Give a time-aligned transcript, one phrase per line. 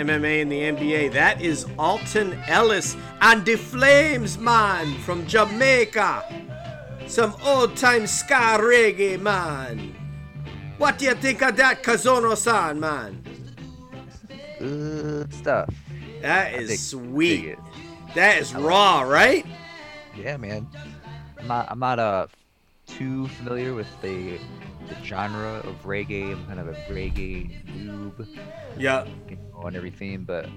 [0.00, 1.12] MMA in the NBA.
[1.12, 6.24] That is Alton Ellis and the Flames, man, from Jamaica.
[7.06, 9.94] Some old time ska reggae, man.
[10.78, 13.22] What do you think of that, Kazono san, man?
[14.58, 15.68] Good stuff.
[16.22, 17.58] That is dig- sweet.
[18.14, 19.44] That is raw, right?
[20.16, 20.66] Yeah, man.
[21.38, 22.26] I'm not, I'm not uh,
[22.86, 24.38] too familiar with the,
[24.88, 26.32] the genre of reggae.
[26.32, 28.26] I'm kind of a reggae noob
[28.78, 29.06] Yeah.
[29.66, 30.48] And everything, but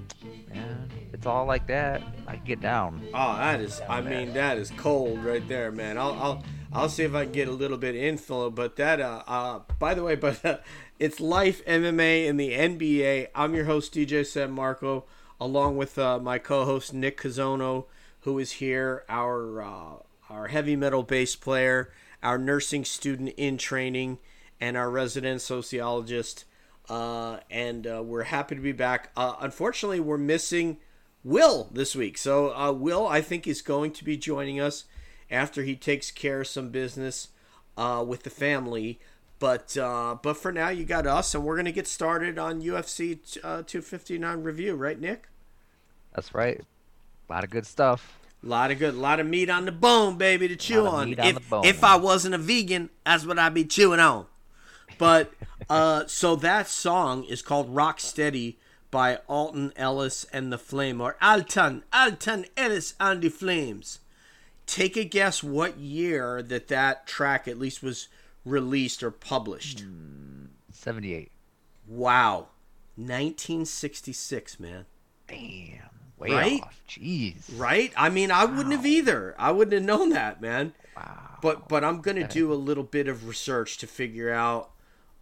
[0.50, 2.02] man, it's all like that.
[2.28, 3.06] I get down.
[3.14, 3.82] Oh, that is.
[3.88, 5.98] I mean, that is cold right there, man.
[5.98, 8.50] I'll, I'll, I'll see if I can get a little bit info.
[8.50, 10.58] But that, uh, uh by the way, but uh,
[11.00, 13.28] it's Life MMA in the NBA.
[13.36, 15.06] I'm your host DJ San Marco,
[15.40, 17.86] along with uh, my co-host Nick Kazono,
[18.22, 19.04] who is here.
[19.10, 19.96] Our, uh,
[20.30, 24.20] our heavy metal bass player, our nursing student in training,
[24.60, 26.46] and our resident sociologist.
[26.90, 29.12] Uh, and uh, we're happy to be back.
[29.16, 30.78] Uh, unfortunately, we're missing.
[31.24, 32.18] Will this week.
[32.18, 34.84] So uh, Will, I think, is going to be joining us
[35.32, 37.30] after he takes care of some business
[37.78, 39.00] uh, with the family.
[39.40, 43.38] But uh, but for now, you got us, and we're gonna get started on UFC
[43.44, 45.28] uh, 259 review, right, Nick?
[46.14, 46.62] That's right.
[47.30, 48.20] A lot of good stuff.
[48.44, 51.20] A lot of good, a lot of meat on the bone, baby, to chew on.
[51.20, 54.28] on if if I wasn't a vegan, that's what I'd be chewing on.
[54.98, 55.34] But
[55.74, 58.60] uh, so that song is called "Rock Steady"
[58.92, 64.00] by Alton Ellis and the Flame, or Alton Alton Ellis and the Flames.
[64.66, 68.08] Take a guess what year that that track at least was
[68.46, 69.84] released or published.
[70.72, 71.32] 78.
[71.88, 72.48] Wow,
[72.96, 74.86] 1966, man.
[75.28, 75.90] Damn.
[76.18, 76.62] Way Right?
[76.62, 76.82] off.
[76.88, 77.36] Jeez.
[77.58, 77.92] Right?
[77.98, 79.36] I mean, I wouldn't have either.
[79.38, 80.74] I wouldn't have known that, man.
[80.96, 81.38] Wow.
[81.42, 84.70] But but I'm gonna do a little bit of research to figure out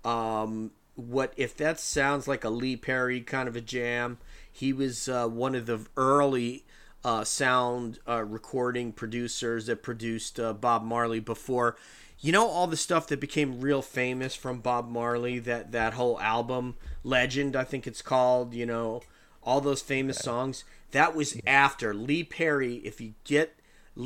[0.03, 4.17] um, what if that sounds like a Lee Perry kind of a jam.
[4.51, 6.65] He was uh, one of the early
[7.03, 11.75] uh, sound uh, recording producers that produced uh, Bob Marley before.
[12.19, 15.39] You know all the stuff that became real famous from Bob Marley.
[15.39, 18.53] That that whole album, Legend, I think it's called.
[18.53, 19.01] You know,
[19.43, 20.63] all those famous songs.
[20.91, 22.75] That was after Lee Perry.
[22.83, 23.55] If you get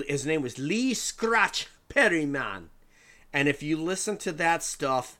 [0.07, 2.69] his name was Lee Scratch Perryman.
[3.33, 5.17] And if you listen to that stuff,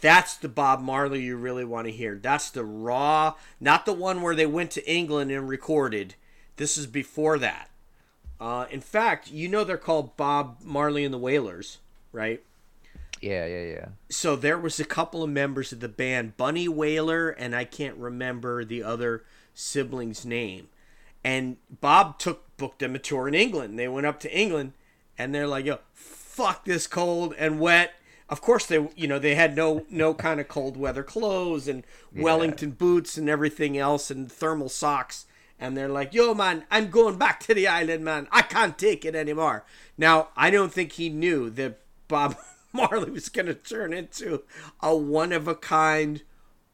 [0.00, 2.18] that's the Bob Marley you really want to hear.
[2.20, 6.14] That's the raw, not the one where they went to England and recorded.
[6.56, 7.70] This is before that.
[8.40, 11.78] Uh, in fact, you know they're called Bob Marley and the Wailers,
[12.12, 12.42] right?
[13.20, 13.86] Yeah, yeah, yeah.
[14.10, 17.96] So there was a couple of members of the band, Bunny Wailer, and I can't
[17.96, 19.24] remember the other
[19.54, 20.68] sibling's name.
[21.24, 23.78] And Bob took booked them a tour in England.
[23.78, 24.74] They went up to England,
[25.16, 27.94] and they're like, "Yo, fuck this cold and wet."
[28.28, 31.84] Of course, they you know they had no no kind of cold weather clothes and
[32.14, 35.26] Wellington boots and everything else and thermal socks.
[35.58, 38.26] And they're like, "Yo, man, I'm going back to the island, man.
[38.32, 39.64] I can't take it anymore."
[39.96, 42.36] Now, I don't think he knew that Bob
[42.72, 44.42] Marley was going to turn into
[44.80, 46.22] a one of a kind,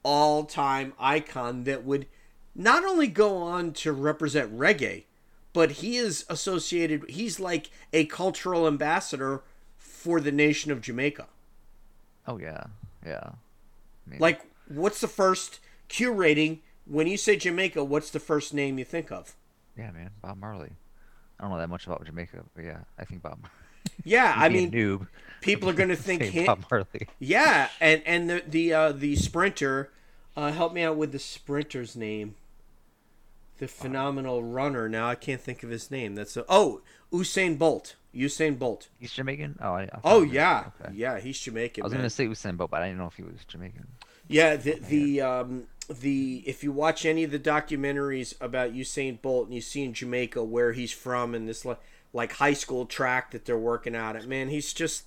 [0.03, 2.07] all time icon that would
[2.55, 5.05] not only go on to represent reggae,
[5.53, 9.43] but he is associated, he's like a cultural ambassador
[9.79, 11.27] for the nation of Jamaica.
[12.31, 12.65] Oh, yeah.
[13.05, 13.31] Yeah.
[14.19, 15.59] Like, what's the first
[15.89, 16.61] Q rating?
[16.87, 19.35] When you say Jamaica, what's the first name you think of?
[19.77, 20.11] Yeah, man.
[20.23, 20.71] Bob Marley.
[21.39, 23.55] I don't know that much about Jamaica, but yeah, I think Bob Marley.
[24.05, 25.09] Yeah, I mean, noob.
[25.41, 26.47] people are going to think him.
[26.47, 27.09] Bob Marley.
[27.19, 29.91] Yeah, and and the the uh, the sprinter,
[30.37, 32.35] uh, help me out with the sprinter's name.
[33.61, 34.89] The phenomenal runner.
[34.89, 36.15] Now I can't think of his name.
[36.15, 36.81] That's a, oh
[37.13, 37.95] Usain Bolt.
[38.15, 38.89] Usain Bolt.
[38.99, 39.59] He's Jamaican?
[39.63, 40.93] Oh, I, I Oh yeah, Okay.
[40.95, 41.21] yeah.
[41.21, 41.83] He's Jamaican.
[41.83, 42.01] I was man.
[42.01, 43.87] gonna say Usain Bolt, but I didn't know if he was Jamaican.
[44.27, 49.47] Yeah, the the um the if you watch any of the documentaries about Usain Bolt
[49.47, 51.81] and you see in Jamaica where he's from and this like
[52.13, 55.05] like high school track that they're working out at, man, he's just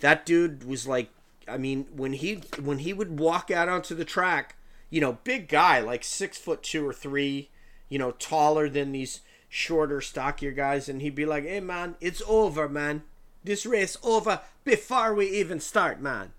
[0.00, 1.08] that dude was like
[1.48, 4.56] I mean, when he when he would walk out onto the track,
[4.90, 7.50] you know, big guy, like six foot two or three,
[7.88, 12.22] you know, taller than these shorter, stockier guys, and he'd be like, Hey man, it's
[12.26, 13.02] over, man.
[13.44, 16.32] This race over before we even start, man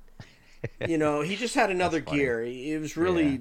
[0.88, 2.42] you know, he just had another gear.
[2.44, 3.38] It was really Yeah.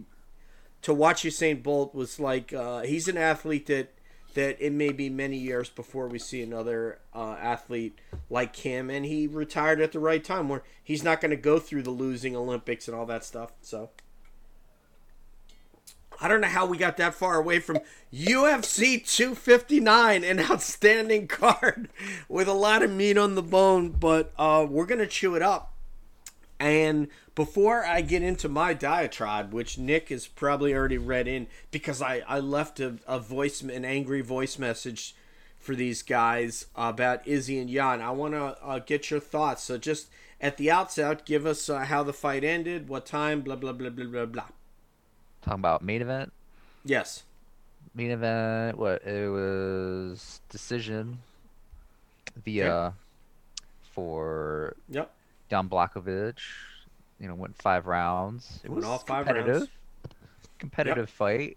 [0.82, 3.92] to watch Usain Bolt was like uh, he's an athlete that
[4.34, 7.98] that it may be many years before we see another uh, athlete
[8.30, 11.58] like him, and he retired at the right time where he's not going to go
[11.58, 13.52] through the losing Olympics and all that stuff.
[13.62, 13.90] So.
[16.20, 17.78] I don't know how we got that far away from
[18.12, 21.88] UFC 259, an outstanding card
[22.28, 25.42] with a lot of meat on the bone, but uh, we're going to chew it
[25.42, 25.74] up
[26.58, 32.02] And before I get into my diatribe, which Nick has probably already read in because
[32.02, 35.14] I, I left a, a voice, an angry voice message
[35.58, 39.62] for these guys about Izzy and Jan, I want to uh, get your thoughts.
[39.62, 40.08] So just
[40.40, 43.90] at the outset, give us uh, how the fight ended, what time, blah, blah, blah,
[43.90, 44.44] blah, blah, blah.
[45.42, 46.32] Talking about main event?
[46.84, 47.24] Yes.
[47.94, 49.02] Main event, what?
[49.06, 51.18] It was decision
[52.44, 52.92] via
[53.92, 55.10] for Yep.
[55.50, 56.40] Jan Blachowicz.
[57.20, 58.60] You know, went five rounds.
[58.62, 59.54] It Went was all five competitive.
[59.62, 59.68] rounds.
[60.58, 61.56] Competitive fight.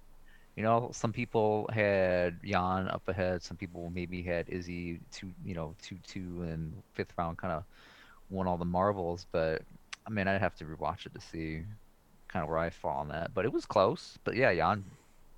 [0.55, 3.43] You know, some people had Jan up ahead.
[3.43, 7.63] Some people maybe had Izzy two, you know, two two and fifth round kind of
[8.29, 9.25] won all the marbles.
[9.31, 9.61] But
[10.05, 11.61] I mean, I'd have to rewatch it to see
[12.31, 13.33] kind of where I fall on that.
[13.33, 14.17] But it was close.
[14.23, 14.83] But yeah, Jan,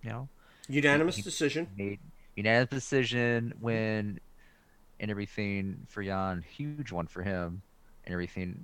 [0.04, 0.28] you know,
[0.68, 2.00] Unanimous he- decision.
[2.36, 4.20] unanimous decision win
[5.00, 6.44] and everything for Jan.
[6.56, 7.62] Huge one for him
[8.06, 8.64] and everything.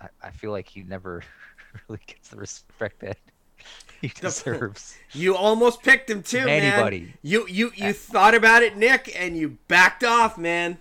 [0.00, 1.22] I, I feel like he never
[1.88, 3.18] really gets the respect that
[4.00, 4.96] he deserves.
[5.12, 6.62] You almost picked him too, man.
[6.62, 7.14] Anybody.
[7.22, 10.78] You you you thought about it, Nick, and you backed off, man.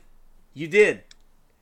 [0.53, 1.03] You did.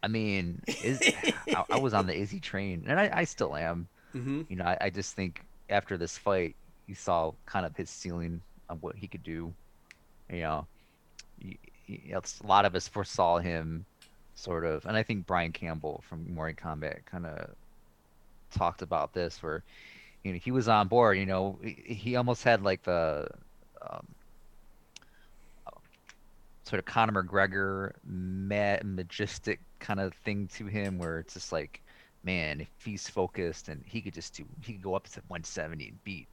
[0.03, 1.01] I mean, is,
[1.47, 3.87] I, I was on the Izzy train, and I, I still am.
[4.15, 4.41] Mm-hmm.
[4.49, 6.55] You know, I, I just think after this fight,
[6.87, 9.53] you saw kind of his ceiling on what he could do.
[10.29, 10.67] You know,
[11.43, 11.57] y-
[11.87, 13.85] it's- a lot of us foresaw him
[14.35, 17.49] sort of, and I think Brian Campbell from Morning Combat kind of
[18.51, 19.63] talked about this, where
[20.23, 21.17] you know he was on board.
[21.17, 23.27] You know, he, he almost had like the
[23.81, 24.05] um,
[26.65, 31.81] sort of Conor McGregor ma- majestic kind of thing to him, where it's just like,
[32.23, 35.89] man, if he's focused and he could just do, he could go up to 170
[35.89, 36.29] and beat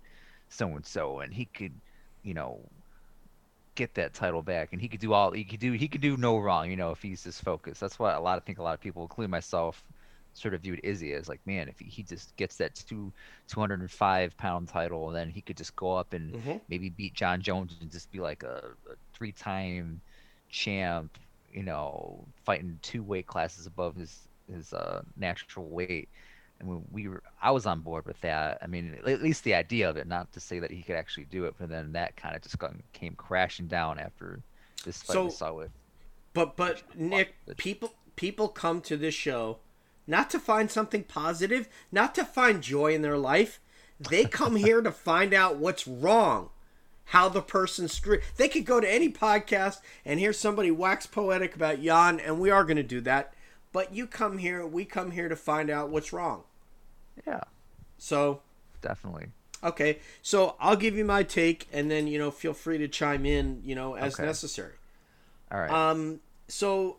[0.48, 1.80] so and so, and he could,
[2.22, 2.68] you know,
[3.76, 5.72] get that title back, and he could do all he could do.
[5.72, 7.80] He could do no wrong, you know, if he's just focused.
[7.80, 8.36] That's what a lot.
[8.38, 9.84] I think a lot of people, including myself,
[10.32, 13.12] sort of viewed Izzy as like, man, if he, he just gets that two
[13.48, 16.58] 205 pound title, then he could just go up and Mm-hmm.
[16.68, 20.02] maybe beat Jon Jones and just be like a, a three time
[20.50, 21.18] champ,
[21.50, 26.08] you know, fighting two weight classes above his his uh, natural weight.
[26.58, 28.58] And we were, I was on board with that.
[28.60, 31.24] I mean, at least the idea of it, not to say that he could actually
[31.24, 34.40] do it, but then that kind of just got, came crashing down after
[34.84, 35.70] this fight we saw with.
[36.32, 39.58] But but Nick, people people come to this show
[40.06, 43.60] not to find something positive, not to find joy in their life.
[43.98, 46.50] They come here to find out what's wrong,
[47.06, 48.22] how the person screwed.
[48.36, 52.50] They could go to any podcast and hear somebody wax poetic about Jan, and we
[52.50, 53.34] are going to do that.
[53.72, 56.42] But you come here, we come here to find out what's wrong.
[57.26, 57.40] Yeah,
[57.98, 58.40] So
[58.80, 59.26] definitely.
[59.62, 63.26] okay, so I'll give you my take, and then you know feel free to chime
[63.26, 64.24] in, you know, as Okay.
[64.26, 64.74] necessary.
[65.52, 65.70] All right.
[65.70, 66.96] Um, so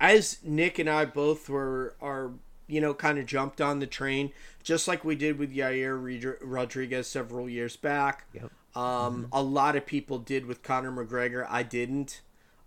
[0.00, 2.32] as Nick and I both were are
[2.66, 4.32] you know kind of jumped on the train,
[4.62, 8.24] just like we did with Yair Rodriguez several years back.
[8.32, 8.50] Yep.
[8.74, 11.46] Um, a lot of people did with Conor McGregor.
[11.48, 12.20] I didn't,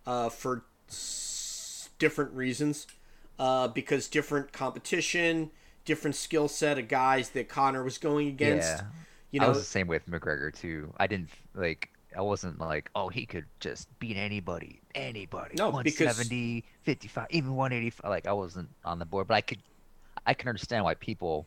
[0.08, 2.88] uh, for s- different reasons,
[3.40, 5.50] uh, because different competition,
[5.86, 8.68] different skill set of guys that Conor was going against.
[8.70, 8.82] Yeah.
[9.32, 10.94] You I know, was the same with McGregor too.
[10.98, 11.90] I didn't like.
[12.18, 15.54] I wasn't like, oh, he could just beat anybody, anybody.
[15.56, 18.10] No, because- 170, 55, even 185.
[18.10, 19.60] Like I wasn't on the board, but I could,
[20.26, 21.46] I can understand why people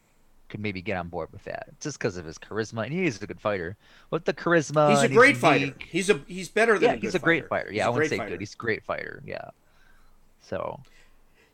[0.48, 3.20] could maybe get on board with that, just because of his charisma, and he is
[3.20, 3.76] a good fighter.
[4.10, 5.58] With the charisma, he's a great fighter.
[5.66, 7.70] unique- He's a he's better than Yeah, a he's a great fighter.
[7.70, 8.30] He's Yeah, a I wouldn't say fighter.
[8.30, 8.40] good.
[8.40, 9.20] He's a great fighter.
[9.26, 9.50] Yeah.
[10.42, 10.78] So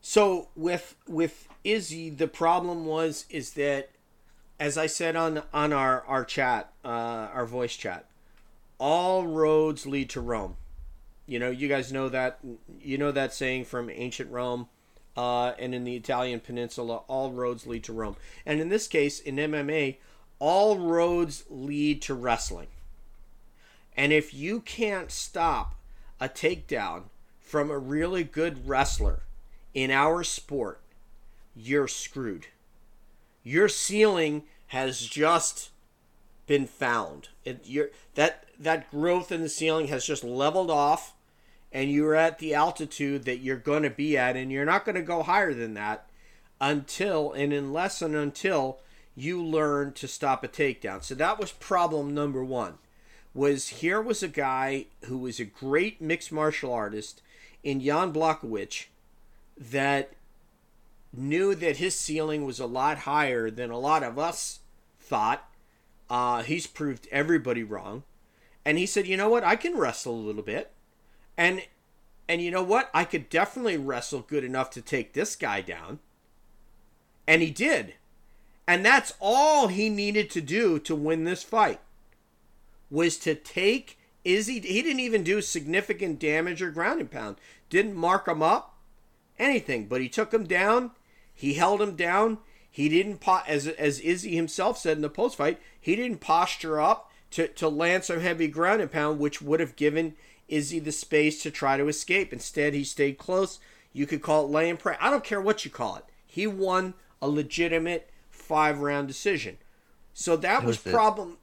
[0.01, 3.89] So with with Izzy, the problem was is that,
[4.59, 6.87] as I said on on our our chat, uh,
[7.33, 8.05] our voice chat,
[8.77, 10.55] all roads lead to Rome.
[11.25, 12.39] You know, you guys know that
[12.79, 14.67] you know that saying from ancient Rome,
[15.17, 18.15] uh, and in the Italian peninsula, all roads lead to Rome.
[18.45, 19.97] And in this case, in MMA,
[20.39, 22.67] all roads lead to wrestling.
[23.97, 25.75] And if you can't stop
[26.21, 27.03] a takedown
[27.41, 29.23] from a really good wrestler
[29.73, 30.81] in our sport,
[31.55, 32.47] you're screwed.
[33.43, 35.69] Your ceiling has just
[36.47, 37.29] been found.
[37.45, 41.13] It, you're, that that growth in the ceiling has just leveled off,
[41.71, 44.95] and you're at the altitude that you're going to be at, and you're not going
[44.95, 46.09] to go higher than that
[46.59, 48.79] until and unless and until
[49.15, 51.03] you learn to stop a takedown.
[51.03, 52.75] So that was problem number one.
[53.33, 57.21] Was here was a guy who was a great mixed martial artist
[57.63, 58.85] in Jan Blachowicz
[59.59, 60.13] that
[61.11, 64.59] knew that his ceiling was a lot higher than a lot of us
[64.99, 65.49] thought.
[66.09, 68.03] Uh, he's proved everybody wrong,
[68.65, 69.43] and he said, "You know what?
[69.43, 70.71] I can wrestle a little bit,
[71.37, 71.63] and
[72.27, 72.89] and you know what?
[72.93, 75.99] I could definitely wrestle good enough to take this guy down."
[77.27, 77.95] And he did.
[78.67, 81.79] And that's all he needed to do to win this fight
[82.91, 84.59] was to take Izzy.
[84.59, 87.37] He didn't even do significant damage or ground and pound.
[87.69, 88.75] Didn't mark him up,
[89.39, 89.87] anything.
[89.87, 90.91] But he took him down.
[91.33, 92.39] He held him down.
[92.69, 96.79] He didn't, po- as as Izzy himself said in the post fight, he didn't posture
[96.79, 100.15] up to, to land some heavy ground and pound, which would have given
[100.47, 102.31] Izzy the space to try to escape.
[102.31, 103.59] Instead, he stayed close.
[103.91, 104.97] You could call it lay and pray.
[104.99, 106.05] I don't care what you call it.
[106.25, 109.57] He won a legitimate five round decision.
[110.13, 111.37] So that was, was problem.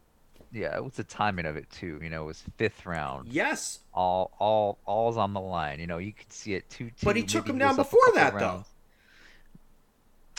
[0.56, 2.00] Yeah, it was the timing of it too.
[2.02, 3.28] You know, it was fifth round.
[3.28, 5.80] Yes, All, all, all's on the line.
[5.80, 7.04] You know, you could see it two two.
[7.04, 8.64] But he took him down before that, though.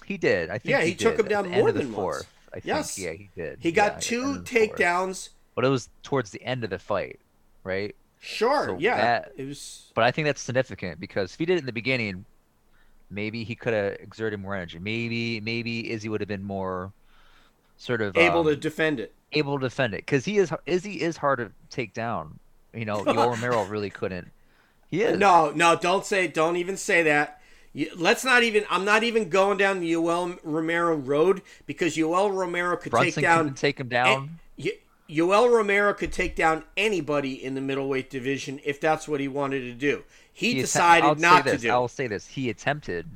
[0.05, 0.50] He did.
[0.50, 0.71] I think.
[0.71, 1.95] Yeah, he took did him down more than once.
[1.95, 2.33] fourth.
[2.50, 2.65] I think.
[2.65, 2.97] Yes.
[2.97, 3.59] Yeah, he did.
[3.62, 5.29] he got the two takedowns.
[5.53, 7.19] But it was towards the end of the fight,
[7.63, 7.95] right?
[8.19, 9.91] Sure, So yeah, that- it was.
[9.93, 12.25] But I think that's significant because if he did it in the beginning,
[13.09, 14.79] maybe he could have exerted more energy.
[14.79, 16.91] Maybe maybe Izzy would have been more
[17.77, 19.13] sort of able um, to defend it.
[19.34, 22.39] Able to defend it because he is Izzy is hard to take down.
[22.74, 24.29] You know, Yoel Romero really couldn't.
[24.89, 25.17] He is.
[25.17, 27.41] No, no, don't say, don't even say that.
[27.74, 28.63] You, let's not even.
[28.69, 33.24] I'm not even going down the Yoel Romero road because Yoel Romero could Brunson take
[33.24, 33.53] down.
[33.53, 34.39] take him down.
[35.10, 39.62] Yoel Romero could take down anybody in the middleweight division if that's what he wanted
[39.62, 40.03] to do.
[40.34, 41.69] He, He decided not to do.
[41.69, 42.27] I'll say this.
[42.27, 43.07] He attempted.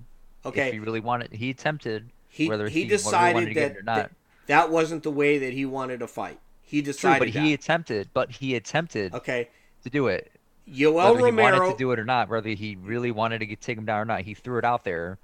[0.45, 2.09] okay, If he really wanted, he attempted.
[2.29, 3.95] he whether he he, decided wanted to get that, it or not.
[3.95, 4.11] that
[4.51, 6.37] that wasn't the way that he wanted to fight.
[6.61, 7.43] He True, decided but that.
[7.43, 8.09] he attempted.
[8.13, 9.49] But he attempted okay,
[9.83, 10.31] to do it.
[10.69, 11.59] Yoel whether he Romero.
[11.59, 13.99] wanted to do it or not, whether he really wanted to get, take him down
[13.99, 15.17] or not, he threw it out there,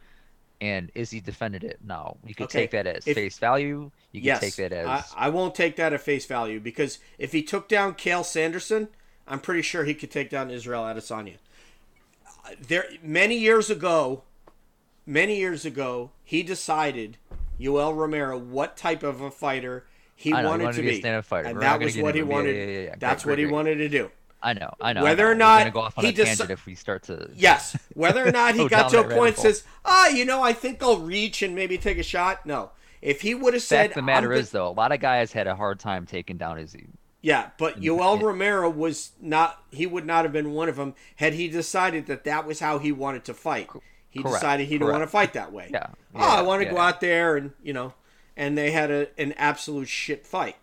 [0.62, 1.80] and Izzy defended it.
[1.86, 3.92] No, you could Okay, take that as if- face value.
[4.14, 6.98] You can yes, take that as I, I won't take that at face value because
[7.20, 8.88] if he took down Cael Sanderson,
[9.28, 11.36] I'm pretty sure he could take down Israel Adesanya.
[12.66, 14.24] There, many years ago,
[15.06, 17.18] many years ago, he decided
[17.60, 19.86] Yoel Romero what type of a fighter
[20.16, 21.48] he know, he wanted, wanted to to be a be, stand-up fighter.
[21.48, 22.34] and We're that was what he into it.
[22.34, 22.56] Yeah, wanted.
[22.56, 22.96] yeah, yeah, yeah.
[22.98, 24.12] That's Great, what he great, wanted to do.
[24.42, 25.04] I know, I know.
[25.04, 27.30] Whether I or not go off on he a deci- if we start to.
[27.36, 29.44] Yes, whether or not he Go got to a point hole.
[29.44, 32.46] says, ah, you know, I think I'll reach and maybe take a shot.
[32.46, 32.72] No,
[33.02, 35.48] if he would have said, the matter I'm is, though, a lot of guys had
[35.48, 36.88] a hard time taking down Izzy.
[37.22, 37.82] Yeah, but.
[37.82, 39.62] Yoel Romero was not.
[39.72, 42.78] He would not have been one of them had he decided that that was how
[42.78, 43.70] he wanted to fight.
[44.18, 45.70] He Correct, decided he didn't want to fight that way.
[45.72, 45.88] Yeah.
[46.16, 46.74] oh, I want to yeah.
[46.74, 47.94] go out there and you know,
[48.36, 50.56] and they had a an absolute shit fight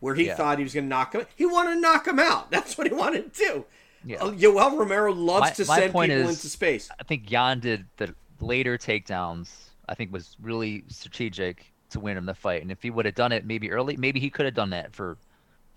[0.00, 0.34] where he Yeah.
[0.34, 1.26] thought he was going to knock him.
[1.36, 2.50] He wanted to knock him out.
[2.50, 3.64] That's what he wanted to do.
[4.04, 4.16] Yeah.
[4.22, 6.90] Uh, Yoel Romero loves My- to send people is- into space.
[6.98, 9.50] I think Jan did the later takedowns.
[9.88, 12.62] I think was really strategic to win him the fight.
[12.62, 14.94] And if he would have done it maybe early, maybe he could have done that
[14.94, 15.18] for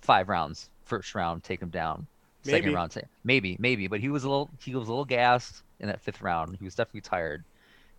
[0.02, 0.70] five rounds.
[0.86, 2.08] First round, take him down.
[2.44, 3.88] Second round, take, maybe, maybe.
[3.88, 6.58] But he was a little, he was a little gassed in that fifth round.
[6.58, 7.44] He was definitely tired,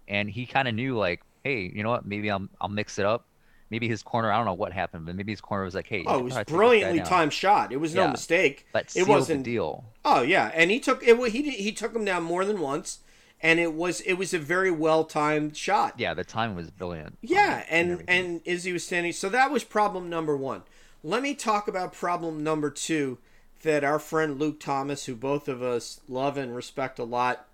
[0.09, 2.07] and he kind of knew like, hey, you know what?
[2.07, 3.27] Maybe I'll, I'll mix it up.
[3.69, 6.05] Maybe his corner, I don't know what happened, but maybe his corner was like, hey,
[6.07, 7.73] Oh, it was gotta take this guy brilliantly timed shot.
[7.73, 8.11] It was no Yeah.
[8.13, 8.67] mistake.
[8.73, 9.85] That It wasn't deal.
[10.05, 11.33] Oh yeah, and he took it.
[11.33, 13.01] He he took him down more than once,
[13.43, 15.95] and it was it was a very well timed shot.
[15.99, 17.19] Yeah, the time was brilliant.
[17.23, 18.25] Yeah, and everything.
[18.25, 19.13] and Izzy was standing.
[19.13, 20.63] So that was problem number one.
[21.03, 23.19] Let me talk about problem number two
[23.63, 27.49] that our friend Luke Thomas, who both of us love and respect a lot,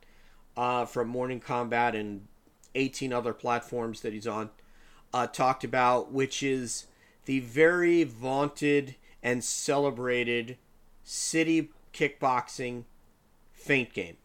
[0.56, 2.26] uh, from Morning Combat and
[2.74, 4.50] 18 other platforms that he's on,
[5.12, 6.86] uh, talked about, which is
[7.24, 10.56] the very vaunted and celebrated
[11.04, 12.84] city kickboxing
[13.52, 14.16] feint game.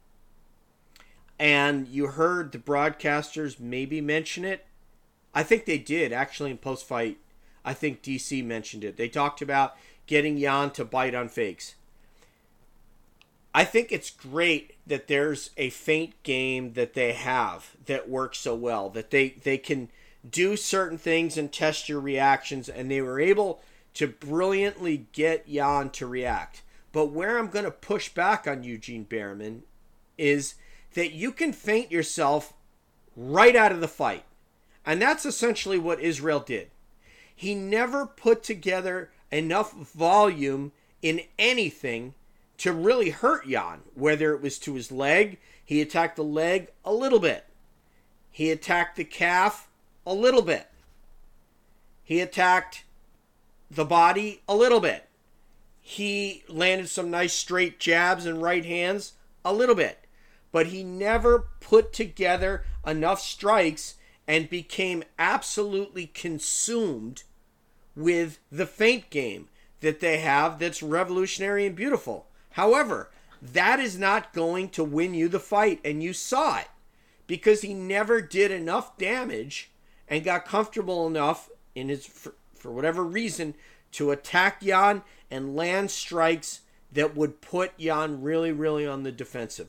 [1.40, 4.66] And you heard the broadcasters maybe mention it.
[5.36, 7.20] I think they did actually in post fight.
[7.64, 8.98] I think DC mentioned it.
[8.98, 9.76] They talked about
[10.08, 11.76] getting Jan to bite on fakes.
[13.54, 18.56] I think it's great that there's a feint game that they have that works so
[18.56, 19.90] well that they they can
[20.30, 23.62] do certain things and test your reactions and they were able
[23.94, 26.62] to brilliantly get Jan to react.
[26.92, 29.62] But where I'm going to push back on Eugene Bareman
[30.18, 30.56] is
[30.94, 32.54] that you can feint yourself
[33.16, 34.24] right out of the fight.
[34.86, 36.70] And that's essentially what Israel did.
[37.36, 42.14] He never put together enough volume in anything
[42.58, 46.94] to really hurt Jan, whether it was to his leg, he attacked the leg a
[46.94, 47.46] little bit.
[48.32, 49.68] He attacked the calf
[50.06, 50.68] a little bit.
[52.04, 52.86] He attacked
[53.70, 55.08] the body a little bit.
[55.82, 60.00] He landed some nice straight jabs and right hands a little bit.
[60.52, 63.96] But he never put together enough strikes
[64.28, 67.24] and became absolutely consumed
[67.96, 69.50] with the feint game
[69.82, 72.28] that they have that's revolutionary and beautiful.
[72.58, 76.68] However, that is not going to win you the fight, and you saw it
[77.28, 79.70] because he never did enough damage
[80.08, 83.54] and got comfortable enough in his for, for whatever reason
[83.92, 86.62] to attack Jan and land strikes
[86.92, 89.68] that would put Jan really, really on the defensive.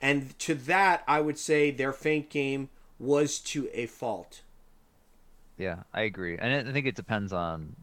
[0.00, 2.68] And to that, I would say their feint game
[3.00, 4.42] was to a fault.
[5.58, 7.74] Yeah, I agree, and I think it depends on,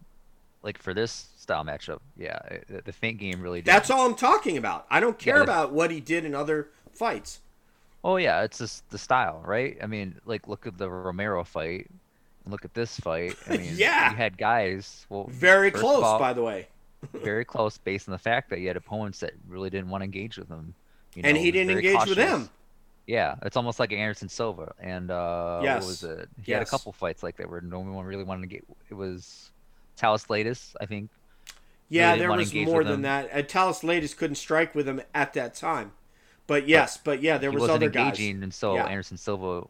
[0.67, 1.99] like for this style matchup.
[2.17, 3.59] Yeah, the, the feint game really.
[3.61, 3.65] Did.
[3.73, 4.85] That's all I'm talking about.
[4.91, 7.39] I don't care Yeah, about what he did in other fights.
[8.03, 9.77] Oh yeah, it's just the style, right?
[9.81, 11.87] I mean, like look at the Romero fight,
[12.45, 13.35] look at this fight.
[13.49, 14.11] I mean, Yeah.
[14.11, 15.05] you had guys.
[15.09, 16.67] Well, Very close, all, by the way.
[17.13, 20.05] very close, based on the fact that you had opponents that really didn't want to
[20.05, 20.73] engage with him.
[21.15, 22.17] You And he didn't engage with cautious.
[22.17, 22.49] him.
[23.07, 25.81] Yeah, it's almost like Anderson Silva, and uh, Yes.
[25.81, 26.29] what was it?
[26.43, 28.65] He had a couple fights like that where no one really wanted to get.
[28.89, 29.51] It was
[29.97, 31.09] Thales Leites, I think.
[31.89, 33.01] Yeah, didn't there was more than him.
[33.03, 33.29] that.
[33.31, 35.91] And Thales Leites couldn't strike with him at that time.
[36.45, 38.05] But yes, but, yeah, there he was wasn't other guys.
[38.19, 38.85] engaging, and so Yeah.
[38.85, 39.63] Anderson Silva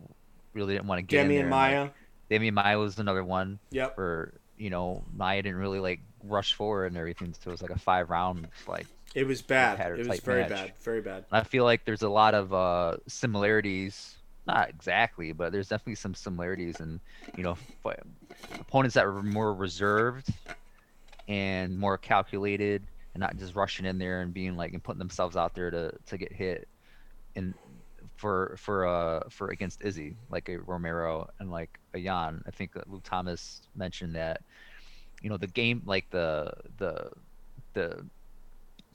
[0.53, 1.37] really didn't want to get in there.
[1.37, 1.89] and and, like, Maia.
[2.29, 3.59] Demian Maia was another one.
[3.71, 3.97] Yep.
[3.97, 7.71] Or you know Maia didn't really like rush forward and everything, so it was like
[7.71, 8.85] a five round like.
[9.15, 9.79] It was bad.
[9.97, 10.49] It was very match.
[10.49, 10.73] bad.
[10.81, 11.25] Very bad.
[11.31, 14.15] I feel like there's a lot of uh, similarities,
[14.45, 16.99] not exactly, but there's definitely some similarities, and
[17.35, 17.57] you know,
[18.59, 20.27] opponents that were more reserved
[21.27, 25.35] and more calculated, and not just rushing in there and being like and putting themselves
[25.35, 26.67] out there to to get hit,
[27.35, 27.55] and
[28.17, 32.41] for for uh for against Izzy like a Romero and like a Jan.
[32.47, 34.41] I think that Luke Thomas mentioned that,
[35.21, 37.11] you know, the game like the the
[37.73, 38.09] the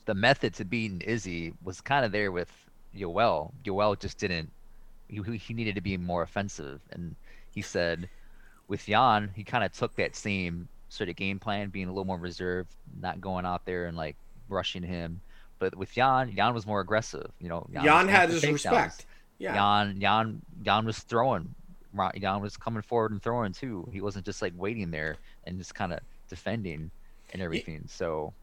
[0.05, 2.51] the method to beating Izzy was kind of there with
[2.95, 3.51] Yoel.
[3.63, 4.51] Yoel just didn't.
[5.07, 7.15] He- he needed to be more offensive, and
[7.51, 8.09] he said
[8.73, 12.05] with Jan, he kind of took that same sort of game plan, being a little
[12.05, 14.15] more reserved, not going out there and like
[14.49, 15.21] rushing him.
[15.59, 17.29] But with Jan, Jan was more aggressive.
[17.39, 19.05] You know, was Jan had his respect.
[19.37, 19.53] Yeah.
[19.53, 21.53] Jan, Jan, Jan was throwing.
[22.19, 23.87] Jan was coming forward and throwing too.
[23.93, 26.89] He wasn't just like waiting there and just kind of defending
[27.31, 27.83] and everything.
[27.87, 28.33] So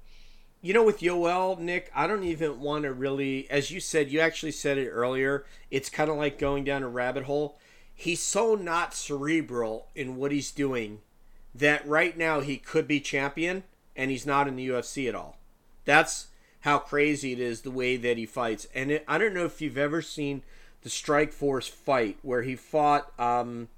[0.62, 4.20] You know, with Yoel, Nick, I don't even want to really, as you said, you
[4.20, 5.44] actually said it earlier.
[5.72, 7.58] It's kind of like going down a rabbit hole.
[8.00, 11.00] He's so not cerebral in what he's doing
[11.54, 15.36] that right now he could be champion and he's not in the UFC at all.
[15.84, 16.28] That's
[16.60, 18.66] how crazy it is the way that he fights.
[18.74, 20.42] And it, I don't know if you've ever seen
[20.80, 23.68] the Strikeforce fight where he fought um,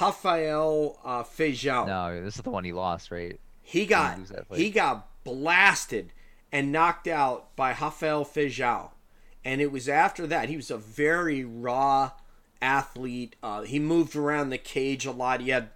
[0.00, 3.40] Rafael uh, Feijão no, this is the one he lost, right?
[3.60, 4.56] he got fight.
[4.56, 6.12] he got blasted
[6.52, 8.90] and knocked out by Rafael Feijão.
[9.44, 12.12] And it was after that he was a very raw
[12.64, 13.36] athlete.
[13.42, 15.40] Uh, he moved around the cage a lot.
[15.40, 15.68] He had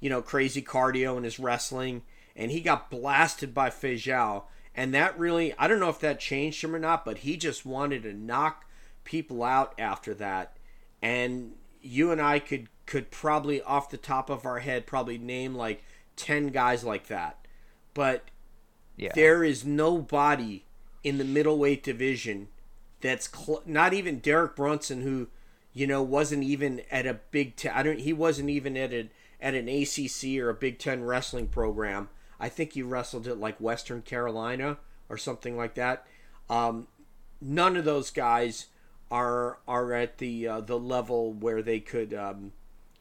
[0.00, 2.02] you know crazy cardio in his wrestling,
[2.36, 4.44] and he got blasted by Feijão.
[4.74, 7.66] And that really I don't know if that changed him or not, but he just
[7.66, 8.64] wanted to knock
[9.04, 10.56] people out after that.
[11.02, 15.54] And you and I could could probably off the top of our head probably name
[15.54, 15.82] like
[16.16, 17.46] 10 guys like that.
[17.94, 18.30] But
[18.96, 19.10] Yeah.
[19.14, 20.64] there is nobody
[21.02, 22.48] in the middleweight division
[23.00, 25.28] that's cl- not even Derek Brunson who
[25.76, 29.10] you know wasn't even at a big t- I don't he wasn't even at a
[29.42, 32.08] at an ACC or a Big 10 wrestling program.
[32.40, 34.78] I think he wrestled at like Western Carolina
[35.10, 36.06] or something like that.
[36.48, 36.86] Um,
[37.42, 38.68] none of those guys
[39.10, 42.52] are are at the uh, the level where they could um,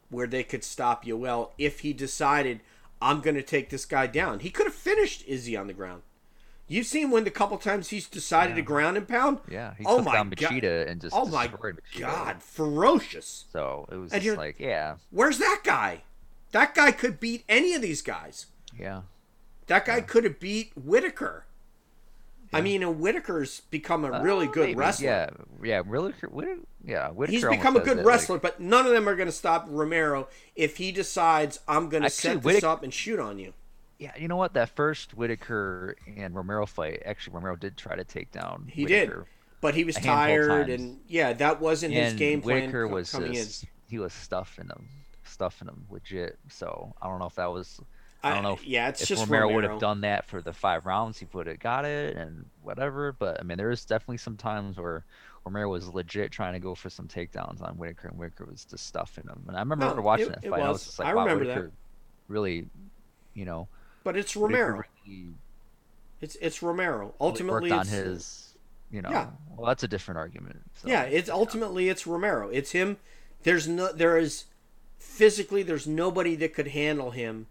[0.10, 2.60] where they could stop Yoel if he decided
[3.02, 4.40] I'm going to take this guy down.
[4.40, 6.02] He could have finished Izzy on the ground.
[6.68, 9.40] You've seen when the couple times he's decided to ground and pound.
[9.50, 10.38] Yeah, he oh took my down God.
[10.50, 11.78] Machida and just Oh my Machida.
[12.00, 13.46] God, ferocious.
[13.52, 16.02] So it was And just like, yeah, Where's that guy?
[16.52, 18.48] That guy could beat any of these guys.
[18.80, 19.02] yeah,
[19.68, 21.46] That guy could have beat Whittaker.
[22.54, 24.76] I mean, and Whittaker's become a really Uh, good maybe.
[24.80, 25.06] wrestler.
[25.08, 25.30] Yeah,
[25.62, 28.92] yeah, Whittaker, Whittaker, yeah, Whittaker He's become a good that, like- wrestler, but none of
[28.94, 32.82] them are going to stop Romero if he decides I'm going to set this up
[32.82, 33.54] and shoot on you.
[33.98, 34.54] Yeah, you know what?
[34.54, 38.68] That first Whittaker and Romero fight, actually, Romero did try to take down.
[38.72, 39.12] He did.
[39.62, 42.64] But he was a handful of tired, and yeah, that wasn't his and game plan
[42.64, 44.88] Whittaker was coming just, he was stuffing him,
[45.24, 46.38] stuffing him legit.
[46.50, 47.80] So I don't know if that was.
[48.22, 50.52] I don't know if, yeah, it's just Romero, Romero, would have done that for the
[50.52, 53.12] five rounds, he would have got it and whatever.
[53.14, 55.06] But I mean, there was definitely some times where
[55.46, 58.88] Romero was legit trying to go for some takedowns on Whittaker, and Whittaker was just
[58.88, 59.44] stuffing him.
[59.48, 60.62] And I remember No, watching it- that fight.
[60.62, 60.74] I was.
[60.74, 61.56] was just like, I wow, remember that.
[61.56, 61.72] Whittaker
[62.28, 62.68] really,
[63.36, 63.68] you know,
[64.06, 64.84] But it's Romero.
[65.08, 65.34] really
[66.22, 67.16] It's it's Romero.
[67.20, 68.54] Ultimately, worked on his,
[68.92, 69.10] you know.
[69.10, 69.30] Yeah.
[69.58, 70.62] Well, that's a different argument.
[70.76, 70.88] So.
[70.88, 72.48] yeah, it's ultimately it's Romero.
[72.50, 72.98] It's him.
[73.44, 74.46] There's no there is
[75.00, 77.48] physically there's nobody that could handle him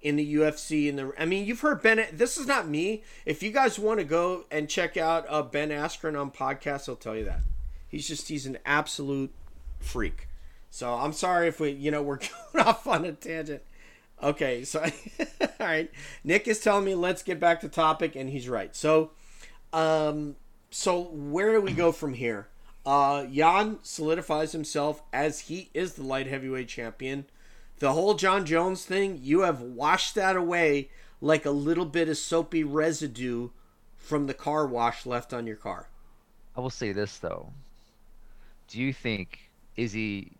[0.00, 0.88] in the UFC.
[0.88, 2.06] In the I mean, you've heard Ben.
[2.10, 3.02] This is not me.
[3.26, 6.96] If you guys want to go and check out uh, Ben Askren on podcast, he'll
[6.96, 7.40] tell you that.
[7.86, 9.34] He's just he's an absolute
[9.78, 10.28] freak.
[10.70, 12.20] So I'm sorry if we you know we're
[12.52, 13.62] going off on a tangent.
[14.22, 14.82] Okay, so
[15.40, 15.90] all right.
[16.24, 18.74] Nick is telling me let's get back to topic, and he's right.
[18.74, 19.10] So,
[19.72, 20.36] um,
[20.70, 22.48] so where do we go from here?
[22.84, 27.26] Uh, Jan solidifies himself as he is the light heavyweight champion.
[27.78, 30.88] The whole Jon Jones thing, you have washed that away
[31.20, 33.50] like a little bit of soapy residue
[33.96, 35.88] from the car wash left on your car.
[36.56, 37.52] I will say this though.
[38.68, 40.32] Do you think Izzy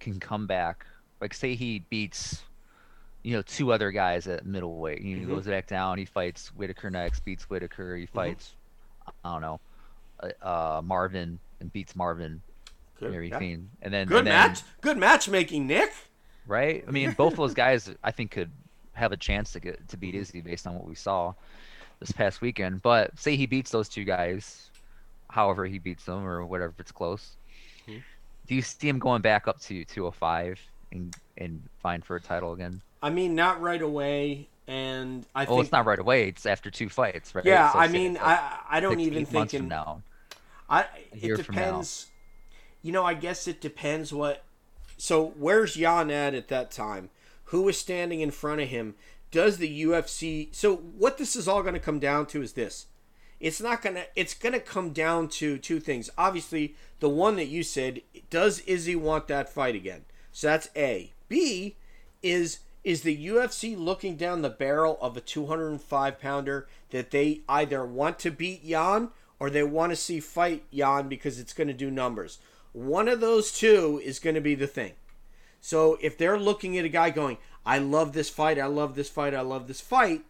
[0.00, 0.84] can come back?
[1.20, 2.42] Like, say he beats,
[3.24, 5.00] you know, two other guys at middleweight.
[5.02, 5.26] He Mhm.
[5.26, 5.98] goes back down.
[5.98, 7.24] He fights Whittaker next.
[7.24, 7.96] Beats Whittaker.
[7.96, 8.54] He fights,
[9.24, 9.60] I don't know,
[10.20, 12.42] uh, uh, Marvin and beats Marvin.
[13.00, 13.16] and yeah.
[13.16, 13.70] everything.
[13.82, 14.60] And then Good and then- match.
[14.80, 15.92] Good matchmaking, Nick.
[16.46, 16.84] right?
[16.86, 18.50] I mean, both of those guys, I think, could
[18.92, 21.34] have a chance to get to beat Izzy based on what we saw
[22.00, 22.82] this past weekend.
[22.82, 24.70] But say he beats those two guys,
[25.30, 27.36] however he beats them or whatever, if it's close.
[27.88, 28.02] Mhm.
[28.46, 30.60] Do you see him going back up to 205
[30.92, 32.80] and and vying for a title again?
[33.04, 36.28] I mean, not right away, and I Oh, think it's not right away.
[36.28, 37.44] It's after two fights, right?
[37.44, 40.02] Yeah, So I mean, like I I don't six, even think months in from now.
[40.68, 41.88] I a it year from now.
[41.88, 42.08] depends.
[42.82, 44.44] You know, I guess it depends what.
[44.98, 47.10] So where's Jan at at that time?
[47.46, 48.94] Who is standing in front of him?
[49.30, 50.54] Does the UFC?
[50.54, 52.86] So what this is all going to come down to is this.
[53.40, 54.04] It's not gonna.
[54.16, 56.10] It's gonna come down to two things.
[56.16, 58.02] Obviously, the one that you said.
[58.30, 60.04] Does Izzy want that fight again?
[60.32, 61.12] So that's A.
[61.28, 61.76] B
[62.22, 67.84] is is the UFC looking down the barrel of a 205 pounder that they either
[67.84, 69.08] want to beat Jan
[69.40, 72.38] or they want to see fight Jan because it's going to do numbers.
[72.72, 74.92] One of those two is going to be the thing.
[75.60, 79.08] So if they're looking at a guy going, I love this fight, I love this
[79.08, 80.22] fight, I love this fight,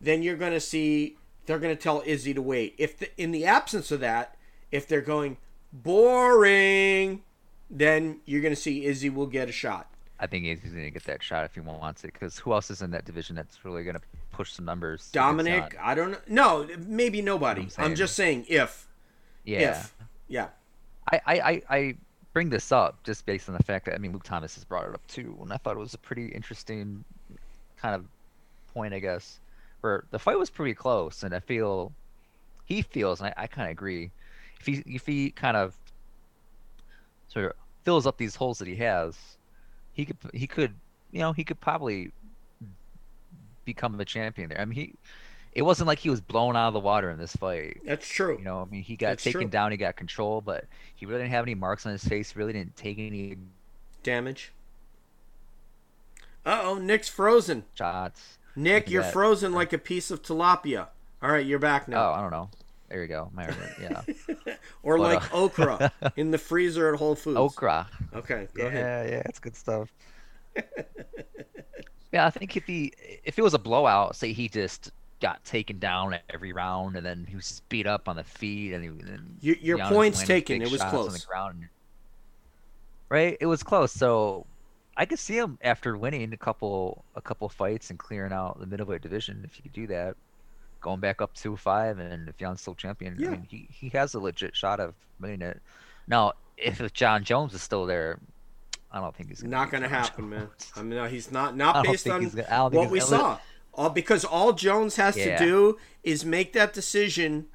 [0.00, 2.74] then you're going to see they're going to tell Izzy to wait.
[2.78, 4.36] If the, in the absence of that,
[4.70, 5.36] if they're going
[5.72, 7.22] boring,
[7.70, 9.90] then you're going to see Izzy will get a shot.
[10.20, 12.70] I think he's going to get that shot if he wants it because who else
[12.70, 14.02] is in that division that's really going to
[14.32, 15.10] push some numbers?
[15.12, 16.18] Dominic, I don't know.
[16.28, 17.68] No, maybe nobody.
[17.78, 18.88] I'm I'm, just saying if.
[19.44, 19.70] Yeah.
[19.70, 19.94] If.
[20.26, 20.48] Yeah.
[21.12, 21.94] I, I, I, I
[22.32, 24.88] bring this up just based on the fact that I mean Luke Thomas has brought
[24.88, 27.04] it up too, and I thought it was a pretty interesting
[27.76, 28.04] kind of
[28.74, 29.38] point, I guess,
[29.80, 31.92] where the fight was pretty close, and I feel
[32.64, 34.10] he feels, and I, I kind of agree,
[34.60, 35.74] if he if he kind of
[37.28, 37.52] sort of
[37.84, 39.16] fills up these holes that he has,
[39.98, 40.74] he could he could
[41.10, 42.12] you know he could probably
[43.64, 44.60] become a champion there.
[44.60, 44.94] I mean he.
[45.54, 47.80] It wasn't like he was blown out of the water in this fight.
[47.84, 48.36] That's true.
[48.38, 49.50] You know, I mean, he got That's taken true.
[49.50, 52.36] down, he got control, but he really didn't have any marks on his face.
[52.36, 53.36] Really didn't take any
[54.04, 54.52] Damage.
[56.46, 57.64] Uh oh, Nick's frozen.
[57.74, 58.38] shots.
[58.54, 59.12] Nick, you're that.
[59.12, 60.88] frozen like a piece of tilapia.
[61.22, 62.10] All right, you're back now.
[62.10, 62.14] Oh.
[62.14, 62.50] I don't know.
[62.88, 63.30] There you go.
[63.34, 63.48] My
[63.80, 64.02] yeah,
[64.88, 67.36] or but, like uh, okra in the freezer at Whole Foods.
[67.36, 67.86] okra.
[68.14, 69.10] Okay, go Yeah, ahead.
[69.10, 69.92] yeah, it's good stuff.
[72.12, 72.92] yeah, I think if he
[73.24, 77.26] if it was a blowout, say he just got taken down every round, and then
[77.28, 80.62] he was just beat up on the feet, and he and Your, your point's taken.
[80.62, 81.20] It was shots on close.
[81.20, 81.68] the ground.
[83.10, 83.92] Right, it was close.
[83.92, 84.46] So
[84.96, 88.66] I could see him after winning a couple a couple fights and clearing out the
[88.66, 89.42] middleweight division.
[89.44, 90.16] If he could do that,
[90.80, 93.28] going back up to five, and if Jan's still champion, Yeah.
[93.28, 95.60] I mean, he he has a legit shot of winning it.
[96.06, 98.18] Now, if Jon Jones is still there,
[98.90, 100.48] I don't think he's gonna Not going to happen, man.
[100.74, 101.54] I mean, no, he's not.
[101.64, 103.38] Not based on gonna- I don't think what we saw.
[103.74, 105.38] All because all Jones has Yeah.
[105.38, 107.46] to do is make that decision.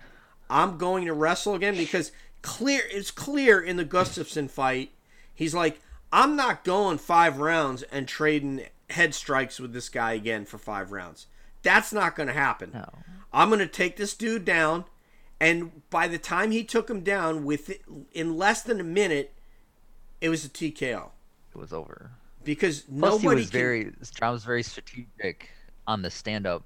[0.49, 2.11] I'm going to wrestle again because
[2.43, 2.83] clear.
[2.89, 4.91] It's clear in the Gustafsson fight.
[5.33, 5.81] He's like,
[6.11, 10.91] I'm not going five rounds and trading head strikes with this guy again for five
[10.91, 11.25] rounds.
[11.63, 12.71] That's not going to happen.
[12.73, 12.89] No.
[13.31, 14.85] I'm going to take this dude down.
[15.39, 17.71] And by the time he took him down, with
[18.13, 19.33] in less than a minute,
[20.21, 21.09] it was a TKO
[21.53, 22.11] It was over.
[22.43, 25.49] because Plus, he nobody was can, very Jon was very strategic
[25.85, 26.63] on the stand up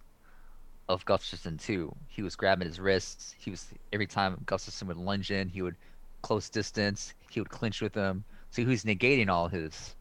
[0.90, 1.96] of Gustafsson too.
[2.08, 3.34] He was grabbing his wrists.
[3.40, 5.76] He was every time Gustafsson would lunge in, he would
[6.22, 7.14] close distance.
[7.32, 8.24] He would clinch with him.
[8.52, 9.96] So he was negating all his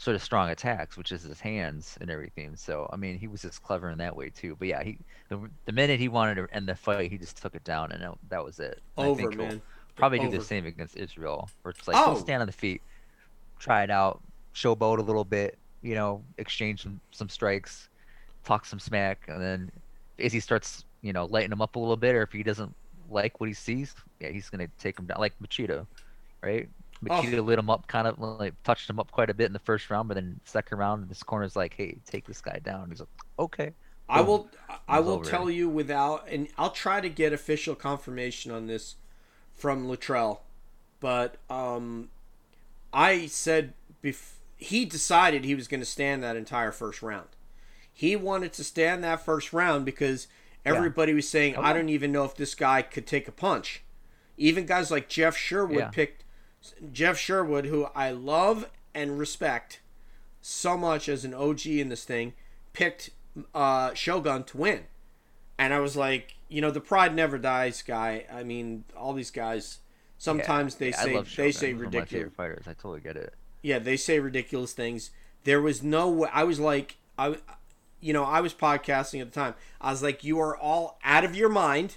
[0.00, 2.56] sort of strong attacks, which is his hands and everything.
[2.56, 4.56] So I mean, he was just clever in that way too.
[4.58, 7.54] But yeah, he the, the minute he wanted to end the fight, he just took
[7.54, 8.80] it down, and that, was it.
[8.96, 9.62] And I over, think man.
[9.96, 12.14] Probably do the same against Israel, where it's like Oh.
[12.14, 12.80] stand on the feet,
[13.58, 14.22] try it out,
[14.54, 17.90] showboat a little bit, you know, exchange some, some strikes,
[18.44, 19.70] talk some smack, and then
[20.18, 22.74] as he starts, you know, lighting him up a little bit, or if he doesn't
[23.10, 25.86] like what he sees, yeah, he's gonna take him down, like Machida,
[26.42, 26.70] right?
[27.08, 27.20] Oh.
[27.22, 29.88] Lit him up, kind of like touched him up quite a bit in the first
[29.88, 32.90] round, but then second round, this corner's like, hey, take this guy down.
[32.90, 33.08] He's like,
[33.38, 33.72] okay.
[34.08, 34.26] I Boom.
[34.26, 34.50] will.
[34.88, 35.24] I will over.
[35.24, 38.96] tell you without, and I'll try to get official confirmation on this
[39.54, 40.42] from Luttrell,
[40.98, 42.10] but um,
[42.92, 47.28] I said bef- he decided he was going to stand that entire first round.
[47.92, 50.26] He wanted to stand that first round because
[50.64, 53.82] everybody was saying, Oh, I don't even know if this guy could take a punch.
[54.36, 55.88] Even guys like Jeff Sherwood Yeah.
[55.88, 56.24] picked
[56.92, 59.80] Jeff Sherwood, who I love and respect
[60.42, 62.32] so much as an OG in this thing,
[62.72, 63.10] picked
[63.54, 64.84] uh, Shogun to win.
[65.58, 68.24] And I was like, you know, the pride never dies, guy.
[68.32, 69.78] I mean, all these guys.
[70.18, 72.32] Sometimes they Yeah, say they say ridiculous.
[72.34, 72.64] fighters.
[72.66, 73.34] I totally get it.
[73.62, 75.10] Yeah, they say ridiculous things.
[75.44, 76.28] There was no way.
[76.32, 77.36] I was like, I,
[78.00, 79.54] you know, I was podcasting at the time.
[79.80, 81.96] I was like, you are all out of your mind.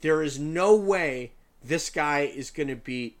[0.00, 1.32] There is no way
[1.64, 3.18] this guy is going to beat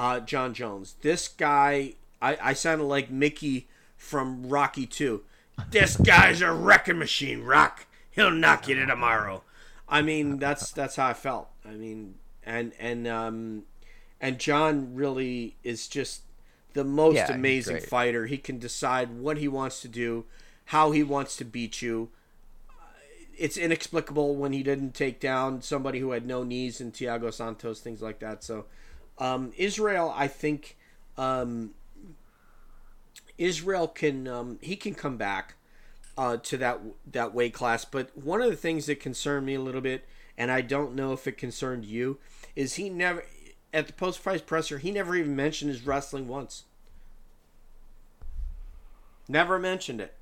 [0.00, 0.96] uh, Jon Jones.
[1.02, 5.22] This guy, I, I sounded like Mickey from Rocky 2.
[5.70, 7.86] This guy's a wrecking machine, Rock.
[8.10, 9.42] He'll knock you to tomorrow.
[9.86, 11.48] I mean, that's that's how I felt.
[11.66, 13.64] I mean, and and um,
[14.22, 16.22] and Jon really is just
[16.72, 18.24] the most Yeah, amazing fighter.
[18.24, 20.24] He can decide what he wants to do,
[20.66, 22.08] how he wants to beat you.
[23.36, 27.80] It's inexplicable when he didn't take down somebody who had no knees and Thiago Santos,
[27.80, 28.42] things like that.
[28.42, 28.64] So,
[29.20, 30.76] um, Israel, I think
[31.16, 31.70] um,
[33.38, 35.54] Israel can um, he can come back
[36.16, 36.80] uh, to that
[37.12, 37.84] that weight class.
[37.84, 40.06] But one of the things that concerned me a little bit,
[40.36, 42.18] and I don't know if it concerned you,
[42.56, 43.24] is he never
[43.72, 46.64] at the post fight presser he never even mentioned his wrestling once.
[49.28, 50.14] Never mentioned it.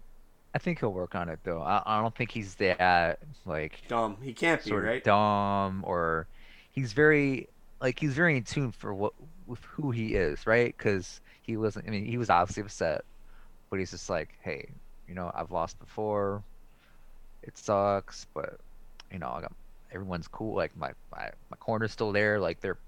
[0.54, 1.62] I think he'll work on it though.
[1.62, 4.18] I, I don't think he's that like Dumb.
[4.22, 5.04] He can't be right.
[5.04, 6.26] dumb or
[6.70, 7.48] he's very
[7.80, 9.12] like he's very in tune for what
[9.46, 10.74] with who he is, right?
[10.76, 11.86] Because he wasn't.
[11.86, 13.04] I mean, he was obviously upset,
[13.70, 14.68] but he's just like, hey,
[15.06, 16.42] you know, I've lost before.
[17.42, 18.58] It sucks, but
[19.12, 19.52] you know, I got
[19.92, 20.54] everyone's cool.
[20.54, 22.40] Like my my my corner's still there.
[22.40, 22.78] Like they're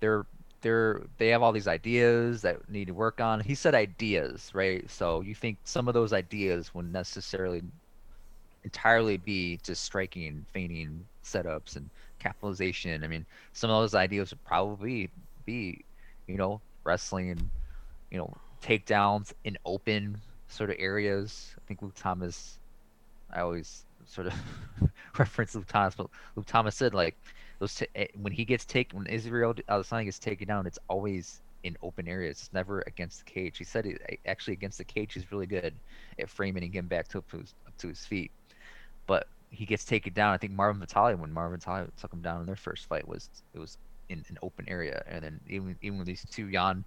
[0.00, 0.26] they're
[0.60, 3.40] they're they have all these ideas that need to work on.
[3.40, 4.88] He said ideas, right?
[4.90, 7.62] So you think some of those ideas wouldn't necessarily
[8.64, 11.90] entirely be just striking, feigning setups and
[12.24, 13.04] capitalization.
[13.04, 15.10] I mean, some of those ideas would probably
[15.44, 15.84] be,
[16.26, 17.50] you know, wrestling,
[18.10, 21.54] you know, takedowns in open sort of areas.
[21.58, 22.58] I think Luke Thomas,
[23.32, 24.34] I always sort of
[25.18, 27.16] reference Luke Thomas, but Luke Thomas said like
[27.58, 31.42] those t- eh, when he gets taken, when Israel Adesanya gets taken down, it's always
[31.62, 32.38] in open areas.
[32.40, 33.58] It's never against the cage.
[33.58, 35.14] He said it eh, actually against the cage.
[35.14, 35.74] He's really good
[36.18, 38.30] at framing and getting back to up to his, up to his feet
[39.06, 40.32] but he gets taken down.
[40.34, 43.28] I think Marvin Vettori, when Marvin Vettori took him down in their first fight, was
[43.54, 46.84] it was in an open area, and then even even with these two Jan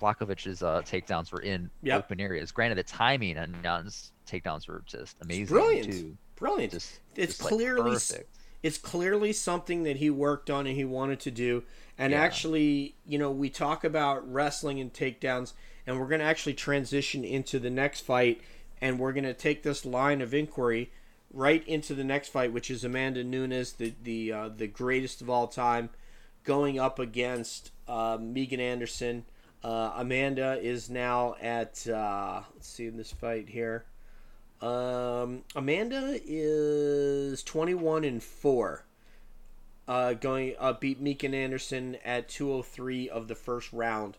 [0.00, 2.04] Blachowicz's uh, takedowns were in Yep.
[2.04, 2.52] open areas.
[2.52, 5.92] Granted, the timing on Jan's takedowns were just amazing brilliant.
[5.92, 6.16] too.
[6.36, 6.72] Brilliant.
[6.72, 8.36] Just It's just, clearly perfect.
[8.62, 11.64] it's clearly something that he worked on and he wanted to do.
[11.98, 12.22] And Yeah.
[12.22, 15.52] actually, you know, we talk about wrestling and takedowns,
[15.86, 18.40] and we're going to actually transition into the next fight,
[18.80, 20.90] and we're going to take this line of inquiry
[21.32, 25.30] right into the next fight, which is Amanda Nunes, the the uh, the greatest of
[25.30, 25.90] all time,
[26.44, 29.24] going up against uh, Megan Anderson.
[29.62, 33.84] Uh, Amanda is now at uh, let's see in this fight here.
[34.60, 38.84] Um, Amanda is twenty one and four.
[39.86, 44.16] Uh, going uh, beat Megan Anderson at two oh three of the first round,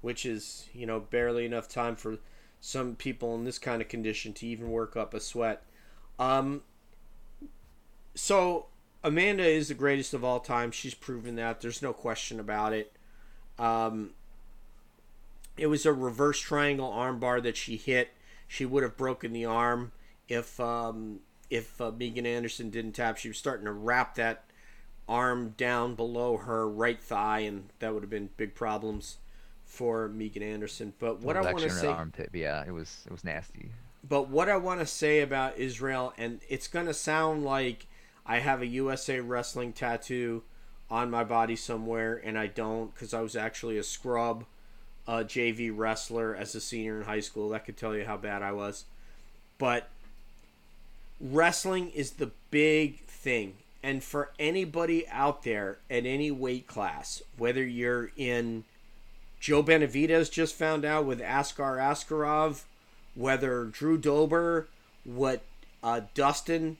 [0.00, 2.18] which is you know barely enough time for
[2.60, 5.64] some people in this kind of condition to even work up a sweat.
[6.18, 6.62] Um,
[8.14, 8.66] so
[9.04, 10.70] Amanda is the greatest of all time.
[10.70, 11.60] She's proven that.
[11.60, 12.92] There's no question about it.
[13.58, 14.10] Um,
[15.56, 18.10] it was a reverse triangle armbar that she hit.
[18.46, 19.92] She would have broken the arm
[20.28, 21.20] if um,
[21.50, 23.16] if uh, Megan Anderson didn't tap.
[23.16, 24.44] She was starting to wrap that
[25.08, 29.18] arm down below her right thigh, and that would have been big problems
[29.64, 30.92] for Megan Anderson.
[30.98, 32.30] But what I want to say, armpit.
[32.32, 33.70] But yeah, it was it was nasty.
[34.08, 37.86] But what I want to say about Israel, and it's going to sound like
[38.26, 40.42] I have a USA Wrestling tattoo
[40.90, 44.44] on my body somewhere, and I don't because I was actually a scrub
[45.08, 47.48] JV wrestler as a senior in high school.
[47.50, 48.84] That could tell you how bad I was.
[49.58, 49.88] But
[51.20, 53.54] wrestling is the big thing.
[53.82, 58.64] And for anybody out there at any weight class, whether you're in
[59.40, 62.62] Joe Benavidez just found out with Askar Askarov,
[63.14, 64.68] whether Drew Dober,
[65.04, 65.42] what
[65.82, 66.78] uh, Dustin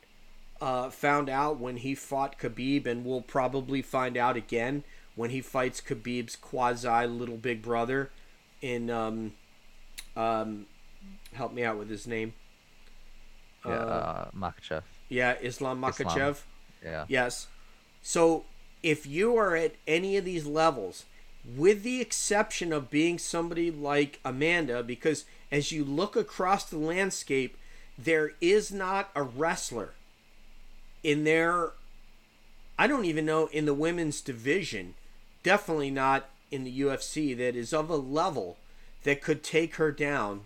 [0.60, 5.40] uh, found out when he fought Khabib, and we'll probably find out again when he
[5.40, 8.10] fights Khabib's quasi little big brother
[8.60, 9.32] in um,
[10.16, 10.66] um,
[11.34, 12.34] help me out with his name.
[13.66, 14.82] Yeah, uh, Makhachev.
[15.08, 16.42] Yeah, Islam Makhachev.
[16.82, 17.04] Yeah.
[17.08, 17.46] Yes.
[18.02, 18.44] So
[18.82, 21.04] if you are at any of these levels,
[21.56, 27.58] with the exception of being somebody like Amanda, because as you look across the landscape,
[27.98, 29.90] there is not a wrestler
[31.04, 31.72] in their
[32.78, 34.94] I don't even know in the women's division,
[35.42, 38.56] definitely not in the UFC that is of a level
[39.04, 40.42] that could take her down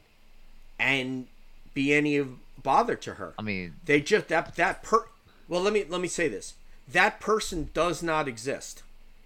[0.78, 1.28] and
[1.72, 3.34] be any of bother to her.
[3.38, 5.06] I mean, They just that that per
[5.48, 6.54] well let me let me say this.
[6.88, 8.82] That person does not exist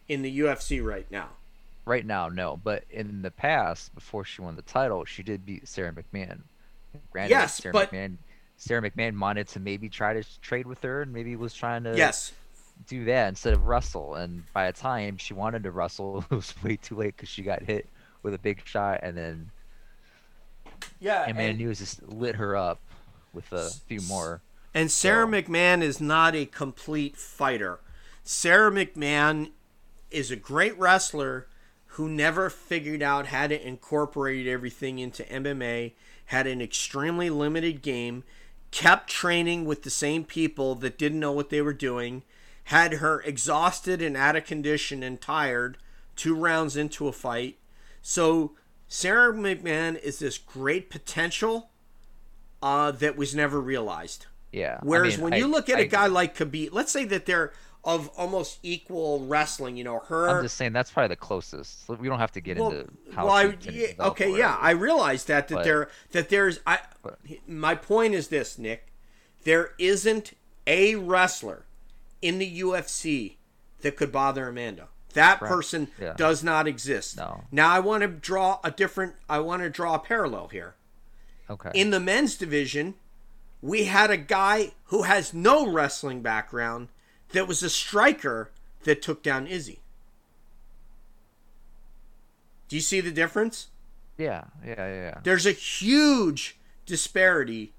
[0.08, 1.30] in the UFC right now.
[1.90, 2.56] Right now, no.
[2.62, 6.38] But in the past, before she won the title, she did beat Sarah McMann.
[7.10, 8.16] Granted, Yes, Sarah but- McMann,
[8.56, 11.96] Sarah McMann wanted to maybe try to trade with her, and maybe was trying to
[11.96, 12.32] Yes.
[12.86, 14.14] do that instead of wrestle.
[14.14, 17.42] And by the time she wanted to wrestle, it was way too late because she
[17.42, 17.88] got hit
[18.22, 19.50] with a big shot, and then
[21.00, 21.22] Yeah.
[21.22, 22.78] and Amanda Nunes just lit her up
[23.32, 24.42] with a few more.
[24.74, 27.80] And Sarah So- McMann is not a complete fighter.
[28.22, 29.50] Sarah McMann
[30.12, 31.48] is a great wrestler
[31.94, 35.92] who never figured out how to incorporate everything into MMA,
[36.26, 38.22] had an extremely limited game,
[38.70, 42.22] kept training with the same people that didn't know what they were doing,
[42.64, 45.78] had her exhausted and out of condition and tired
[46.14, 47.58] two rounds into a fight.
[48.02, 48.52] So
[48.86, 51.70] Sarah McMann is this great potential
[52.62, 54.26] uh, that was never realized.
[54.52, 54.78] Yeah.
[54.80, 57.04] I Whereas mean, when I- you look at I a guy like Khabib, let's say
[57.06, 57.52] that they're
[57.84, 59.76] of almost equal wrestling.
[59.76, 60.28] You know, her.
[60.28, 61.88] I'm just saying that's probably the closest.
[61.88, 64.56] We don't have to get well, into how well, I, yeah, okay, yeah.
[64.60, 66.80] I realize that that But- there that there's I.
[67.02, 68.86] But- My point is this, Nick.
[69.44, 70.32] There isn't
[70.66, 71.64] a wrestler
[72.20, 73.36] in the UFC
[73.80, 74.88] that could bother Amanda.
[75.14, 75.52] That Correct.
[75.52, 76.12] person Yeah.
[76.12, 77.16] does not exist.
[77.16, 77.44] No.
[77.50, 79.14] Now I want to draw a different.
[79.28, 80.74] I want to draw a parallel here.
[81.48, 81.70] Okay.
[81.74, 82.94] In the men's division,
[83.60, 86.88] we had a guy who has no wrestling background
[87.32, 88.50] that was a striker
[88.84, 89.80] that took down Izzy.
[92.68, 93.68] Do you see the difference?
[94.18, 95.20] yeah, yeah, yeah.
[95.22, 97.72] There's a huge disparity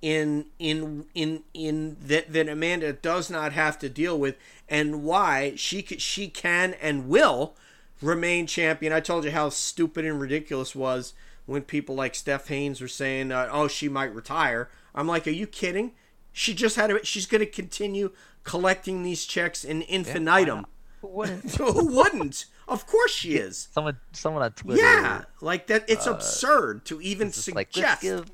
[0.00, 4.36] in in in in that that Amanda does not have to deal with
[4.68, 7.54] and why she she can and will
[8.00, 8.92] remain champion.
[8.92, 11.14] I told you how stupid and ridiculous was
[11.46, 15.30] when people like Steph Haynes were saying, uh, "Oh, she might retire." I'm like, "Are
[15.30, 15.92] you kidding?
[16.32, 18.12] She just had a, she's going to continue
[18.44, 20.66] collecting these checks in infinitum."
[21.02, 21.54] Who wouldn't?
[21.56, 22.46] Who wouldn't?
[22.68, 23.68] Of course she is.
[23.72, 24.80] Someone, someone on Twitter.
[24.80, 25.84] Yeah, like that.
[25.88, 28.02] It's uh, absurd to even was just like suggest.
[28.04, 28.32] let's give,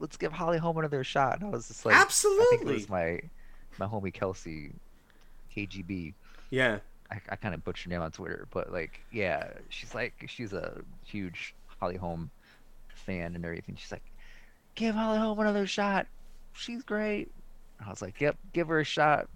[0.00, 1.40] let's give Holly Holm another shot.
[1.40, 2.42] And I was just like, absolutely.
[2.42, 2.72] I think Absolutely.
[2.72, 3.28] it was
[3.78, 4.72] my, my homie Kelsey,
[5.56, 6.12] KGB.
[6.50, 10.24] yeah, I, I kind of butchered her name on Twitter, but like, yeah, she's like,
[10.28, 12.30] she's a huge Holly Holm
[12.88, 13.76] fan and everything.
[13.78, 14.04] She's like,
[14.74, 16.06] give Holly Holm another shot.
[16.52, 17.30] She's great.
[17.84, 19.28] I was like, yep, give her a shot.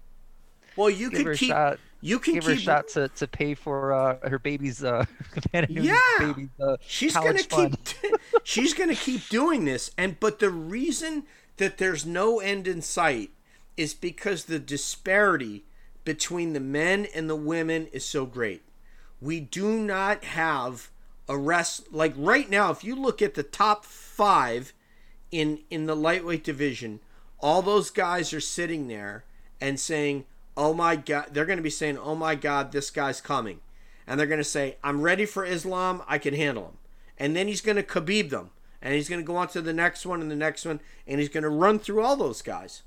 [0.75, 1.49] Well, you Give could keep.
[1.49, 1.79] shot.
[2.01, 2.49] You can Give keep.
[2.51, 5.05] her a shot to, to pay for uh, her baby's uh,
[5.69, 5.97] Yeah.
[6.19, 7.77] baby's uh, She's gonna fund.
[8.01, 8.11] keep.
[8.43, 11.23] she's gonna keep doing this, and but the reason
[11.57, 13.31] that there's no end in sight
[13.77, 15.63] is because the disparity
[16.03, 18.63] between the men and the women is so great.
[19.21, 20.89] We do not have
[21.29, 22.69] a rest like right now.
[22.71, 24.73] If you look at the top five
[25.31, 26.99] in in the lightweight division,
[27.39, 29.23] all those guys are sitting there
[29.61, 33.21] and saying, "Oh my god!" They're going to be saying, "Oh my god, this guy's
[33.21, 33.59] coming,"
[34.07, 36.01] and they're going to say, "I'm ready for Islam.
[36.07, 36.77] I can handle him."
[37.17, 39.73] And then he's going to Khabib them, and he's going to go on to the
[39.73, 42.83] next one and the next one, and he's going to run through all those guys.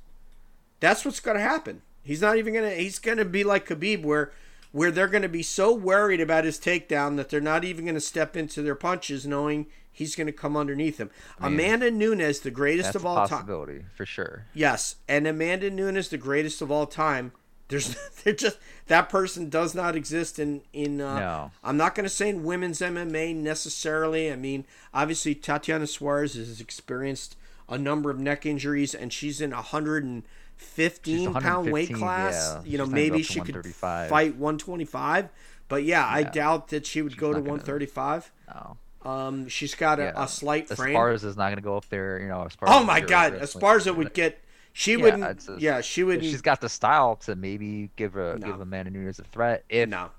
[0.81, 1.83] That's what's going to happen.
[2.03, 2.77] He's not even going to.
[2.77, 4.33] He's going to be like Khabib, where
[4.73, 7.95] where they're going to be so worried about his takedown that they're not even going
[7.95, 11.11] to step into their punches, knowing he's going to come underneath him.
[11.49, 13.23] mean, Amanda Nunes, the greatest of all time.
[13.23, 14.45] That's possibility for sure.
[14.53, 17.33] Yes, and Amanda Nunes, the greatest of all time.
[17.69, 21.01] There's, they're just that person does not exist in in.
[21.01, 21.51] Uh, No.
[21.65, 24.31] I'm not going to say in women's MMA necessarily.
[24.33, 24.65] I mean,
[24.95, 27.37] obviously Tatiana Suarez has experienced
[27.69, 30.23] a number of neck injuries, and she's in a hundred and
[30.57, 32.35] fifteen pound weight class.
[32.65, 32.71] yeah.
[32.71, 35.29] You know, She's not gonna go maybe she could fight 125.
[35.69, 38.31] But yeah, I doubt that she would She's go to not gonna- 135.
[38.55, 38.77] No.
[39.03, 40.25] Um, she's got a, Yeah.
[40.25, 40.95] a slight frame.
[40.97, 42.47] Esparza is not going to go up there, you know.
[42.63, 44.41] Oh my God, Esparza would get.
[44.79, 45.49] She Yeah, wouldn't.
[45.59, 46.23] yeah, she would.
[46.23, 48.47] She's got the style to maybe give a No.
[48.47, 50.11] give Amanda Nunes a threat if no.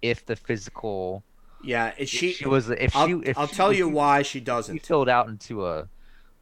[0.00, 1.22] if the physical
[1.62, 4.22] Yeah, is she, she was if I'll, she if I'll she- tell if you why
[4.22, 4.76] she she doesn't.
[4.76, 5.88] She filled out into a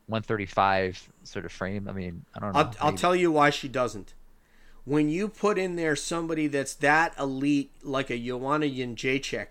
[0.06, 1.88] 135 sort of frame.
[1.88, 2.58] I mean, I don't know.
[2.60, 4.14] I'll, I'll tell you why she doesn't.
[4.84, 9.48] When you put in there somebody that's that elite, like a Joanna Jędrzejczyk,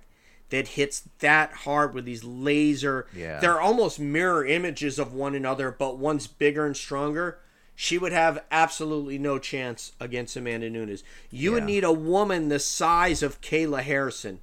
[0.52, 3.40] that hits that hard with these laser, Yeah.
[3.42, 7.40] they're almost mirror images of one another, but one's bigger and stronger.
[7.76, 11.04] She would have absolutely no chance against Amanda Nunes.
[11.30, 14.40] You would need a woman the size of Kayla Harrison,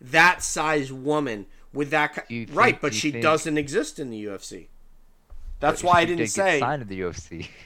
[0.00, 2.28] that size woman with that.
[2.28, 4.68] Do right, think- but do she think- doesn't exist in the UFC.
[5.58, 6.60] That's why I didn't did say.
[6.60, 7.48] signed to the UFC.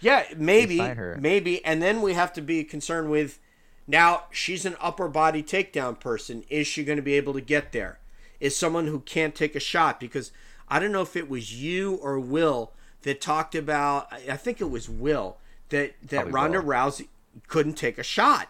[0.00, 0.80] Yeah, maybe,
[1.20, 3.38] maybe, and then we have to be concerned with.
[3.86, 6.42] Now she's an upper body takedown person.
[6.50, 8.00] Is she going to be able to get there?
[8.40, 10.00] Is someone who can't take a shot?
[10.00, 10.32] Because
[10.68, 12.72] I don't know if it was you or Will
[13.02, 14.12] that talked about.
[14.12, 15.38] I think it was Will
[15.68, 16.68] that that Probably Ronda Will.
[16.68, 17.08] Rousey
[17.48, 18.48] couldn't take a shot,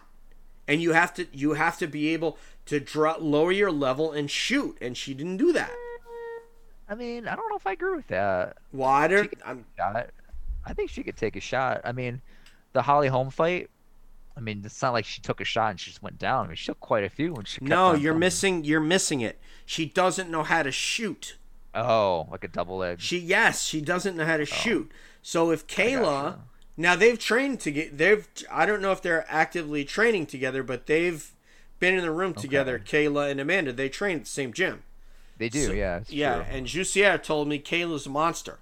[0.67, 4.29] and you have to you have to be able to draw lower your level and
[4.29, 5.71] shoot, and she didn't do that.
[6.87, 8.57] I mean, I don't know if I agree with that.
[8.71, 9.27] Water.
[9.45, 10.09] I'm, shot.
[10.65, 11.81] I think she could take a shot.
[11.83, 12.21] I mean,
[12.73, 13.69] the Holly Holm fight.
[14.35, 16.45] I mean, it's not like she took a shot and she just went down.
[16.45, 17.59] I mean, she took quite a few when she.
[17.61, 18.19] no, you're going.
[18.19, 18.63] missing.
[18.63, 19.39] You're missing it.
[19.65, 21.37] She doesn't know how to shoot.
[21.75, 23.01] Oh, like a double edge.
[23.01, 24.45] She yes, she doesn't know how to oh.
[24.45, 24.91] shoot.
[25.21, 26.37] So if Kayla,
[26.77, 30.85] now they've trained to get they've I don't know if they're actively training together, but
[30.85, 31.31] they've
[31.79, 32.79] been in the room together.
[32.79, 34.83] Kayla and Amanda, they train at the same gym.
[35.37, 36.01] They do, So- yeah.
[36.07, 36.45] Yeah, true.
[36.49, 38.59] and Jussier told me Kayla's a monster,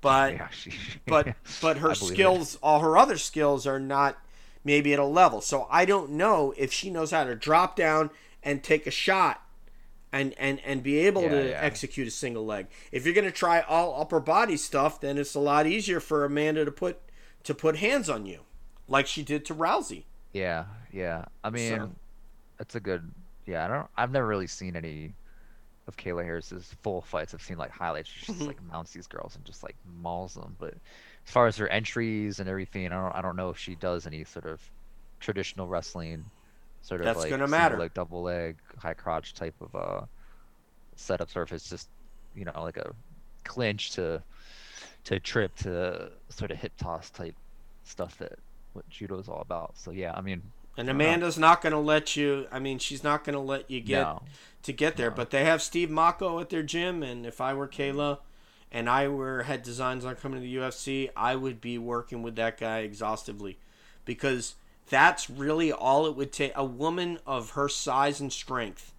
[0.00, 0.72] but yeah, she,
[1.06, 2.14] but but her I believe it.
[2.14, 4.18] skills, all her other skills, are not
[4.64, 5.40] maybe at a level.
[5.40, 8.10] So I don't know if she knows how to drop down
[8.42, 9.42] and take a shot.
[10.12, 11.58] And, and, and be able Yeah, to yeah.
[11.60, 12.68] execute a single leg.
[12.92, 16.24] If you're going to try all upper body stuff, then it's a lot easier for
[16.24, 17.00] Amanda to put
[17.42, 18.40] to put hands on you,
[18.88, 20.04] like she did to Rousey.
[20.32, 21.26] Yeah, yeah.
[21.44, 21.90] I mean, So-
[22.56, 23.12] that's a good.
[23.46, 23.88] Yeah, I don't.
[23.96, 25.14] I've never really seen any
[25.86, 27.34] of Kayla Harris's full fights.
[27.34, 28.08] I've seen like highlights.
[28.08, 28.46] She just Mhm.
[28.46, 30.56] like mounts these girls and just like mauls them.
[30.58, 30.74] But
[31.26, 33.14] as far as her entries and everything, I don't.
[33.14, 34.60] I don't know if she does any sort of
[35.20, 36.24] traditional wrestling,
[36.86, 37.76] sort of That's like gonna matter.
[37.78, 40.06] leg, double leg, high crotch type of uh
[41.42, 41.88] if it's just
[42.34, 42.92] you know like a
[43.44, 44.22] clinch to
[45.04, 47.34] to trip to sort of hip toss type
[47.84, 48.38] stuff that
[48.72, 49.76] what judo is all about.
[49.76, 50.42] So yeah, I mean,
[50.76, 50.88] And.
[50.88, 52.46] Amanda's not going to let you.
[52.52, 54.22] I mean, she's not going to let you get no.
[54.62, 55.10] to get there.
[55.10, 55.16] No.
[55.16, 58.18] But they have Steve Mocco at their gym, and if I were Kayla,
[58.70, 62.36] and I were had designs on coming to the UFC, I would be working with
[62.36, 63.58] that guy exhaustively,
[64.04, 64.56] because
[64.88, 66.52] that's really all it would take.
[66.54, 68.92] A woman of her size and strength,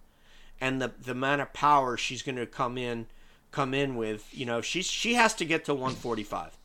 [0.60, 3.06] and the the amount of power she's going to come in
[3.50, 6.56] come in with, you know, she's she has to get to 145.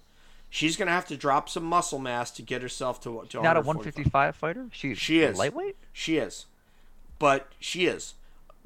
[0.50, 3.58] She's going to have to drop some muscle mass to get herself to to Not
[3.58, 4.68] a 155 fighter.
[4.72, 5.38] She She is.
[5.38, 5.78] lightweight.
[5.92, 6.46] She is.
[7.20, 8.16] But she is.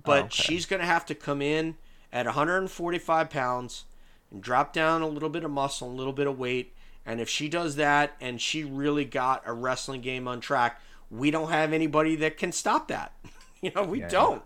[0.04, 0.30] But Oh, okay.
[0.44, 1.76] she's going to have to come in
[2.12, 3.86] at 145 pounds
[4.32, 6.74] and drop down a little bit of muscle, a little bit of weight.
[7.08, 11.32] And if she does that and she really got a wrestling game on track, we
[11.32, 13.14] don't have anybody that can stop that.
[13.62, 14.10] you know, we Yeah.
[14.10, 14.44] don't.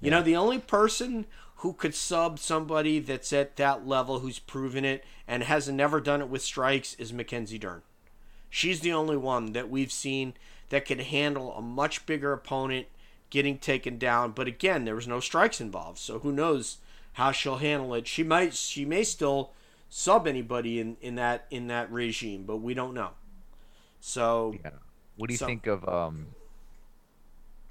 [0.00, 1.26] You know, the only person
[1.56, 6.22] who could sub somebody that's at that level who's proven it and has never done
[6.22, 7.82] it with strikes is Mackenzie Dern.
[8.48, 10.32] She's the only one that we've seen
[10.70, 12.86] that can handle a much bigger opponent
[13.28, 14.32] getting taken down.
[14.32, 16.78] But again, there was no strikes involved, so who knows
[17.14, 18.06] how she'll handle it.
[18.08, 19.52] She might she may still
[19.90, 23.10] sub anybody in, in that in that regime, but we don't know.
[24.00, 24.70] So Yeah.
[25.16, 26.28] What do you So- think of um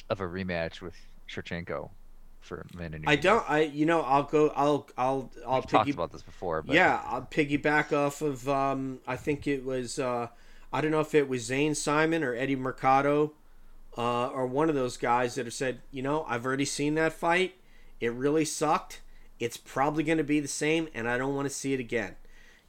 [0.09, 0.95] of a rematch with
[1.27, 1.89] Shevchenko
[2.41, 5.89] for men and I don't I you know I'll go I'll I'll I'll We've talked
[5.89, 10.27] about this before, but Yeah, I'll piggyback off of um, I think it was uh,
[10.71, 13.33] I don't know if it was Zane Simon or Eddie Mercado
[13.97, 17.11] uh, or one of those guys that have said, you know, I've already seen that
[17.11, 17.55] fight.
[17.99, 19.01] It really sucked.
[19.39, 22.15] It's probably going to be the same, and I don't want to see it again.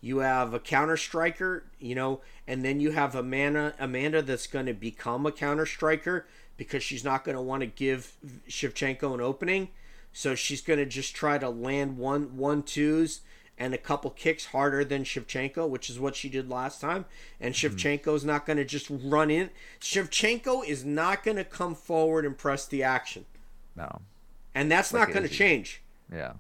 [0.01, 4.67] You have a counter striker, you know, and then you have Amanda Amanda that's going
[4.67, 8.17] to become a counter striker because she's not going to want to give
[8.49, 9.69] Shevchenko an opening.
[10.13, 13.21] So she's going to just try to land one one twos
[13.59, 17.05] and a couple kicks harder than Shevchenko, which is what she did last time.
[17.39, 17.77] And mm-hmm.
[17.77, 19.51] Shevchenko's not going to just run in.
[19.81, 23.27] Shevchenko is not going to come forward and press the action.
[23.77, 24.01] no.
[24.55, 25.83] And that's Like not going to change.
[26.13, 26.33] Yeah.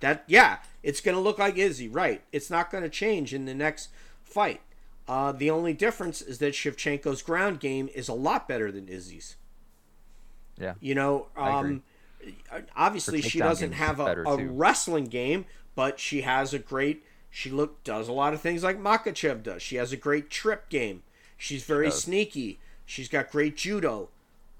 [0.00, 2.22] That yeah, it's going to look like Izzy, right?
[2.32, 3.88] It's not going to change in the next
[4.22, 4.60] fight.
[5.08, 9.36] Uh, the only difference is that Shevchenko's ground game is a lot better than Izzy's.
[10.60, 10.74] Yeah.
[10.80, 11.82] You know, um,
[12.76, 17.04] obviously she doesn't have a, a wrestling game, but she has a great.
[17.30, 19.62] She look does a lot of things like Makhachev does.
[19.62, 21.02] She has a great trip game.
[21.36, 22.02] She's very does.
[22.02, 22.58] sneaky.
[22.84, 24.08] She's got great judo,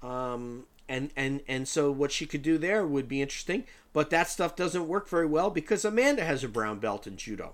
[0.01, 3.65] um, and and and so what she could do there would be interesting.
[3.93, 7.53] But that stuff doesn't work very well because Amanda has a brown belt in judo.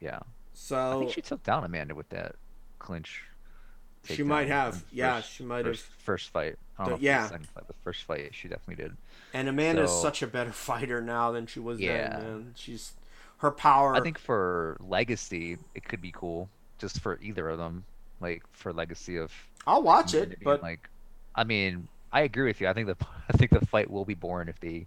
[0.00, 0.20] Yeah.
[0.52, 2.36] So I think she took down Amanda with that
[2.78, 3.22] clinch.
[4.04, 4.80] She might have.
[4.90, 5.94] the Yeah, she might first, have.
[5.96, 6.56] First fight.
[6.78, 7.28] The- yeah.
[7.28, 8.96] second fight, but first fight she definitely did.
[9.32, 12.18] and Amanda's so- such a better fighter now than she was Yeah.
[12.18, 12.22] then.
[12.22, 12.52] Man.
[12.56, 12.92] She's
[13.38, 13.94] her power.
[13.96, 17.84] I think for legacy, it could be cool just for either of them.
[18.20, 19.32] Like for legacy of
[19.66, 20.88] I'll watch it, but like,
[21.34, 22.68] I mean, I agree with you.
[22.68, 22.96] I think the
[23.28, 24.86] I think the fight will be boring if they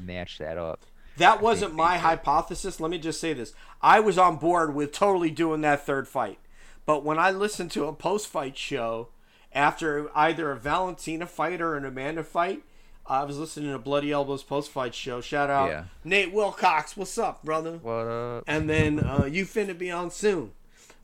[0.00, 0.80] match that up.
[1.16, 2.78] that wasn't my hypothesis.
[2.80, 6.38] Let me just say this: I was on board with totally doing that third fight,
[6.84, 9.08] but when I listened to a post-fight show
[9.52, 12.62] after either a Valentina fight or an Amanda fight.
[13.08, 15.20] I was listening to Bloody Elbows post-fight show.
[15.20, 15.84] Shout out Yeah.
[16.02, 16.96] Nate Wilcox.
[16.96, 17.78] What's up, brother?
[17.80, 18.42] What up?
[18.48, 20.50] And then uh, you finna be on soon,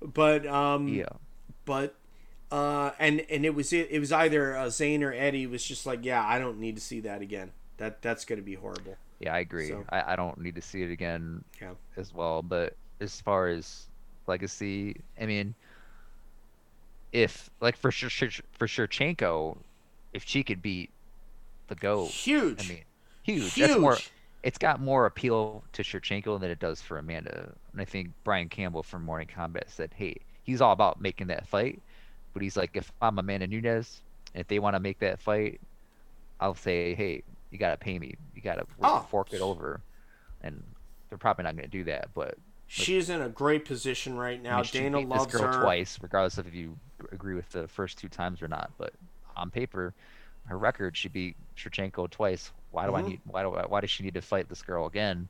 [0.03, 1.05] but um, Yeah.
[1.65, 1.95] but
[2.53, 5.87] uh, and and it was it, it was either uh, Zane or Eddie was just
[5.87, 7.51] like, yeah, I don't need to see that again.
[7.79, 8.97] That that's gonna be horrible.
[9.19, 9.69] Yeah, I agree.
[9.69, 11.73] So- I, I don't need to see it again Yeah.
[11.97, 12.43] as well.
[12.43, 13.87] But as far as
[14.27, 15.55] legacy, I mean,
[17.13, 18.11] if like for sure
[18.53, 19.57] for Shevchenko,
[20.13, 20.91] if she could beat
[21.69, 22.65] the goat, Huge.
[22.65, 22.83] I mean,
[23.23, 23.55] huge.
[23.55, 23.95] That's more.
[23.95, 24.11] Huge.
[24.43, 27.53] It's got more appeal to Shevchenko than it does for Amanda.
[27.73, 31.47] And I think Brian Campbell from Morning Combat said, "Hey, he's all about making that
[31.47, 31.81] fight,
[32.33, 34.01] but he's like, if I'm Amanda Nunes,
[34.35, 35.61] and if they want to make that fight,
[36.41, 38.15] I'll say, hey, you gotta pay me.
[38.35, 39.01] You gotta Oh.
[39.11, 39.81] fork it over."
[40.43, 40.63] And
[41.09, 44.57] they're probably not gonna do that, but She's in a great position right I now.
[44.57, 45.63] mean, Dana loves this girl her.
[45.63, 46.79] twice, regardless of if you
[47.13, 48.71] agree with the first two times or not.
[48.79, 48.95] But
[49.37, 49.93] on paper,
[50.47, 52.51] her record, she beat Shevchenko twice.
[52.71, 53.09] Why do I Mhm.
[53.09, 53.21] need?
[53.27, 55.29] Why do I, Why does she need to fight this girl again?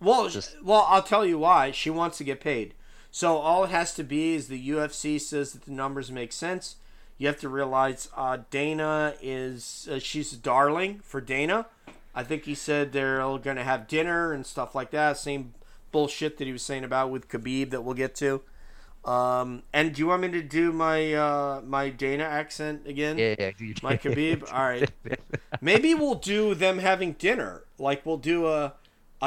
[0.00, 1.70] Well, Just- well, I'll tell you why.
[1.70, 2.74] She wants to get paid.
[3.14, 6.74] So all it has to be is the UFC says that the numbers make sense.
[7.16, 11.66] You have to realize uh, Dana is uh, she's a darling for Dana.
[12.12, 15.16] I think he said they're all going to have dinner and stuff like that.
[15.16, 15.54] Same
[15.92, 18.42] bullshit that he was saying about with Khabib that we'll get to.
[19.04, 23.16] Um, and do you want me to do my uh, my Dana accent again?
[23.16, 23.50] Yeah, yeah.
[23.60, 24.42] you- My Khabib.
[24.52, 24.90] All right.
[25.60, 27.62] Maybe we'll do them having dinner.
[27.78, 28.72] Like we'll do a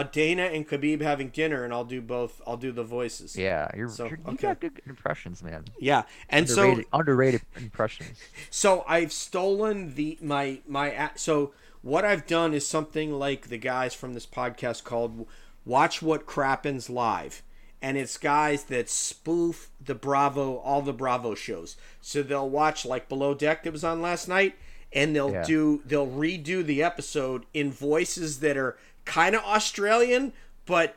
[0.04, 2.41] Dana and Khabib having dinner, and I'll do both.
[2.48, 3.36] I'll do the voices.
[3.36, 4.48] yeah, you're, So, you're, you okay.
[4.48, 5.66] got good impressions, man.
[5.80, 6.04] Yeah.
[6.30, 8.20] And Underrated, so underrated impressions.
[8.50, 13.93] so I've stolen the my my so what I've done is something like the guys
[13.93, 15.28] from this podcast called
[15.66, 17.43] Watch What Crappens Live.
[17.82, 21.78] And it's guys that spoof the Bravo, all the Bravo shows.
[22.02, 24.56] So they'll watch like Below Deck that was on last night,
[24.91, 25.43] and they'll Yeah.
[25.43, 28.78] do they'll redo the episode in voices that are
[29.08, 30.34] kind of Australian,
[30.66, 30.95] but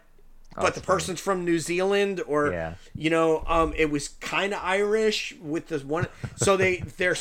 [0.56, 0.86] but the funny.
[0.98, 2.74] person's from New Zealand or Yeah.
[2.94, 6.08] you know, um, it was kind of Irish with this one.
[6.36, 7.16] So they they're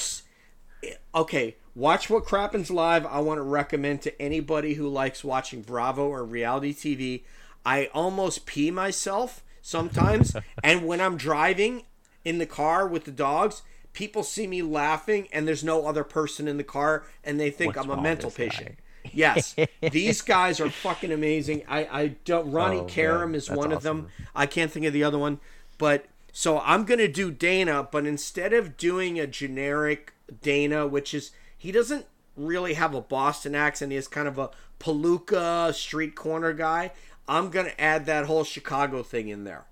[1.16, 1.56] okay.
[1.76, 3.06] Watch what crappens live.
[3.06, 7.24] I want to recommend to anybody who likes watching Bravo or reality TV.
[7.66, 11.84] I almost pee myself sometimes, and when I'm driving
[12.26, 13.62] in the car with the dogs,
[13.94, 17.76] people see me laughing, and there's no other person in the car, and they think
[17.76, 18.70] What's I'm a mental patient.
[18.70, 18.76] guy?
[19.14, 21.64] Yes, these guys are fucking amazing.
[21.68, 22.52] I I don't.
[22.52, 24.08] Ronnie Oh, Karam is that's one of them.
[24.36, 25.40] I can't think of the other one,
[25.78, 31.32] but so I'm gonna do Dana, but instead of doing a generic Dana, which is
[31.58, 32.06] he doesn't
[32.38, 34.50] really have a Boston accent, he is kind of a
[34.80, 36.92] palooka street corner guy.
[37.28, 39.66] I'm gonna add that whole Chicago thing in there,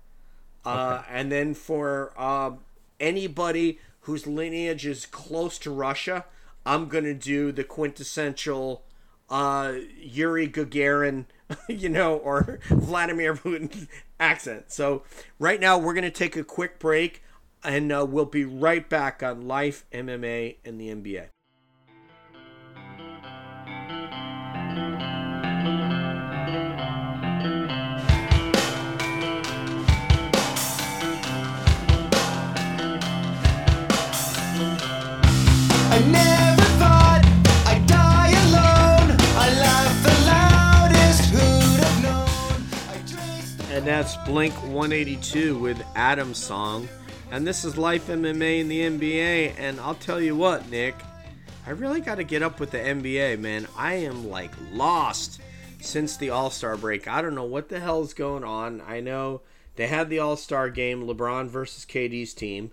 [0.64, 2.52] uh, and then for uh,
[3.00, 6.24] anybody whose lineage is close to Russia,
[6.64, 8.82] I'm gonna do the quintessential
[9.30, 11.26] uh, Yuri Gagarin,
[11.68, 14.72] you know, or Vladimir Putin accent.
[14.72, 15.02] So
[15.38, 17.22] right now we're gonna take a quick break,
[17.62, 21.28] and uh, we'll be right back on Life, MMA, and the NBA.
[43.78, 46.88] And that's Blink 182 with Adam's Song.
[47.30, 49.54] And this is Life MMA in the NBA.
[49.56, 50.96] And I'll tell you what, Nick,
[51.64, 53.68] I really got to get up with the NBA, man.
[53.76, 55.40] I am like lost
[55.80, 57.06] since the All Star break.
[57.06, 58.82] I don't know what the hell's going on.
[58.84, 59.42] I know
[59.76, 62.72] they had the All Star game, LeBron versus KD's team.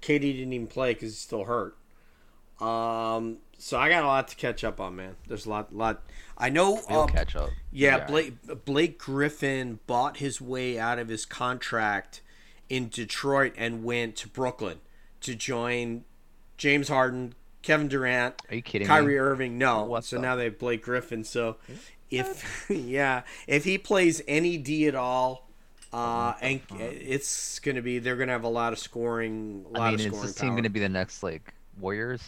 [0.00, 1.76] KD didn't even play because he's still hurt.
[2.60, 5.16] Um, so I got a lot to catch up on, man.
[5.28, 6.02] There's a lot, lot.
[6.38, 6.80] I know.
[6.88, 7.50] We'll uh, catch up.
[7.72, 8.34] yeah, Blake
[8.64, 12.20] Blake Griffin bought his way out of his contract
[12.68, 14.80] in Detroit and went to Brooklyn
[15.20, 16.04] to join
[16.56, 19.18] James Harden, Kevin Durant, Are you kidding Kyrie me?
[19.18, 19.58] Irving.
[19.58, 21.24] No, so now they have Blake Griffin.
[21.24, 21.56] So
[22.10, 25.44] if yeah, if he plays any D at all.
[25.92, 29.90] Uh, and it's gonna be they're gonna have a lot of scoring, a lot I
[29.92, 32.22] mean, of is scoring this team going to be the next like Warriors?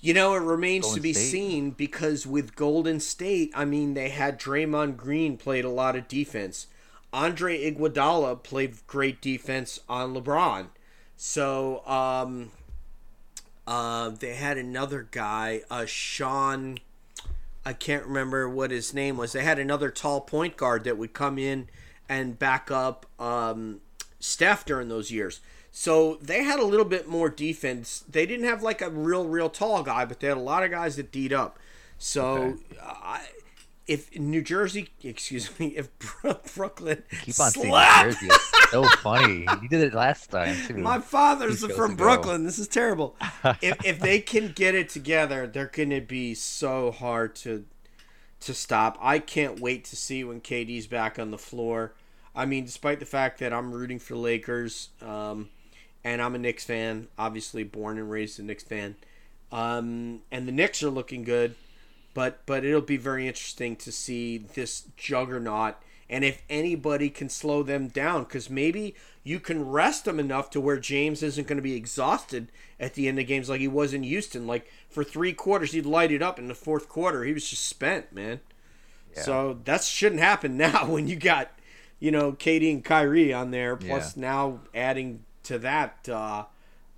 [0.00, 1.30] You know, it remains to be State?
[1.30, 6.06] seen because with Golden State, I mean, they had Draymond Green played a lot of
[6.06, 6.68] defense.
[7.12, 10.66] Andre Iguodala played great defense on LeBron.
[11.16, 12.50] So, um,
[13.66, 16.78] uh, they had another guy, uh, Sean.
[17.66, 19.32] I can't remember what his name was.
[19.32, 21.68] They had another tall point guard that would come in
[22.08, 23.80] and back up um,
[24.20, 25.40] Steph during those years.
[25.70, 28.04] So they had a little bit more defense.
[28.08, 30.70] They didn't have like a real, real tall guy, but they had a lot of
[30.70, 31.58] guys that beat up.
[31.98, 32.56] So Okay.
[32.82, 33.20] I,
[33.86, 35.88] if New Jersey, excuse me, if
[36.54, 38.26] Brooklyn Keep on saying New Jersey.
[38.26, 39.46] It's so funny.
[39.62, 40.76] You did it last time too.
[40.76, 41.96] My father's from.
[41.96, 42.44] Brooklyn.
[42.44, 43.16] This is terrible.
[43.62, 47.64] if if they can get it together, they're going to be so hard to
[48.40, 48.98] to stop.
[49.00, 51.94] I can't wait to see when KD's back on the floor.
[52.36, 55.48] I mean, despite the fact that I'm rooting for Lakers, um,
[56.04, 58.96] and I'm a Knicks fan, obviously born and raised a Knicks fan,
[59.52, 61.54] um, and the Knicks are looking good,
[62.14, 65.76] but but it'll be very interesting to see this juggernaut
[66.10, 70.60] and if anybody can slow them down because maybe you can rest them enough to
[70.60, 73.92] where James isn't going to be exhausted at the end of games like he was
[73.92, 74.46] in Houston.
[74.46, 76.38] Like for three quarters, he'd light it up.
[76.38, 78.40] In the fourth quarter, he was just spent, man.
[79.14, 79.22] Yeah.
[79.22, 81.50] So that shouldn't happen now when you got,
[82.00, 83.76] you know, KD and Kyrie on there.
[83.76, 86.44] Plus now adding to that, uh,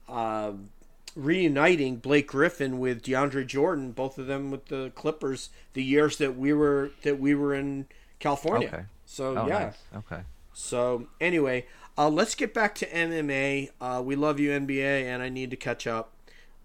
[0.09, 0.53] uh,
[1.16, 6.36] reuniting Blake Griffin with DeAndre Jordan, both of them with the Clippers, the years that
[6.36, 7.86] we were that we were in
[8.18, 8.68] California.
[8.68, 8.82] Okay.
[9.07, 9.59] So Oh, yeah.
[9.59, 9.78] nice.
[9.96, 10.22] Okay.
[10.53, 11.66] So anyway,
[11.98, 13.70] uh, let's get back to MMA.
[13.80, 16.12] Uh, we love you NBA, and I need to catch up.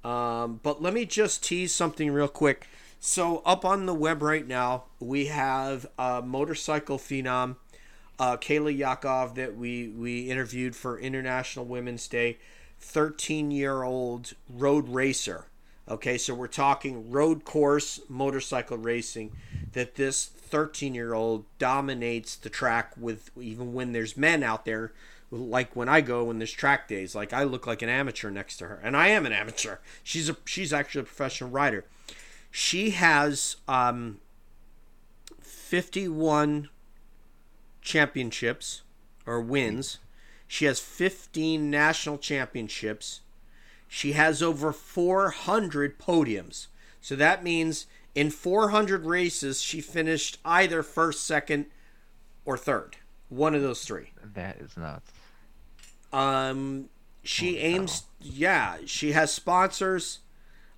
[0.03, 2.67] Um, but let me just tease something real quick.
[2.99, 7.55] So up on the web right now, we have a motorcycle phenom,
[8.19, 12.37] uh, Kayla Yaakov, that we we interviewed for International Women's Day.
[12.79, 15.45] 13 year old road racer.
[15.87, 19.31] Okay, so we're talking road course motorcycle racing.
[19.73, 24.93] That this 13 year old dominates the track with even when there's men out there.
[25.31, 28.57] Like when I go when there's track days, like I look like an amateur next
[28.57, 29.77] to her, and I am an amateur.
[30.03, 31.85] She's a she's actually a professional rider.
[32.51, 34.19] She has um,
[35.41, 36.69] 51
[37.85, 38.81] championships
[39.25, 39.99] or wins.
[40.47, 43.21] She has 15 national championships.
[43.87, 46.67] She has over 400 podiums.
[46.99, 51.67] So that means in 400 races, she finished either first, second,
[52.43, 52.97] or third.
[53.29, 54.11] One of those three.
[54.33, 55.11] That is nuts.
[56.11, 56.89] Um,
[57.23, 60.19] she Holy aims, yeah, she has sponsors,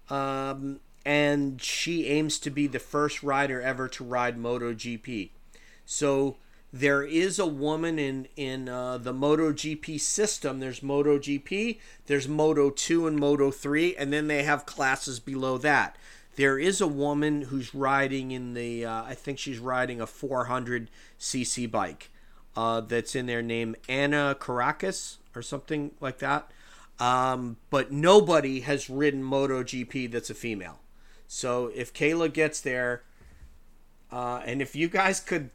[0.10, 5.30] um, and she aims to be the first rider ever to ride MotoGP.
[5.86, 6.38] So
[6.74, 10.60] there is a woman in in uh, the MotoGP system.
[10.60, 15.96] There's MotoGP, there's Moto Two and Moto Three, and then they have classes below that.
[16.36, 18.86] There is a woman who's riding in the.
[18.86, 20.90] Uh, I think she's riding a 400
[21.20, 22.10] cc bike.
[22.56, 26.50] Uh, that's in there named Anna Caracas or something like that.
[27.00, 30.80] Um, but nobody has ridden MotoGP that's a female.
[31.28, 33.04] So if Kayla gets there,
[34.12, 35.52] uh, and if you guys could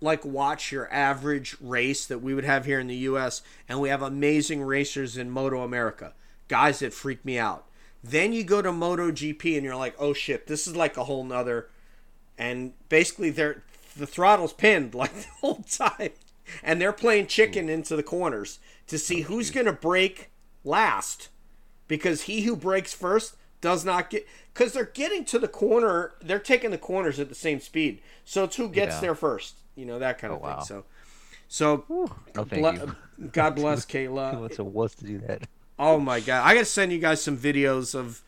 [0.00, 3.88] like watch your average race that we would have here in the US and we
[3.88, 6.14] have amazing racers in Moto America.
[6.48, 7.66] Guys that freak me out.
[8.02, 11.24] Then you go to MotoGP and you're like oh shit this is like a whole
[11.24, 11.68] nother
[12.36, 13.62] and basically they're
[13.96, 16.10] the throttle's pinned like the whole time.
[16.62, 17.70] And they're playing chicken hmm.
[17.70, 20.30] into the corners to see who's going to break
[20.64, 21.28] last
[21.88, 26.38] because he who breaks first does not get because they're getting to the corner they're
[26.38, 28.00] taking the corners at the same speed.
[28.24, 29.00] So it's who gets Yeah.
[29.00, 30.56] there first you know that kind of Oh, wow.
[30.60, 30.84] thing so
[31.48, 31.84] so
[32.34, 32.92] No, ble-
[33.32, 35.42] god bless kayla wants a wuss to do that?
[35.78, 38.22] oh my god i gotta send you guys some videos of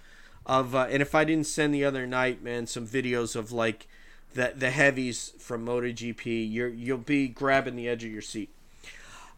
[0.46, 3.86] of uh, and if i didn't send the other night man some videos of like
[4.34, 8.48] the the heavies from MotoGP you're you'll be grabbing the edge of your seat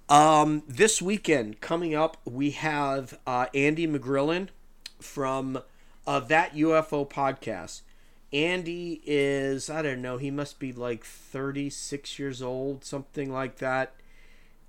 [0.08, 4.48] um, this weekend coming up, we have uh, Andy McGrillen
[5.00, 5.62] from
[6.06, 7.80] uh, that UFO podcast.
[8.32, 13.94] Andy is I don't know, he must be like 36 years old, something like that.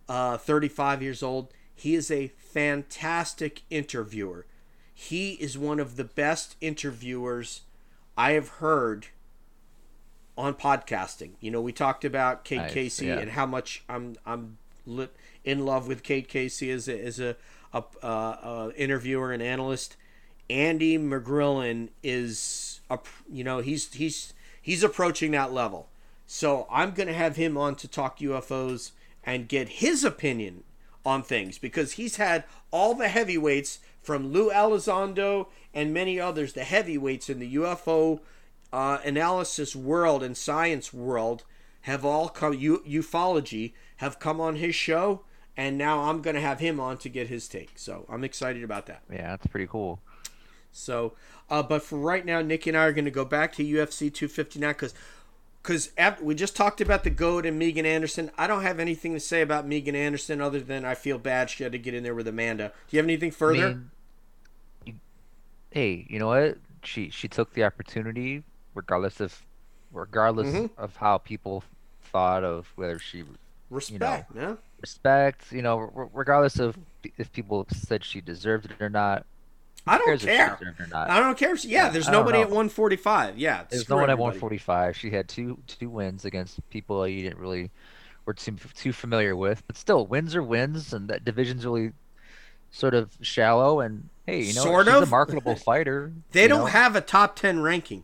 [0.09, 1.53] Uh, 35 years old.
[1.73, 4.45] He is a fantastic interviewer.
[4.93, 7.61] He is one of the best interviewers
[8.17, 9.07] I have heard
[10.37, 11.31] on podcasting.
[11.39, 13.19] You know, we talked about Kate Nice, Casey yeah.
[13.19, 14.57] and how much I'm I'm
[15.43, 17.35] in love with Kate Casey as a as a,
[17.73, 19.95] a uh, uh, interviewer and analyst.
[20.49, 22.43] Andy McGrillen is a
[23.29, 25.89] you know he's he's he's approaching that level.
[26.25, 28.91] So I'm gonna have him on to talk UFOs
[29.23, 30.63] and get his opinion
[31.05, 36.63] on things because he's had all the heavyweights from Lou Elizondo and many others, the
[36.63, 38.19] heavyweights in the UFO
[38.71, 41.43] uh, analysis world and science world
[41.81, 45.21] have all come u- ufology have come on his show
[45.55, 48.63] and now i'm going to have him on to get his take so i'm excited
[48.63, 49.99] about that Yeah, that's pretty cool.
[50.75, 51.13] So,
[51.49, 54.11] uh, but for right now, Nikki and I are going to go back to UFC
[54.13, 54.93] 259 because
[55.61, 55.91] because
[56.21, 58.29] we just talked about the goat and Megan Anderson.
[58.37, 61.63] I don't have anything to say about Megan Anderson other than I feel bad she
[61.63, 62.73] had to get in there with Amanda.
[62.89, 63.67] Do you have anything I further?
[63.69, 63.91] mean,
[64.85, 64.93] you-
[65.71, 66.57] hey, you know what?
[66.83, 68.43] She she took the opportunity,
[68.75, 69.41] regardless of
[69.93, 70.69] regardless Mhm.
[70.77, 71.63] of how people
[72.11, 73.23] thought of whether she
[73.69, 74.55] Respect, yeah.
[74.81, 75.77] respect, you know,
[76.13, 76.77] regardless of
[77.17, 79.25] if people said she deserved it or not.
[79.85, 80.57] I don't cares if she care.
[80.59, 81.09] deserved it or not?
[81.09, 81.53] I don't care.
[81.53, 83.37] If, yeah, there's nobody at 145.
[83.37, 84.95] Yeah, There's no one at 145.
[84.95, 87.69] She had two two wins against people you didn't really
[88.25, 91.91] were too too familiar with, but still wins are wins, and that division's really
[92.71, 93.81] sort of shallow.
[93.81, 95.03] And hey, you know, Sort she's of.
[95.03, 96.13] a marketable fighter.
[96.31, 96.65] They don't know?
[96.67, 98.03] have a top 10 ranking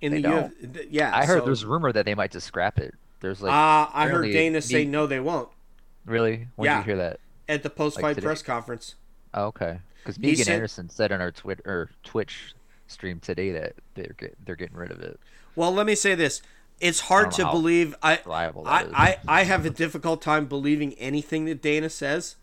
[0.00, 0.62] in They the don't.
[0.62, 0.74] UFC.
[0.74, 2.94] th- Yeah, I heard so- there's rumor that they might just scrap it.
[3.20, 5.48] There's like uh, I heard Dana say no, they won't
[6.06, 6.48] really.
[6.56, 6.78] When yeah.
[6.78, 7.20] did you hear that?
[7.48, 8.94] at the post-fight Like press conference.
[9.34, 12.54] Oh, okay, because Megan said- Anderson said on our Twit or Twitch
[12.86, 15.18] stream today that they're get, they're getting rid of it.
[15.56, 16.42] Well, let me say this:
[16.80, 17.94] it's hard to believe.
[18.02, 18.86] I reliable I.
[18.92, 22.36] I I have a difficult time believing anything that Dana says,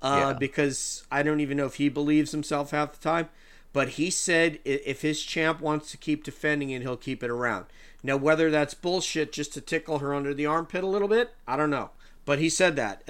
[0.00, 0.38] uh, Yeah.
[0.38, 3.28] because I don't even know if he believes himself half the time.
[3.72, 7.66] But he said if his champ wants to keep defending it, he'll keep it around.
[8.02, 11.56] Now, whether that's bullshit just to tickle her under the armpit a little bit, I
[11.56, 11.90] don't know.
[12.26, 13.02] But he said that.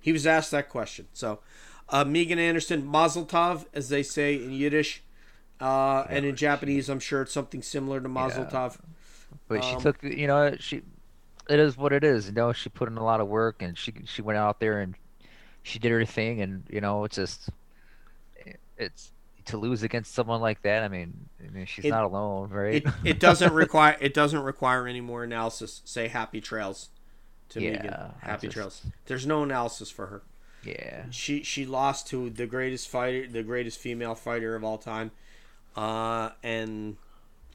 [0.00, 1.06] He was asked that question.
[1.12, 1.38] So,
[1.90, 5.02] uh, Megan Anderson, Mazel Tov, as they say in Yiddish.
[5.60, 8.50] Uh, and in Japanese, I'm sure it's something similar to Mazel Yeah.
[8.50, 8.78] Tov.
[9.48, 10.82] But she Um, took, you know, she,
[11.48, 12.26] it is what it is.
[12.26, 14.80] You know, she put in a lot of work, and she she went out there
[14.80, 14.94] and
[15.62, 17.48] she did her thing, and you know, it's just,
[18.76, 19.10] it's
[19.46, 20.82] to lose against someone like that.
[20.84, 22.84] I mean, I mean, she's It- not alone, right?
[22.84, 25.80] it, it doesn't require it doesn't require any more analysis.
[25.84, 26.90] Say happy trails
[27.50, 27.94] to Yeah, Megan.
[28.20, 28.82] Happy just- trails.
[29.06, 30.22] There's no analysis for her.
[30.64, 35.10] Yeah, She she lost to the greatest fighter, the greatest female fighter of all time.
[35.76, 36.96] Uh, and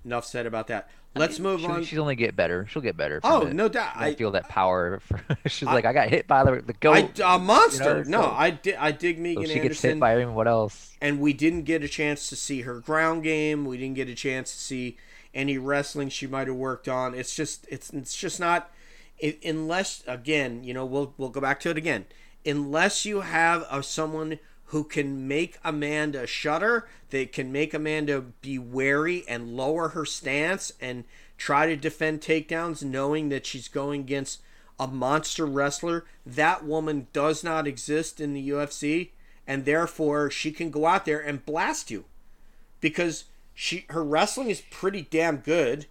[0.05, 0.89] enough said about that.
[1.15, 1.83] Let's move she'll, on.
[1.83, 2.65] She'll only get better.
[2.71, 3.19] She'll get better.
[3.23, 3.53] Oh it.
[3.53, 3.91] no doubt.
[3.95, 4.99] I I feel that power.
[5.01, 7.19] For, she's I- like, I got hit by the the I goat.
[7.23, 7.99] a monster.
[7.99, 9.89] you know, no, so- I di- I dig so Megan if she gets Anderson.
[9.91, 10.33] hit by him.
[10.33, 10.91] What else?
[11.01, 13.65] and we didn't get a chance to see her ground game.
[13.65, 14.97] We didn't get a chance to see
[15.35, 17.13] any wrestling she might have worked on.
[17.13, 18.71] It's just it's it's just not
[19.19, 22.05] it, unless again, you know, we'll we'll go back to it again.
[22.45, 28.57] Unless you have a, someone who can make Amanda shudder, they can make Amanda be
[28.57, 31.03] wary and lower her stance and
[31.37, 34.41] try to defend takedowns knowing that she's going against
[34.79, 36.05] a monster wrestler.
[36.25, 39.09] That woman does not exist in the UFC
[39.45, 42.05] and therefore she can go out there and blast you.
[42.81, 45.85] Because she her wrestling is pretty damn good.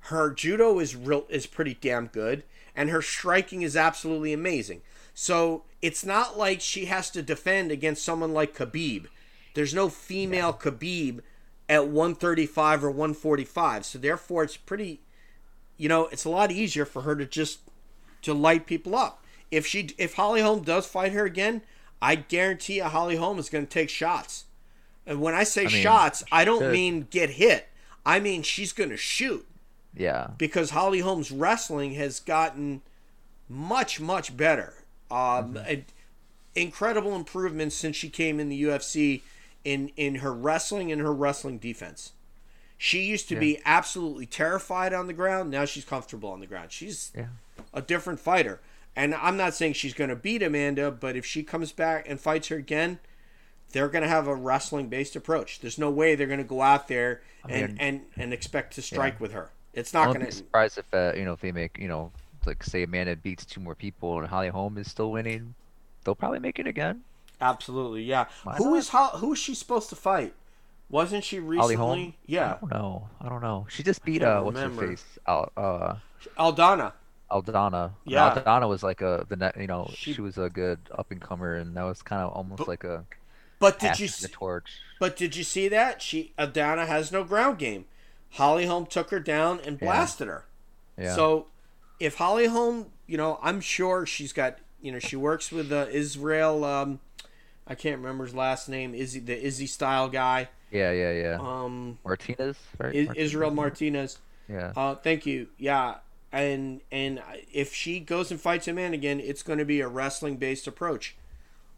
[0.00, 2.42] Her judo is real is pretty damn good.
[2.74, 4.82] And her striking is absolutely amazing
[5.20, 9.06] so it's not like she has to defend against someone like Khabib
[9.54, 11.20] there's no female Khabib
[11.68, 15.00] at 135 or 145 so therefore it's pretty
[15.76, 17.60] you know it's a lot easier for her to just
[18.22, 19.24] to light people up.
[19.50, 21.62] If she if Holly Holm does fight her again,
[22.02, 24.44] I guarantee you Holly Holm is going to take shots.
[25.06, 26.72] And when I say I mean, shots, I don't should.
[26.72, 27.68] mean get hit.
[28.04, 29.46] I mean she's going to shoot
[29.94, 32.82] Yeah, because Holly Holm's wrestling has gotten
[33.48, 34.74] much much better.
[35.10, 35.84] Um, and
[36.54, 39.22] incredible improvements since she came in the UFC
[39.64, 42.12] in in her wrestling and her wrestling defense.
[42.76, 45.50] She used to be absolutely terrified on the ground.
[45.50, 46.70] Now she's comfortable on the ground.
[46.70, 47.26] She's yeah.
[47.74, 48.60] a different fighter.
[48.94, 52.20] And I'm not saying she's going to beat Amanda, but if she comes back and
[52.20, 53.00] fights her again,
[53.72, 55.60] they're going to have a wrestling based approach.
[55.60, 58.82] There's no way they're going to go out there and, mean- and, and expect to
[58.82, 59.22] strike Yeah.
[59.22, 59.50] with her.
[59.74, 62.10] It's not going to surprise if uh, you know if they make you know
[62.48, 65.54] like say Amanda beats two more people and Holly Holm is still winning,
[66.04, 67.02] they'll probably make it again.
[67.40, 68.26] Absolutely, yeah.
[68.42, 68.78] Why Who not?
[68.78, 70.34] is Ho- who is she supposed to fight?
[70.90, 71.76] Wasn't she Holly recently?
[71.76, 72.14] Holm.
[72.26, 73.08] Yeah, I don't know.
[73.20, 73.66] I don't know.
[73.70, 75.94] She just beat uh what's her face Al, uh
[76.36, 76.92] Aldana.
[77.30, 77.92] Aldana.
[78.06, 78.34] Yeah.
[78.34, 81.20] Aldana was like a the ne- you know She- she, was a good up and
[81.20, 83.04] comer and that was kind of almost But- like a
[83.60, 84.70] But did you the see, torch.
[84.98, 87.84] but did you see that she Aldana has no ground game.
[88.32, 89.86] Holly Holm took her down and Yeah.
[89.86, 90.44] blasted her.
[90.98, 91.14] Yeah.
[91.14, 91.46] So,
[92.00, 95.86] if Holly Holm, you know, I'm sure she's got, you know, she works with uh,
[95.90, 96.64] Israel.
[96.64, 97.00] Um,
[97.66, 98.94] I can't remember his last name.
[98.94, 100.48] Izzy, the Izzy style guy.
[100.70, 101.38] yeah, yeah, yeah.
[101.40, 102.94] Um, Martinez, right?
[102.94, 103.16] Martinez?
[103.16, 104.18] Israel Martinez.
[104.48, 104.72] Yeah.
[104.76, 105.48] Uh, thank you.
[105.58, 105.96] Yeah,
[106.32, 107.22] and and
[107.52, 110.66] if she goes and fights a man again, it's going to be a wrestling based
[110.66, 111.16] approach.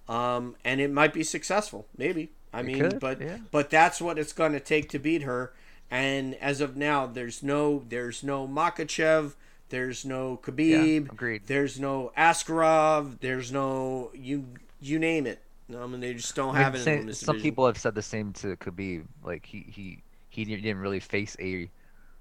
[0.08, 2.30] Um, and it might be successful, maybe.
[2.52, 3.38] I It mean, could, but yeah.
[3.50, 5.52] but that's what it's going to take to beat her.
[5.90, 9.34] And as of now, there's no there's no Makhachev,
[9.70, 11.42] there's no Khabib, agreed.
[11.46, 14.44] there's no Askarov, there's no you
[14.80, 15.40] you name it.
[15.74, 18.02] I mean, they just don't I mean, have it this some people have said the
[18.02, 19.04] same to Khabib.
[19.24, 21.70] Like he he he didn't didn't really face a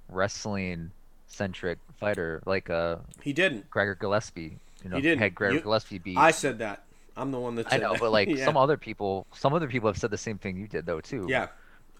[0.08, 0.92] wrestling
[1.28, 3.70] centric fighter like uh He didn't.
[3.70, 4.58] Gregor Gillespie.
[4.84, 5.20] You know, He didn't.
[5.20, 6.18] had Gregor You- Gillespie beat.
[6.18, 6.84] I said that.
[7.18, 8.00] I'm the one that I know, that.
[8.00, 8.46] but like yeah.
[8.46, 11.26] some other people, some other people have said the same thing you did though too.
[11.30, 11.48] Yeah.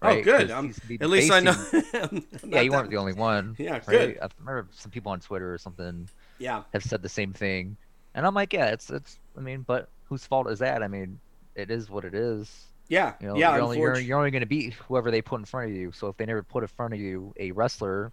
[0.02, 0.18] Oh, right?
[0.20, 0.50] Oh, good.
[0.50, 1.54] I'm, he's been at least I know.
[2.46, 3.54] Yeah, you weren't the only one.
[3.58, 3.86] Yeah, right?
[3.86, 4.18] good.
[4.22, 6.62] I remember some people on Twitter or something Yeah.
[6.72, 7.76] have said the same thing,
[8.14, 9.18] and I'm like, yeah, it's it's.
[9.36, 10.82] I mean, but whose fault is that?
[10.82, 11.20] I mean,
[11.54, 12.66] it is what it is.
[12.88, 13.12] Yeah.
[13.20, 13.54] You know, yeah.
[13.54, 15.92] you're only you're, you're only going to beat whoever they put in front of you.
[15.92, 18.10] So if they never put in front of you a wrestler,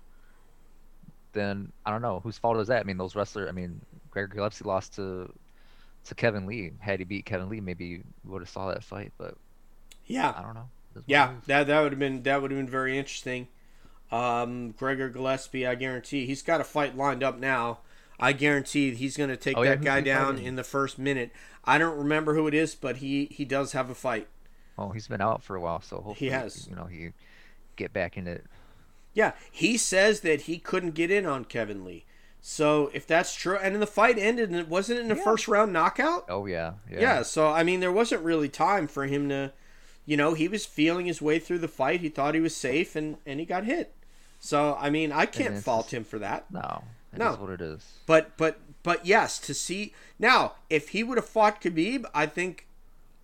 [1.34, 2.82] then I don't know whose fault is that.
[2.82, 3.48] I mean, those wrestlers.
[3.50, 3.80] I mean,
[4.12, 5.34] Gregor Gillespie lost to
[6.06, 6.72] to Kevin Lee.
[6.80, 9.12] Had he beat Kevin Lee, maybe would have saw that fight.
[9.18, 9.36] But
[10.06, 10.34] Yeah.
[10.38, 10.70] I don't know.
[10.98, 13.48] It is what Yeah, that that would have been that would have been very interesting.
[14.12, 17.80] Um, Gregor Gillespie, I guarantee he's got a fight lined up now.
[18.20, 20.46] I guarantee he's going to take Oh, yeah, that guy down fighting?
[20.46, 21.32] in the first minute.
[21.66, 24.28] I don't remember who it is, but he he does have a fight.
[24.78, 26.68] Oh, he's been out for a while, so hopefully has.
[26.70, 27.10] You know, he
[27.76, 28.46] get back in it.
[29.14, 32.06] Yeah, he says that he couldn't get in on Kevin Lee.
[32.40, 35.24] So if that's true, and then the fight ended, and it wasn't in the Yeah.
[35.24, 36.26] first round knockout.
[36.30, 37.00] Oh yeah, yeah.
[37.02, 37.22] Yeah.
[37.24, 39.52] so I mean, there wasn't really time for him to,
[40.08, 42.02] you know, he was feeling his way through the fight.
[42.02, 43.94] He thought he was safe, and and he got hit.
[44.40, 46.50] So I mean, I can't fault him for that.
[46.52, 46.84] No,
[47.16, 47.34] No.
[47.34, 47.82] what it is.
[48.08, 52.68] But but but yes, to see now if he would have fought Khabib, I think,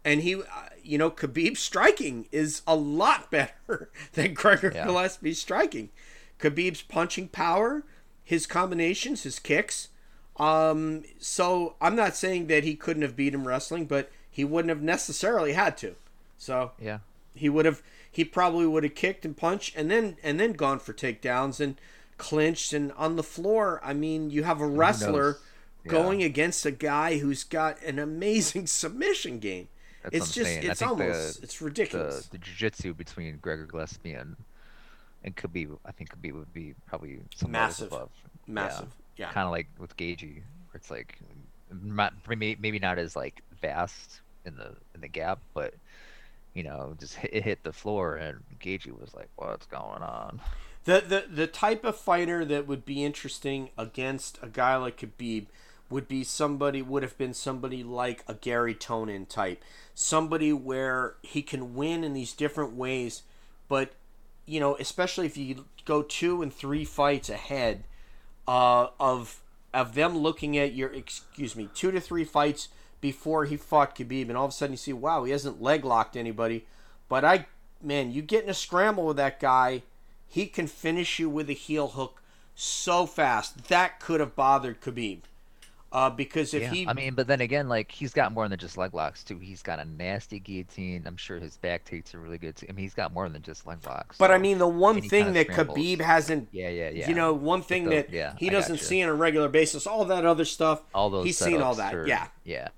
[0.04, 0.42] and he, uh,
[0.84, 4.86] you know, Khabib's striking is a lot better than Gregor Yeah.
[4.86, 5.90] Gillespie's striking.
[6.40, 7.84] Khabib's punching power,
[8.24, 9.88] his combinations, his kicks.
[10.38, 14.70] Um, so I'm not saying that he couldn't have beat him wrestling, but he wouldn't
[14.70, 15.96] have necessarily had to.
[16.38, 17.00] So Yeah.
[17.36, 17.82] he would have
[18.12, 21.80] he probably would have kicked and punched and then and then gone for takedowns and
[22.18, 25.38] clinched and on the floor i mean you have a wrestler?
[25.84, 25.92] Yeah.
[25.92, 29.68] going against a guy who's got an amazing submission game
[30.04, 30.50] That's it's just.
[30.52, 34.36] It's think the- almost it's ridiculous the the jiu-jitsu between Gregor Gillespie and
[35.26, 37.88] and Khabib, I think Khabib would be probably some Massive.
[37.88, 38.10] above.
[38.46, 41.18] massive yeah, Kind of like with Gaethje, where it's like
[41.84, 45.74] not maybe maybe not as like vast in the in the gap, but
[46.54, 50.40] you know, just hit, hit the floor and Gaethje was like, "What's going on?"
[50.86, 55.48] The, the the type of fighter that would be interesting against a guy like Khabib
[55.90, 61.42] would be somebody would have been somebody like a Gary Tonon type, somebody where he
[61.42, 63.24] can win in these different ways,
[63.68, 63.94] but
[64.46, 67.84] you know, especially if you go two and three fights ahead
[68.48, 69.42] uh, of
[69.74, 72.70] of them looking at your excuse me two to three fights
[73.04, 75.84] before he fought Khabib, and all of a sudden you see, wow, he hasn't leg
[75.84, 76.66] locked anybody,
[77.10, 77.48] but I
[77.82, 79.84] man, you get in a scramble with that guy
[80.26, 82.24] he can finish you with a heel hook
[82.56, 85.24] so fast that could have bothered Khabib.
[85.94, 88.58] Uh, because if yeah, he, I mean, but then again, like he's got more than
[88.58, 89.38] just leg locks too.
[89.38, 91.04] He's got a nasty guillotine.
[91.06, 92.66] I'm sure his back takes are really good too.
[92.68, 94.18] I mean, he's got more than just leg locks.
[94.18, 95.78] but I mean, the one thing kind that scrambles.
[95.78, 97.08] Khabib hasn't, yeah, yeah, yeah.
[97.08, 100.04] you know, one thing the- that yeah, he doesn't see on a regular basis, all
[100.06, 102.26] that other stuff, all those he's seen all that, are- yeah.
[102.44, 102.70] yeah.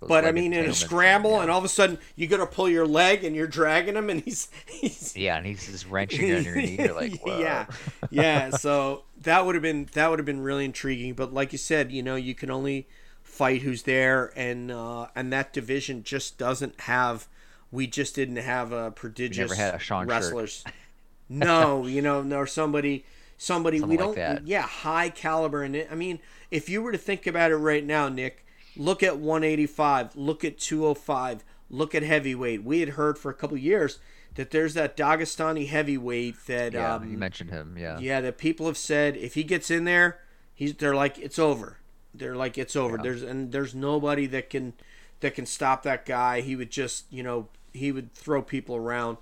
[0.00, 1.42] But I mean, in a scramble, yeah.
[1.42, 4.10] and all of a sudden you got to pull your leg, and you're dragging him,
[4.10, 6.76] and he's, he's yeah, and he's just wrenching your knee.
[6.78, 7.40] You're like, Whoa.
[7.40, 7.66] yeah,
[8.10, 8.50] yeah.
[8.50, 11.14] So that would have been that would have been really intriguing.
[11.14, 12.86] But like you said, you know, you can only
[13.22, 17.28] fight who's there, and uh, and that division just doesn't have.
[17.70, 20.64] We just didn't have a prodigious a wrestlers.
[21.28, 23.04] no, you know, nor somebody,
[23.36, 24.16] somebody we don't.
[24.16, 24.46] that.
[24.46, 25.62] Yeah, high caliber.
[25.62, 28.46] And I mean, if you were to think about it right now, Nick,
[28.76, 32.64] look at 185, look at 205, look at heavyweight.
[32.64, 33.98] We had heard for a couple of years
[34.38, 37.76] that there's that Dagestani heavyweight that Yeah, um, you mentioned him.
[37.76, 37.98] Yeah.
[37.98, 40.20] yeah, that people have said if he gets in there,
[40.54, 41.78] he's they're like it's over.
[42.14, 42.98] They're like it's over.
[42.98, 43.02] Yeah.
[43.02, 44.74] There's and there's nobody that can
[45.18, 46.40] that can stop that guy.
[46.40, 49.16] He would just you know he would throw people around.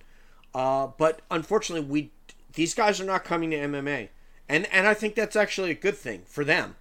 [0.54, 2.10] Uh, but unfortunately, we
[2.52, 4.10] these guys are not coming to MMA,
[4.50, 6.76] and and I think that's actually a good thing for them.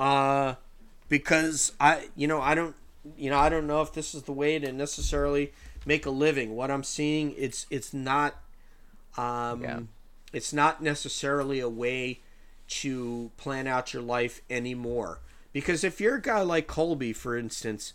[0.00, 0.56] Uh,
[1.08, 2.74] because I you know I don't
[3.16, 5.52] you know I don't know if this is the way to necessarily
[5.86, 6.54] make a living.
[6.54, 8.34] What I'm seeing it's it's not
[9.16, 9.80] um, Yeah.
[10.32, 12.20] it's not necessarily a way
[12.68, 15.20] to plan out your life anymore.
[15.52, 17.94] Because if you're a guy like Colby, for instance,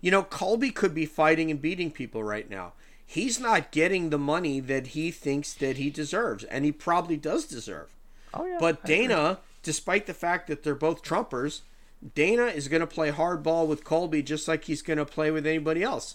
[0.00, 2.74] you know, Colby could be fighting and beating people right now.
[3.04, 7.44] He's not getting the money that he thinks that he deserves, and he probably does
[7.46, 7.96] deserve.
[8.32, 8.58] Oh yeah.
[8.60, 11.62] But Dana, despite the fact that they're both Trumpers,
[12.14, 15.46] Dana is going to play hardball with Colby just like he's going to play with
[15.46, 16.14] anybody else.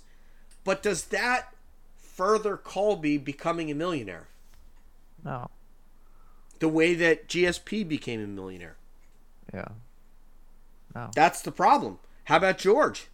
[0.66, 1.54] But does that
[1.98, 4.28] further Colby becoming a millionaire?
[5.24, 5.50] No.
[6.60, 8.76] The way that GSP became a millionaire?
[9.54, 9.70] Yeah.
[10.94, 11.12] No.
[11.16, 12.00] That's the problem.
[12.26, 13.08] How about George?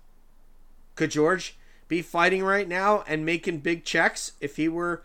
[0.96, 5.04] Could George be fighting right now and making big checks if he were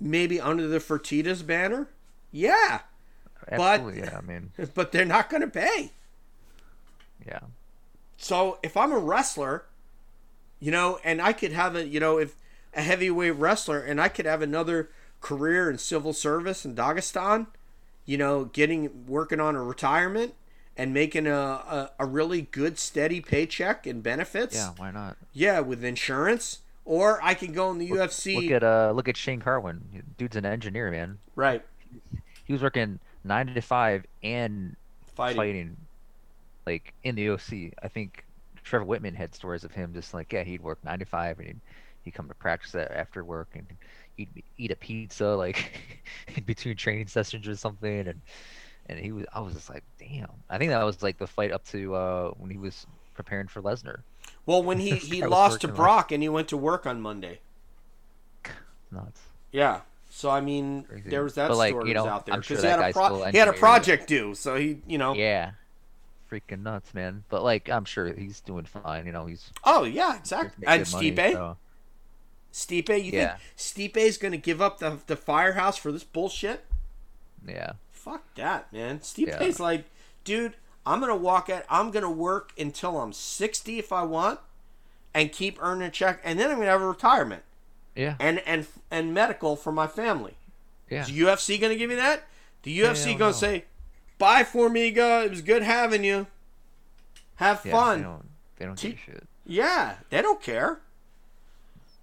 [0.00, 1.88] maybe under the Fertitas banner?
[2.32, 2.80] Yeah,
[3.48, 4.18] But- Absolutely, yeah.
[4.18, 5.92] I mean, but they're not going to pay.
[7.26, 7.40] yeah.
[8.16, 9.64] So if I'm a wrestler,
[10.60, 12.34] you know, and I could have a, you know, if
[12.74, 14.90] a heavyweight wrestler and I could have another
[15.20, 17.46] career in civil service in Dagestan,
[18.04, 20.34] you know, getting working on a retirement
[20.76, 24.54] and making a, a, a really good steady paycheck and benefits.
[24.54, 25.16] Yeah, why not?
[25.32, 26.60] Yeah, with insurance.
[26.84, 28.34] Or I can go in the UFC.
[28.36, 30.04] Look at uh, look at Shane Carwin.
[30.16, 31.18] Dude's an engineer, man.
[31.36, 31.62] right.
[32.46, 34.74] He was working nine to five and
[35.14, 35.36] Fighting.
[35.36, 35.76] fighting,
[36.64, 37.74] like in the OC.
[37.82, 38.24] I think
[38.68, 41.48] Trevor Wittman had stories of him just like, yeah, he'd work nine to five and
[41.48, 41.60] he'd,
[42.02, 43.66] he'd come to practice after work and
[44.16, 45.80] he'd eat a pizza like
[46.36, 48.08] in between training sessions or something.
[48.08, 48.20] And
[48.90, 50.28] and he was, I was just like, damn.
[50.50, 53.62] I think that was like the fight up to uh, when he was preparing for
[53.62, 54.00] Lesnar.
[54.44, 57.40] Well, when he, he lost to Brock and he went to work on Monday.
[58.90, 59.20] Nuts.
[59.50, 59.80] Yeah.
[60.10, 61.08] So I mean, Crazy.
[61.08, 62.90] there was that But, like, story you know, out there I'm sure because he had
[62.90, 65.14] a pro- he had a project due, so he you know.
[65.14, 65.52] Yeah.
[66.30, 67.24] Freaking nuts, man.
[67.28, 69.06] But like, I'm sure he's doing fine.
[69.06, 70.66] You know, he's Oh yeah, exactly.
[70.66, 71.56] And good money, so-
[72.52, 73.36] Stipe, you Yeah.
[73.36, 76.64] think Stipe's gonna give up the the firehouse for this bullshit?
[77.46, 77.72] Yeah.
[77.92, 79.00] Fuck that, man.
[79.00, 79.64] Stipe's Yeah.
[79.64, 79.84] like,
[80.24, 80.56] dude,
[80.86, 84.40] I'm gonna walk at, I'm gonna work until I'm 60 if I want,
[85.14, 87.42] and keep earning a check, and then I'm gonna have a retirement
[87.94, 88.16] Yeah.
[88.18, 90.36] and and and medical for my family.
[90.90, 91.02] Yeah.
[91.02, 92.24] Is UFC gonna give you that?
[92.62, 93.32] The UFC gonna no.
[93.32, 93.64] say,
[94.18, 95.24] "Bye, Formiga.
[95.24, 96.26] It was good having you.
[97.36, 99.26] Have Yeah, fun." They don't, they don't give a shit.
[99.46, 100.80] Yeah, they don't care.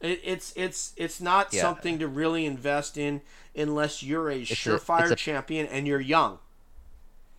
[0.02, 1.62] It, it's it's it's not Yeah.
[1.62, 3.22] something to really invest in
[3.56, 6.40] unless you're a a- surefire it's a- champion and you're young.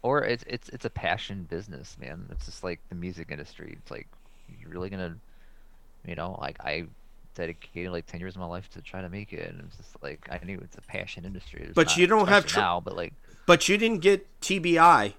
[0.03, 2.27] Or it's it's it's a passion business, man.
[2.31, 3.77] It's just like the music industry.
[3.81, 4.07] It's like
[4.61, 5.16] you're really gonna,
[6.07, 6.87] you know, like I
[7.35, 10.03] dedicated like ten years of my life to try to make it, and it's just
[10.03, 11.61] like I knew it's a passion industry.
[11.64, 13.12] There's But you don't have tr- now, but like
[13.47, 15.14] But you didn't get TBI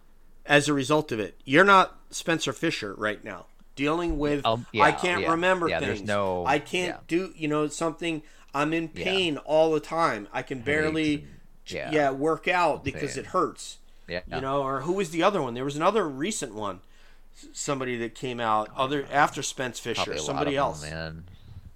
[0.45, 1.39] as a result of it.
[1.45, 3.45] You're not Spencer Fisher right now.
[3.75, 6.01] Dealing with Um, I can't yeah, remember yeah, things.
[6.01, 6.99] no- I can't yeah.
[7.07, 8.23] do you know something.
[8.53, 9.03] I'm in Yeah.
[9.03, 10.27] pain all the time.
[10.33, 11.27] I can barely
[11.67, 11.91] yeah.
[11.91, 12.09] yeah.
[12.11, 13.77] work out because it hurts.
[14.07, 15.53] yeah, You know, or who was the other one?
[15.53, 16.79] There was another recent one.
[17.53, 19.95] Somebody that came out other after Spence Fisher.
[20.05, 20.81] probably a lot Somebody else.
[20.81, 21.23] them, man.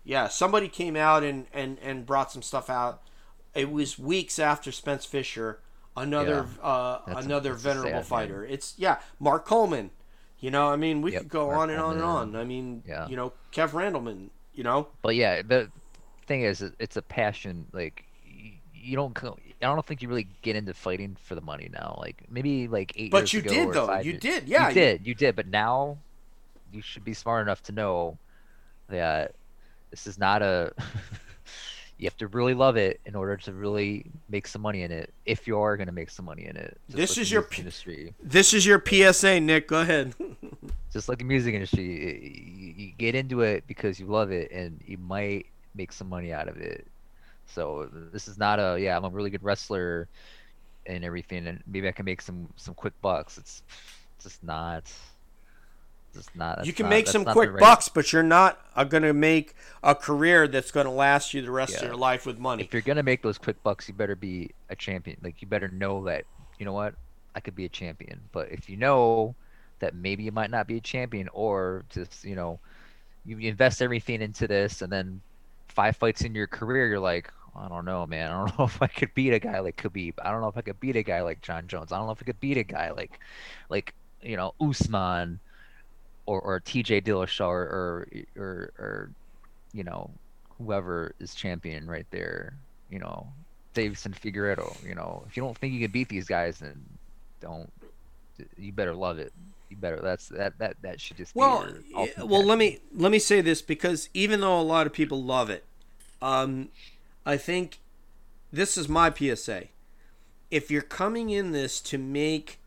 [0.04, 3.04] Yeah, somebody came out and, and, and brought some stuff out.
[3.54, 5.60] It was weeks after Spence Fisher,
[5.98, 8.46] another uh, another a venerable fighter.
[8.46, 9.92] It's yeah, Mark Coleman.
[10.39, 12.36] You know, I mean, we Yep, could go Mark on and on and on.
[12.36, 13.08] I mean, Yeah.
[13.08, 14.30] you know, Kev Randleman.
[14.54, 15.70] You know, But yeah, the
[16.28, 17.68] thing is, it's a passion.
[17.72, 18.04] Like
[18.74, 19.18] you don't.
[19.24, 21.98] I don't think you really get into fighting for the money now.
[22.02, 23.12] Like maybe like eight.
[23.12, 23.94] But you did, though.
[24.00, 25.08] You years- did, yeah, you- did.
[25.08, 25.36] You did.
[25.36, 26.00] But now,
[26.74, 28.18] you should be smart enough to know
[28.89, 29.36] that
[29.92, 30.74] this is not a.
[32.02, 35.14] you have to really love it in order to really make some money in it.
[35.28, 36.76] If you are going to make some money in it.
[36.88, 38.14] Just This like is your industry.
[38.24, 39.68] this is your PSA, Nick.
[39.68, 40.16] Go ahead.
[40.91, 44.82] just like the music industry, you, you get into it because you love it, and
[44.84, 45.45] you might
[45.76, 46.88] make some money out of it.
[47.45, 50.08] So this is not a yeah, I'm a really good wrestler
[50.88, 53.38] and everything, and maybe I can make some some quick bucks.
[53.38, 53.62] It's
[54.24, 54.91] just not.
[56.14, 56.66] Just not.
[56.66, 59.95] you can not- make some quick bucks, but you're not uh, going to make a
[59.95, 62.64] career that's going to last you the rest of your life with money.
[62.64, 65.18] If you're gonna make those quick bucks, you better be a champion.
[65.24, 66.26] Like you better know that
[66.59, 66.95] you know what
[67.36, 68.20] I could be a champion.
[68.32, 69.36] But if you know
[69.80, 72.59] that maybe you might not be a champion, or just you know
[73.26, 75.22] you invest everything into this, and then
[75.68, 78.32] five fights in your career, you're like, I don't know, man.
[78.32, 80.14] I don't know if I could beat a guy like Khabib.
[80.22, 81.91] I don't know if I could beat a guy like Jon Jones.
[81.91, 83.20] I don't know if I could beat a guy like,
[83.70, 85.39] like you know Usman,
[86.26, 87.02] or or T.J.
[87.02, 88.08] Dillashaw, or or
[88.38, 89.12] or, or
[89.74, 90.10] you know
[90.58, 92.54] whoever is champion right there.
[92.90, 93.28] You know,
[93.74, 94.76] Deiveson Figueiredo.
[94.86, 96.82] You know, if you don't think you can beat these guys, then
[97.40, 97.72] don't.
[98.58, 99.34] You better love it.
[99.70, 100.00] You better.
[100.02, 101.68] That's that that that should just Well,
[102.18, 105.50] well, let me let me say this because even though a lot of people love
[105.50, 105.64] it,
[106.22, 106.70] um,
[107.26, 107.80] I think
[108.52, 109.66] this is my PSA.
[110.50, 112.60] If you're coming in this to make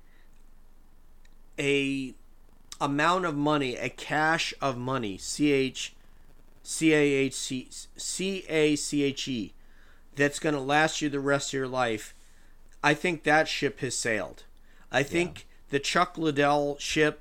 [1.59, 2.15] a
[2.85, 5.95] amount of money, a cache of money, C H
[6.62, 9.53] C A H C C A C H E,
[10.16, 12.14] that's going to last you the rest of your life,
[12.82, 14.45] I think that ship has sailed.
[14.93, 17.20] I think the Chuck Liddell ship,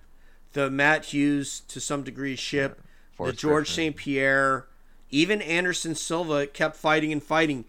[0.53, 2.82] the Matt Hughes to some degree ship,
[3.18, 3.95] the George St.
[3.95, 4.68] Pierre,
[5.09, 7.66] even Anderson Silva kept fighting and fighting.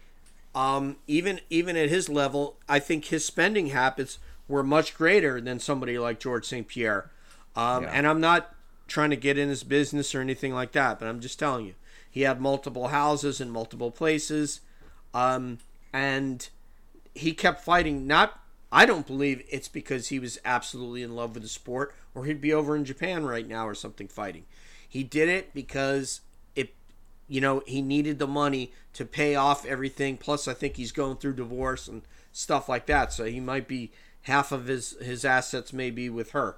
[0.53, 5.59] Um, even even at his level, I think his spending habits were much greater than
[5.59, 6.67] somebody like George St.
[6.67, 7.11] Pierre.
[7.55, 7.91] Um, Yeah.
[7.93, 8.53] And I'm not
[8.87, 11.75] trying to get in his business or anything like that, but I'm just telling you,
[12.09, 14.61] He had multiple houses in multiple places,
[15.13, 15.57] um,
[15.91, 16.47] and
[17.13, 18.07] he kept fighting.
[18.07, 18.39] Not,
[18.71, 22.39] I don't believe it's because he was absolutely in love with the sport, or he'd
[22.39, 24.45] be over in Japan right now or something fighting.
[24.87, 26.21] He did it because
[26.55, 26.73] it,
[27.27, 30.15] you know, he needed the money to pay off everything.
[30.15, 32.01] Plus, I think he's going through divorce and
[32.31, 33.91] stuff like that, so he might be
[34.21, 36.57] half of his his assets may be with her.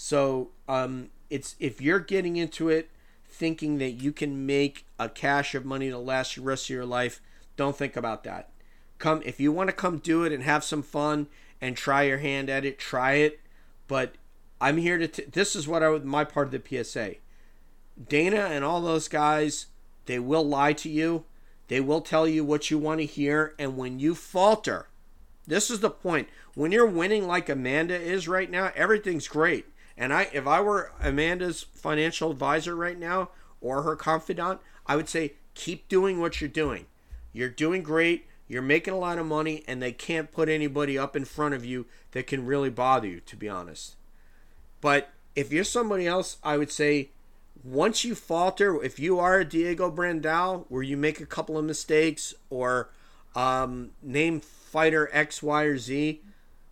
[0.00, 2.88] So um, it's if you're getting into it
[3.28, 6.86] thinking that you can make a cache of money to last the rest of your
[6.86, 7.20] life,
[7.56, 8.48] don't think about that.
[8.98, 11.26] Come if you want to come do it and have some fun
[11.60, 13.40] and try your hand at it, try it.
[13.88, 14.14] But
[14.60, 15.08] I'm here to.
[15.08, 17.16] T- this is what I would my part of the PSA.
[18.08, 19.66] Dana and all those guys,
[20.06, 21.24] they will lie to you.
[21.66, 24.90] They will tell you what you want to hear, and when you falter,
[25.44, 26.28] this is the point.
[26.54, 29.66] When you're winning like Amanda is right now, everything's great.
[29.98, 33.30] And I if I were Amanda's financial advisor right now
[33.60, 36.86] or her confidant, I would say keep doing what you're doing.
[37.32, 38.26] You're doing great.
[38.46, 41.64] You're making a lot of money and they can't put anybody up in front of
[41.64, 43.96] you that can really bother you, to be honest.
[44.80, 47.10] But if you're somebody else, I would say
[47.64, 51.64] once you falter, if you are a Diego Brandao, where you make a couple of
[51.64, 52.90] mistakes or
[53.34, 56.22] um, name fighter X, Y, or Z,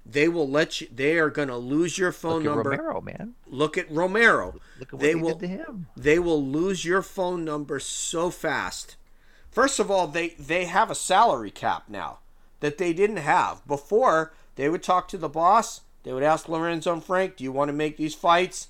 [0.09, 0.88] they will let you.
[0.94, 2.70] They are going to lose your phone number.
[2.70, 2.82] Look at number.
[2.84, 3.34] Romero, man.
[3.46, 4.54] Look at Romero.
[4.78, 5.34] Look at what they they, will.
[5.34, 5.86] did to him.
[5.96, 8.96] They will lose your phone number so fast.
[9.50, 12.20] First of all, they they have a salary cap now
[12.61, 14.32] that they didn't have before.
[14.54, 15.80] They would talk to the boss.
[16.04, 18.68] They would ask Lorenzo and Frank, "Do you want to make these fights?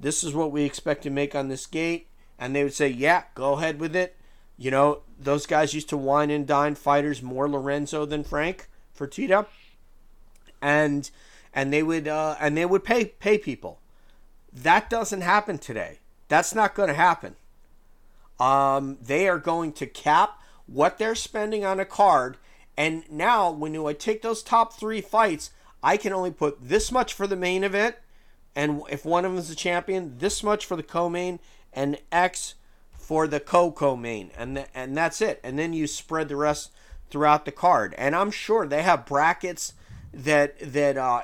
[0.00, 2.08] This is what we expect to make on this gate."
[2.38, 4.16] And they would say, "Yeah, go ahead with it."
[4.58, 8.68] You know, those guys used to wine and dine fighters more Lorenzo than Frank
[8.98, 9.46] Fertitta,
[10.62, 11.10] and
[11.52, 13.80] and they would uh, and they would pay pay people.
[14.52, 15.98] That doesn't happen today.
[16.28, 17.36] That's not going to happen.
[18.40, 22.38] Um, they are going to cap what they're spending on a card.
[22.76, 25.50] And now, when you I take those top three fights,
[25.82, 27.96] I can only put this much for the main event.
[28.54, 31.38] And if one of them is a champion, this much for the co-main
[31.72, 32.54] and X
[32.92, 35.40] for the co-co-main, and th- and that's it.
[35.42, 36.70] And then you spread the rest
[37.10, 37.94] throughout the card.
[37.98, 39.74] And I'm sure they have brackets
[40.12, 41.22] that that uh,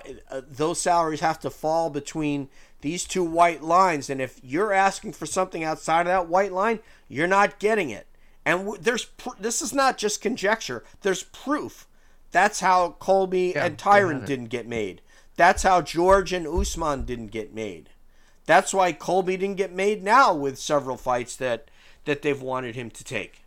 [0.49, 2.49] those salaries have to fall between
[2.81, 4.09] these two white lines.
[4.09, 8.07] And if you're asking for something outside of that white line, you're not getting it.
[8.45, 10.85] And there's pr- this is not just conjecture.
[11.03, 11.87] There's proof.
[12.31, 15.03] That's how Colby Yeah, and Tyron didn't get made.
[15.37, 17.91] That's how George and Usman didn't get made.
[18.47, 21.71] That's why Colby didn't get made now with several fights that
[22.07, 23.43] that they've wanted him to take.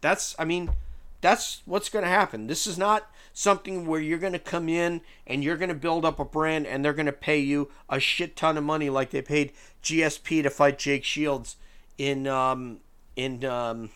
[0.00, 0.74] That's I mean,
[1.20, 2.48] that's what's going to happen.
[2.48, 6.04] This is not something where you're going to come in and you're going to build
[6.04, 9.10] up a brand and they're going to pay you a shit ton of money like
[9.10, 9.52] they paid
[9.82, 11.56] GSP to fight Jake Shields
[11.98, 12.78] in um
[13.16, 13.90] in um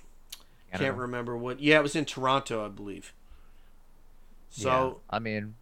[0.73, 1.61] I can't remember what.
[1.61, 3.13] Yeah, it was in Toronto, I believe.
[4.51, 4.69] So
[5.11, 5.17] yeah.
[5.17, 5.55] I mean,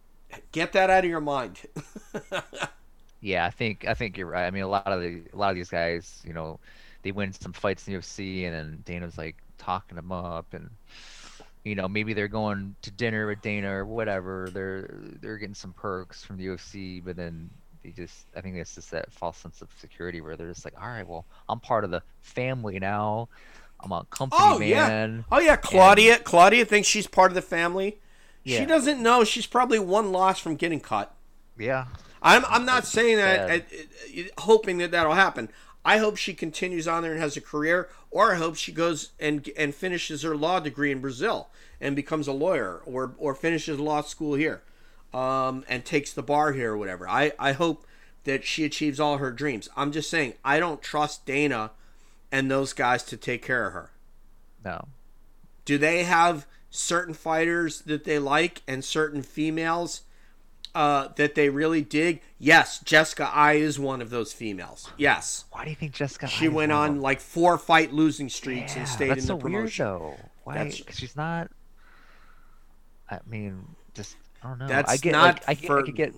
[0.51, 1.59] get that out of your mind.
[3.21, 4.45] yeah, I think I think you're right.
[4.45, 6.59] I mean, a lot of the a lot of these guys, you know,
[7.03, 10.69] they win some fights in the UFC, and then Dana's like talking them up, and
[11.65, 14.49] you know, maybe they're going to dinner with Dana or whatever.
[14.53, 14.87] They're
[15.19, 17.49] they're getting some perks from the UFC, but then
[17.83, 20.75] they just I think it's just that false sense of security where they're just like,
[20.79, 23.27] all right, well, I'm part of the family now.
[23.81, 24.87] I'm a company Oh yeah.
[24.87, 25.25] man.
[25.31, 26.19] Oh yeah, Claudia.
[26.19, 27.99] Claudia thinks she's part of the family.
[28.43, 28.59] Yeah.
[28.59, 31.13] She doesn't know she's probably one loss from getting cut.
[31.57, 31.87] Yeah.
[32.21, 33.65] I'm I'm not saying that sad.
[33.71, 35.49] uh, uh, hoping that that'll happen.
[35.83, 39.11] I hope she continues on there and has a career, or I hope she goes
[39.19, 41.49] and and finishes her law degree in Brazil
[41.81, 44.63] and becomes a lawyer, or or finishes law school here,
[45.13, 47.09] um, and takes the bar here or whatever.
[47.09, 47.85] I I hope
[48.23, 49.67] that she achieves all her dreams.
[49.75, 51.71] I'm just saying I don't trust Dana
[52.31, 53.91] and those guys to take care of her.
[54.63, 54.87] No.
[55.65, 60.03] Do they have certain fighters that they like and certain females
[60.75, 62.21] uh, that they really dig?
[62.37, 64.91] Yes, Jessica Eye is one of those females.
[64.97, 65.45] Yes.
[65.51, 66.27] Why do you think Jessica?
[66.27, 69.33] She I's went on like four fight losing streaks and Yeah, stayed that's in the
[69.33, 69.85] so promotion.
[69.89, 70.17] weird though.
[70.43, 70.55] Why?
[70.85, 71.49] 'Cause she's not.
[73.09, 74.67] I mean, just I don't know.
[74.67, 76.13] That's I get not like, for- I could get.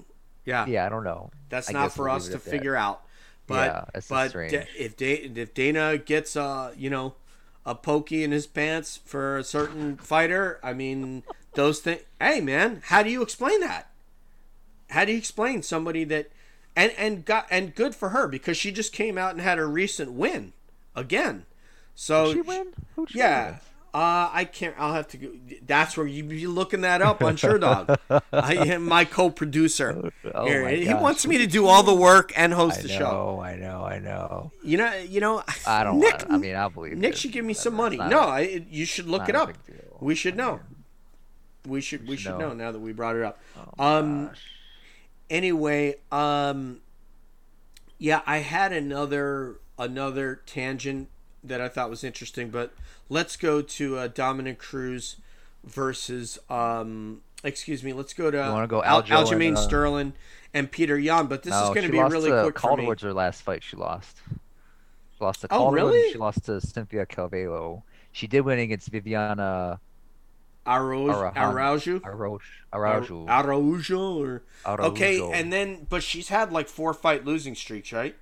[0.46, 0.66] Yeah.
[0.66, 1.30] Yeah, I don't know.
[1.50, 2.50] That's I not for us to at that.
[2.50, 3.04] figure out.
[3.46, 4.34] But Yeah, but.
[4.34, 7.16] Da- if Da- if Dana gets uh you know
[7.66, 11.24] a pokey in his pants for a certain fighter, I mean
[11.54, 12.02] those things.
[12.20, 13.90] Hey man, how do you explain that?
[14.90, 16.30] How do you explain somebody that
[16.76, 19.66] and and got and good for her because she just came out and had a
[19.66, 20.54] recent win
[20.96, 21.46] again.
[21.96, 22.68] So Did she win?
[22.96, 23.46] Who'd she yeah.
[23.48, 23.60] win?
[23.94, 24.76] Uh, I can't.
[24.78, 25.18] I'll have to.
[25.18, 25.30] go
[25.66, 27.98] That's where you be looking that up on Sherdog.
[28.32, 30.12] I am my co-producer.
[30.36, 31.02] Oh Here, my he gosh.
[31.02, 33.42] wants me to do all the work and host I the know, show.
[33.44, 34.52] I know, I know.
[34.64, 34.94] You know.
[34.98, 35.44] You know.
[35.66, 36.00] I don't.
[36.00, 37.18] Nick, I mean, I believe Nick it.
[37.18, 37.98] should give me some money.
[37.98, 39.54] No, a- I, you should look it up.
[40.00, 40.60] We should know.
[41.66, 42.08] We should.
[42.08, 42.54] We should should know know.
[42.54, 43.40] now that we brought it up.
[43.80, 44.42] oh Um, gosh.
[45.30, 46.80] Anyway, um,
[47.98, 51.10] yeah, I had another another tangent
[51.44, 52.74] that I thought was interesting, but
[53.10, 55.18] let's go to uh, Dominick Cruz
[55.64, 60.14] versus um, excuse me, let's go to wanna go Al- Aljo Aljamain and, uh, Sterling
[60.54, 62.76] and Peter Yan, but this is going to be really to quick for me.
[62.84, 63.64] Calderwood's her last fight.
[63.64, 64.18] She lost.
[64.30, 65.68] She lost to Oh, Calderwood.
[65.68, 66.12] and really?
[66.12, 67.84] She lost to Cynthia Calvillo.
[68.12, 69.80] She did win against Viviana
[70.68, 72.40] Araujo, Araujo, Araujo.
[72.74, 73.26] Araujo.
[73.28, 78.16] Araujo, or okay, and then but she's had like four fight losing streaks, right?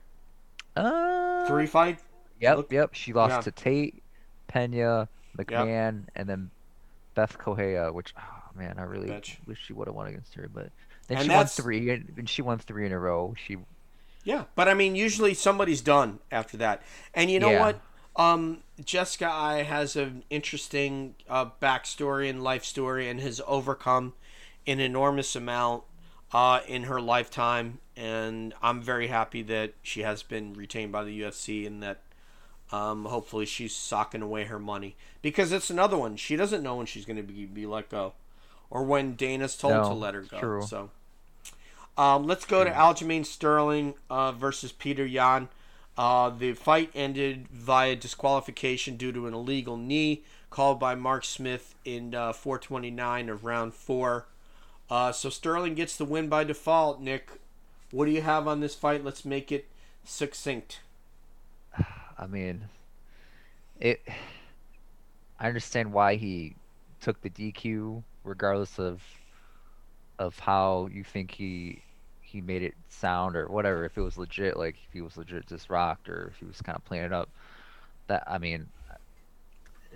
[0.76, 2.00] uh, Three fight.
[2.40, 2.94] Yep, Look- yep.
[2.94, 3.42] She lost yeah.
[3.42, 4.04] to Tate,
[4.48, 5.08] Pena,
[5.38, 6.52] McMann, and then
[7.16, 7.92] Bethe Correia.
[7.94, 9.38] Which, oh man, I really Bitch.
[9.48, 10.50] wish she would have won against her.
[10.54, 10.70] But
[11.08, 13.34] then And she won three, and and she won three in a row.
[13.38, 13.58] She
[14.24, 16.82] Yeah, but I mean, usually somebody's done after that.
[17.14, 17.60] And you know Yeah.
[17.62, 17.80] what?
[18.16, 24.14] Um, Jessica Eye has an interesting uh, backstory and life story, and has overcome
[24.68, 25.84] an enormous amount
[26.32, 27.80] uh, in her lifetime.
[27.96, 32.02] And I'm very happy that she has been retained by the UFC, and that
[32.72, 36.16] um, hopefully she's socking away her money because it's another one.
[36.16, 38.14] She doesn't know when she's going to be, be let go,
[38.70, 40.40] or when Dana's told to let her go.
[40.40, 40.62] true.
[40.64, 40.90] So.
[41.98, 45.48] Um, let's go to Aljamain Sterling uh, versus Peter Yan.
[45.98, 51.76] Uh, the fight ended via disqualification due to an illegal knee called by Mark Smith
[51.86, 54.28] in uh, 429 of round four.
[54.90, 57.02] Uh, so Sterling gets the win by default.
[57.02, 57.30] Nick,
[57.92, 59.04] what do you have on this fight?
[59.04, 59.68] Let's make it
[60.04, 60.82] succinct.
[62.18, 62.66] I mean,
[63.80, 64.02] it.
[65.40, 66.56] I understand why he
[67.02, 69.02] took the DQ, regardless of
[70.18, 71.82] of how you think he
[72.26, 73.86] he made it sound or whatever.
[73.86, 76.62] If it was legit, like if he was legit just rocked, or if he was
[76.62, 77.30] kind of playing it up.
[78.08, 78.68] That I mean,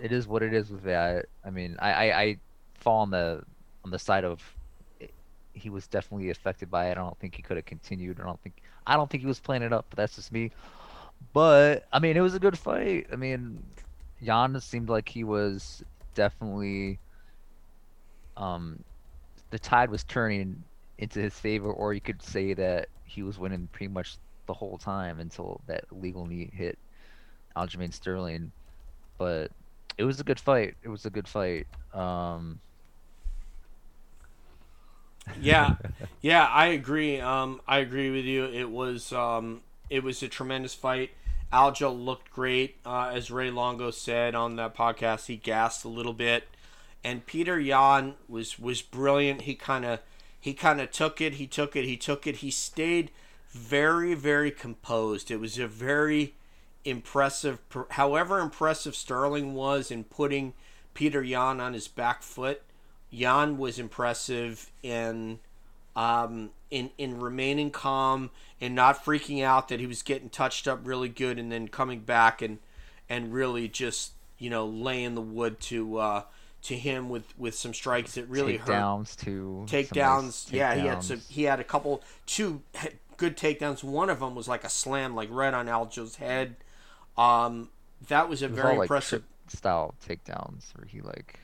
[0.02, 1.26] it is what it is with that.
[1.46, 2.38] I mean, I I, I
[2.76, 3.44] fall on the
[3.84, 4.42] on the side of
[5.54, 6.92] he was definitely affected by it.
[6.92, 8.20] I don't think he could have continued.
[8.20, 9.86] I don't think I don't think he was playing it up.
[9.90, 10.52] But that's just me.
[11.34, 13.08] But I mean, it was a good fight.
[13.12, 13.64] I mean,
[14.24, 15.84] Jan seemed like he was
[16.16, 17.00] definitely
[18.38, 18.84] um
[19.52, 20.64] the tide was turning
[21.00, 24.78] into his favor, or you could say that he was winning pretty much the whole
[24.78, 26.78] time until that legal knee hit
[27.56, 28.52] Aljamain Sterling.
[29.18, 29.52] But
[29.98, 30.76] it was a good fight.
[30.84, 31.68] It was a good fight.
[31.94, 32.60] Um,
[35.42, 35.76] Yeah,
[36.22, 37.20] yeah, I agree.
[37.20, 38.46] Um, I agree with you.
[38.46, 41.12] It was um, it was a tremendous fight.
[41.52, 45.26] Aljo looked great, uh, as Ray Longo said on that podcast.
[45.26, 46.48] He gassed a little bit,
[47.04, 49.42] and Peter Yan was was brilliant.
[49.42, 50.00] He kind of
[50.40, 51.36] he kind of took it.
[51.36, 51.86] He took it.
[51.86, 52.38] He took it.
[52.38, 53.11] He stayed
[53.52, 55.32] very very composed.
[55.32, 56.36] It was a very
[56.86, 57.60] impressive.
[57.91, 60.53] However impressive Sterling was in putting
[60.94, 62.61] Peter Yan on his back foot,
[63.14, 65.40] Jan was impressive in
[65.95, 68.30] um, in in remaining calm
[68.61, 71.99] and not freaking out that he was getting touched up really good and then coming
[71.99, 72.60] back and
[73.10, 76.24] and really just you know laying the wood to uh,
[76.64, 79.65] to him with with some strikes that really hurt takedowns too.
[79.69, 80.52] some nice takedowns.
[80.52, 82.61] Yeah, he had some, he had a couple two
[83.18, 83.84] good takedowns.
[83.84, 86.56] One of them was like a slam, like right on Aljo's head.
[87.18, 87.69] Um,
[88.07, 89.23] that was a was very all, like, impressive.
[89.48, 91.40] trip style takedowns where he like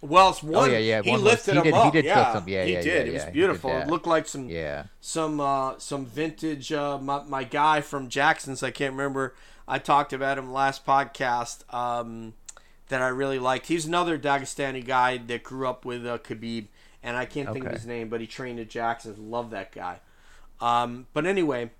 [0.00, 0.70] Well, it's one.
[0.70, 1.92] yeah, yeah, He one was- lifted he him did- he up.
[1.92, 2.44] did yeah, him.
[2.48, 3.06] Yeah, he yeah, did.
[3.06, 3.70] yeah, it was beautiful.
[3.70, 4.84] It looked like some yeah.
[5.00, 6.72] some uh, some vintage.
[6.72, 8.62] Uh, my my guy from Jackson's.
[8.62, 9.34] I can't remember.
[9.68, 11.62] I talked about him last podcast.
[11.72, 12.32] Um,
[12.90, 13.66] that I really liked.
[13.66, 16.66] He's another Dagestani guy that grew up with uh, Khabib,
[17.02, 19.18] and I can't think of his name, but he trained at Jackson's.
[19.18, 20.00] Love that guy.
[20.60, 21.70] Um, but anyway,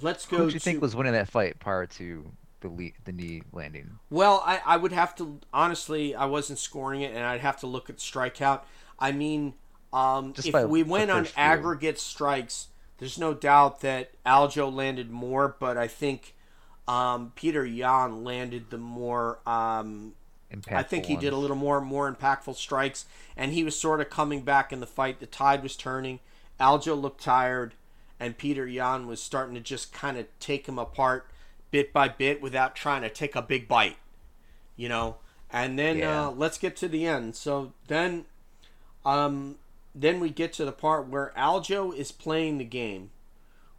[0.00, 0.38] let's go.
[0.38, 2.26] Who do you to, think was winning that fight prior to
[2.60, 3.98] the le- the knee landing?
[4.10, 6.14] Well, I, I would have to honestly.
[6.14, 8.62] I wasn't scoring it, and I'd have to look at the strikeout.
[8.98, 9.54] I mean,
[9.92, 12.68] um, if we went on aggregate strikes,
[12.98, 16.34] there's no doubt that Aljo landed more, but I think
[16.88, 19.38] um, Peter Yan landed the more.
[19.46, 20.14] Um,
[20.70, 23.06] I think Impactful he did a little more more impactful strikes,
[23.36, 25.20] and he was sort of coming back in the fight.
[25.20, 26.20] The tide was turning.
[26.60, 27.74] Aljo looked tired,
[28.20, 31.26] and Peter Yan was starting to just kind of take him apart
[31.70, 33.96] bit by bit without trying to take a big bite,
[34.76, 35.16] you know.
[35.50, 36.26] And then Yeah.
[36.26, 37.36] uh, let's get to the end.
[37.36, 38.24] So then,
[39.04, 39.58] um,
[39.94, 43.10] then we get to the part where Aljo is playing the game,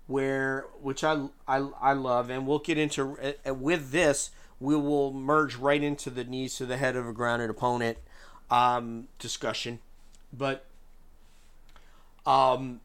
[0.06, 3.18] where which I I, I love, and we'll get into
[3.48, 4.32] uh, with this.
[4.60, 7.98] We will merge right into the knees to the head of a grounded opponent
[8.50, 9.80] um, discussion.
[10.34, 10.66] But
[12.26, 12.82] um,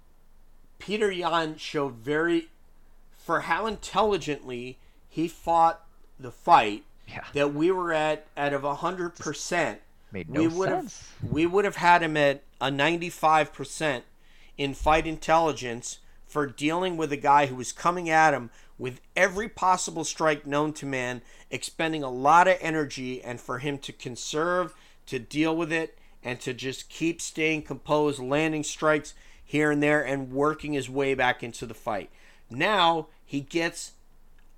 [0.79, 2.49] Peter Yan showed very,
[3.17, 4.79] for how intelligently
[5.09, 5.85] he fought
[6.19, 7.25] the fight, Yeah.
[7.33, 9.81] that we were at out of hundred percent.
[10.13, 11.09] Made no we would sense.
[11.23, 14.05] have we would have had him at a ninety five percent
[14.59, 18.51] in fight intelligence for dealing with a guy who was coming at him
[18.83, 21.23] with every possible strike known to man,
[21.53, 24.75] expending a lot of energy, and for him to conserve,
[25.07, 29.15] to deal with it, and to just keep staying composed, landing strikes
[29.45, 32.11] here and there, and working his way back into the fight.
[32.51, 33.93] Now he gets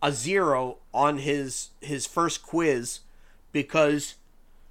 [0.02, 3.00] a zero on his his first quiz
[3.52, 4.14] because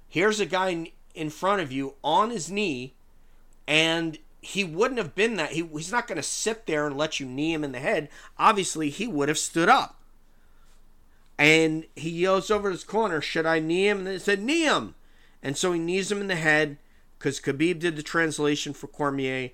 [0.08, 2.94] here's a guy in- front of you on his knee
[3.68, 5.52] and he wouldn't have been that.
[5.52, 8.08] He, he's not going to sit there and let you knee him in the head.
[8.38, 10.00] Obviously he would have stood up.
[11.38, 13.98] And he yells over his corner should i knee him?
[13.98, 14.94] And they said knee him.
[15.42, 16.78] And so he knees him in the head
[17.18, 19.50] because khabib did the translation for cormier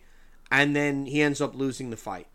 [0.50, 2.26] and then he ends up losing the fight.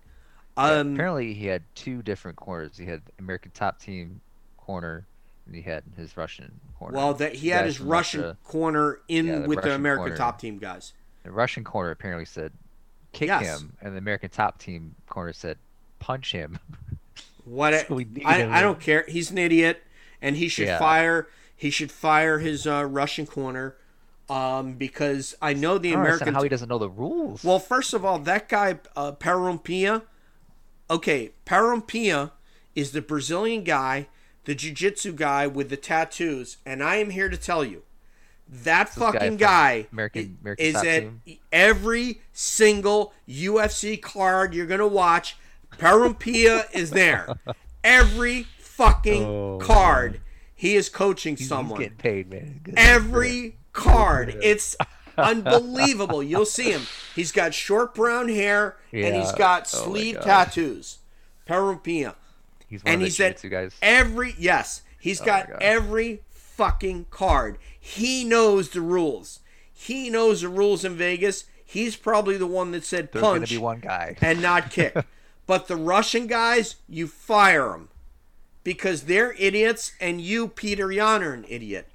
[0.58, 2.78] Yeah, um, apparently, he had two different corners.
[2.78, 4.22] He had American top team
[4.56, 5.06] corner,
[5.46, 6.96] and he had his Russian corner.
[6.98, 10.18] well that he had his russian Russia- corner in Yeah, with the american corner.
[10.18, 10.94] top team guys
[11.26, 12.54] The Russian corner apparently said,
[13.12, 13.60] "Kick Yes.
[13.60, 15.58] him," and the American top team corner said,
[16.00, 16.60] "Punch him."
[17.44, 18.52] What So we need I, him.
[18.54, 19.06] I don't care.
[19.08, 19.84] He's an idiot,
[20.20, 20.80] and he should Yeah.
[20.80, 21.28] fire.
[21.56, 23.76] He should fire his uh, Russian corner,
[24.30, 26.34] um, because I know the I don't understand American.
[26.34, 27.44] how he doesn't know the rules.
[27.44, 30.02] well, first of all, that guy uh, Parrumpinha.
[30.90, 32.32] Okay, Parrumpinha
[32.76, 34.08] is the Brazilian guy,
[34.46, 37.84] the jiu-jitsu guy with the tattoos, and I am here to tell you,
[38.48, 41.22] that This fucking from guy, American- American is at team?
[41.52, 45.38] every single UFC card you're gonna watch.
[45.78, 47.28] Parrumpinha is there.
[47.84, 50.22] Every fucking Oh, card,
[50.56, 52.60] he is coaching he's, someone he's getting paid, man.
[52.64, 52.74] Good.
[52.78, 54.38] every card.
[54.42, 54.76] It's
[55.18, 56.24] unbelievable.
[56.24, 56.82] You'll see him.
[57.16, 60.24] He's got short brown hair and he's got Oh sleeve gosh.
[60.24, 60.98] tattoos.
[61.48, 62.16] Parrumpinha.
[62.68, 63.76] He's one And of he's the at jiu-jitsu guys.
[63.82, 67.58] every yes, he's oh, my got every fucking card.
[67.88, 69.42] He knows the rules.
[69.72, 71.44] He knows the rules in Vegas.
[71.64, 74.16] He's probably the one that said There's punch be one guy.
[74.22, 74.96] and not kick.
[75.46, 77.90] but the Russian guys, you fire them
[78.64, 81.88] because they're idiots, and you, Peter Yan, are an idiot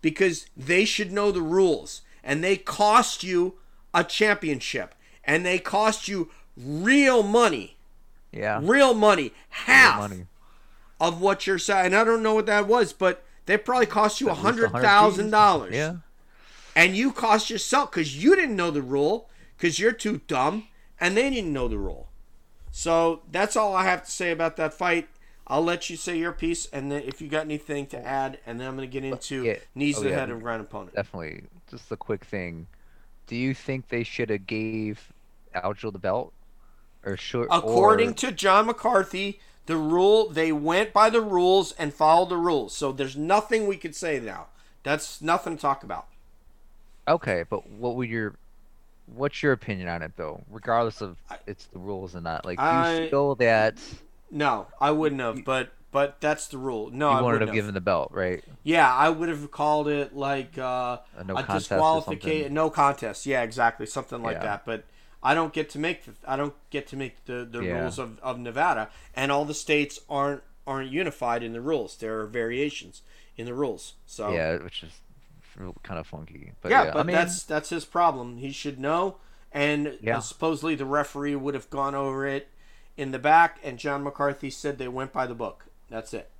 [0.00, 3.56] because they should know the rules, and they cost you
[3.92, 7.76] a championship, and they cost you real money,
[8.32, 8.58] Yeah.
[8.62, 10.26] real money, half money.
[10.98, 11.92] of what you're saying.
[11.92, 15.30] I don't know what that was, but they probably cost you a hundred 100 thousand
[15.30, 15.96] dollars Yeah.
[16.74, 20.66] and you cost yourself because you didn't know the rule because you're too dumb
[21.00, 22.08] and they didn't know the rule
[22.70, 25.08] so that's all i have to say about that fight
[25.46, 28.60] i'll let you say your piece and then if you got anything to add and
[28.60, 29.56] then i'm going to get uh, into Yeah.
[29.74, 30.20] knees Oh, to the yeah.
[30.20, 31.44] head of ground opponent Definitely.
[31.70, 32.68] Just a quick thing.
[33.26, 35.12] Do you think they should have gave
[35.52, 36.32] Aljo the belt,
[37.04, 37.48] or should?
[37.50, 42.36] according or, to john mccarthy the rule they went by the rules and followed the
[42.36, 44.46] rules so there's nothing we could say now
[44.82, 46.06] that's nothing to talk about
[47.08, 48.34] Okay, but what would your
[49.14, 50.42] what's your opinion on it though?
[50.50, 52.44] Regardless of I- it's the rules or not.
[52.44, 53.78] Like I- you feel that
[54.28, 57.54] no i wouldn't have but but that's the rule no you I wouldn't to have.
[57.54, 58.42] given the belt, right?
[58.64, 63.24] Yeah, I would have called it like uh, A no a disqualification, no contest.
[63.24, 64.42] Yeah, exactly, something like Yeah.
[64.42, 64.64] that.
[64.66, 64.82] But
[65.30, 67.80] I don't get to make the, I don't get to make the, the Yeah.
[67.80, 71.96] rules of, of Nevada, and all the states aren't aren't unified in the rules.
[71.96, 73.02] There are variations
[73.36, 73.94] in the rules.
[74.06, 74.92] So Yeah, which is
[75.82, 76.52] kind of funky.
[76.60, 78.38] But yeah, yeah, but I mean, that's that's his problem.
[78.38, 79.16] He should know.
[79.52, 80.20] And Yeah.
[80.20, 82.48] supposedly the referee would have gone over it
[82.96, 85.66] in the back, and John McCarthy said they went by the book.
[85.88, 86.30] That's it.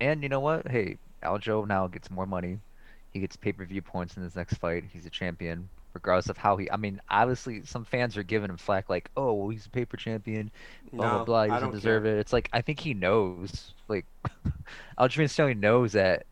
[0.00, 0.68] and you know what?
[0.68, 2.58] Hey, Aljo now gets more money.
[3.12, 4.84] He gets pay per view points in his next fight.
[4.92, 6.70] He's a champion, regardless of how he.
[6.70, 9.96] I mean, obviously, some fans are giving him flack, like, "Oh, well, he's a paper
[9.96, 10.50] champion,
[10.92, 11.42] blah No, blah blah.
[11.44, 12.16] He doesn't deserve care.
[12.16, 14.04] it." It's like I think he knows, like,
[14.98, 16.26] Aljamain Sterling knows that,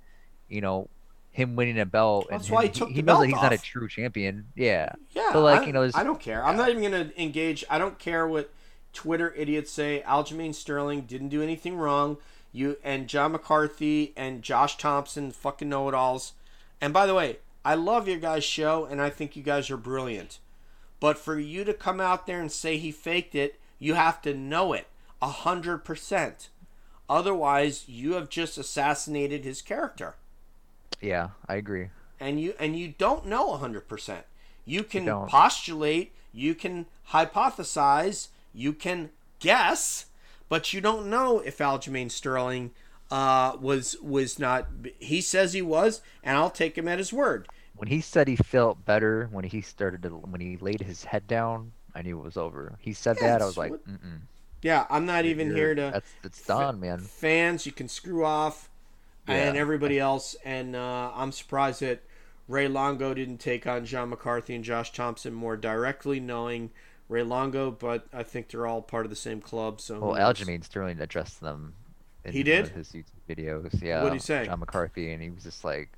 [0.48, 0.88] you know,
[1.32, 2.26] him winning a belt.
[2.30, 4.46] That's and why he him- took he the knows that he's not a true champion.
[4.54, 6.44] Yeah, Yeah, But, like, I, you know, I don't care.
[6.44, 7.64] I'm not even gonna engage.
[7.70, 8.50] I don't care what
[8.92, 10.02] Twitter idiots say.
[10.06, 12.18] Aljamain Sterling didn't do anything wrong.
[12.52, 16.34] You and John McCarthy and Josh Thompson, fucking know-it-alls.
[16.80, 19.76] And by the way, I love your guys' show, and I think you guys are
[19.76, 20.38] brilliant.
[21.00, 24.34] But for you to come out there and say he faked it, you have to
[24.34, 24.86] know it
[25.20, 26.48] a hundred percent.
[27.08, 30.14] Otherwise, you have just assassinated his character
[31.04, 31.90] yeah, I agree.
[32.18, 34.22] and you and you don't know a 100%.
[34.64, 40.06] You can postulate, you can hypothesize, you can guess,
[40.48, 42.70] but you don't know if Aljamain Sterling
[43.14, 44.66] uh, was was not.
[44.98, 47.46] He says he was, and I'll take him at his word.
[47.76, 51.26] When he said he felt better when he started to, when he laid his head
[51.26, 52.74] down, I knew it was over.
[52.80, 54.20] He said Yeah, that, I was like, what- Mm-mm,
[54.62, 55.90] Yeah, I'm not even you're- here to.
[55.92, 56.98] That's it's done, man.
[57.00, 58.68] fans, you can screw off,
[59.28, 60.34] and everybody else.
[60.44, 62.02] And uh, I'm surprised that
[62.48, 66.70] Ray Longo didn't take on John McCarthy and Josh Thompson more directly, knowing
[67.08, 67.70] Ray Longo.
[67.70, 69.80] But I think they're all part of the same club.
[69.80, 70.14] So Well?
[70.34, 71.74] Aljamain Sterling addressed them.
[72.32, 72.68] He did?
[72.68, 73.82] his YouTube videos.
[73.82, 74.02] Yeah.
[74.02, 74.46] What'd he say?
[74.46, 75.90] John McCarthy, and he was just like,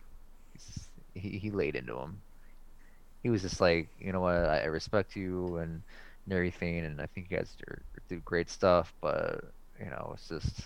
[0.54, 2.20] just- he he laid into him.
[3.22, 5.82] He was just like, you know what, I, I respect you and,
[6.24, 9.44] and everything, and I think you guys are, do great stuff, but
[9.80, 10.60] you know, it's just.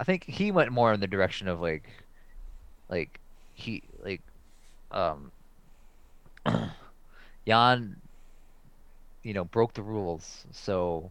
[0.00, 1.88] I think he went more in the direction of like,
[2.88, 3.20] like
[3.54, 4.22] he like,
[4.90, 5.30] um,
[7.46, 7.96] Jan,
[9.22, 11.10] you know, broke the rules, so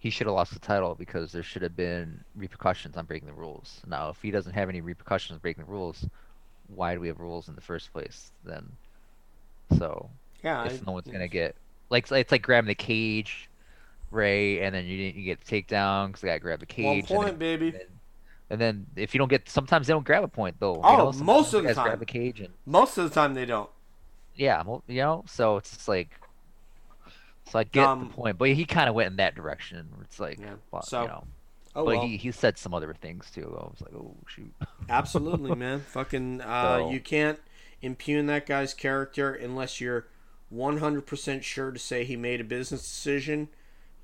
[0.00, 3.34] he should have lost the title because there should have been repercussions on breaking the
[3.34, 3.80] rules.
[3.86, 6.06] Now, if he doesn't have any repercussions on breaking the rules,
[6.74, 8.72] why do we have rules in the first place then?
[9.78, 10.10] So,
[10.42, 11.54] yeah, if I- no one's gonna get
[11.90, 13.48] like it's like grabbing the cage,
[14.10, 16.84] Ray, and then you didn't you get the takedown because the guy grabbed the cage.
[16.86, 17.66] one and point, then- baby.
[17.68, 17.90] and then-
[18.52, 20.74] And if you don't get, sometimes they don't grab a point though.
[20.74, 21.12] you Oh, know?
[21.24, 21.84] Most of the time.
[21.86, 23.70] grab the cage and Most of the time, they don't.
[24.34, 26.10] yeah, mo- you know, so it's just like,
[27.50, 29.88] so I get Um, the point, but he kind of went in that direction.
[30.02, 31.24] It's like, Yeah, well, so, you know,
[31.76, 33.44] Oh but well, he he said some other things too.
[33.60, 34.52] I was like, oh shoot.
[34.88, 35.80] absolutely, man.
[35.80, 37.38] Fucking, uh, So- you can't
[37.82, 40.06] impugn that guy's character unless you're
[40.52, 43.48] 100% sure to say he made a business decision.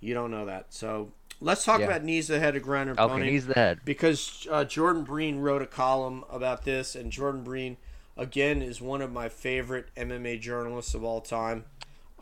[0.01, 0.73] You don't know that.
[0.73, 1.86] So let's talk Yeah.
[1.86, 3.31] about knees ahead of ground Okay, opponent.
[3.31, 3.81] he's the head.
[3.85, 7.77] because uh, Jordan Breen wrote a column about this, and Jordan Breen,
[8.16, 11.64] again, is one of my favorite MMA journalists of all time.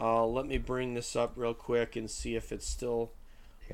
[0.01, 3.13] Uh, let me bring this up real quick and see if it's still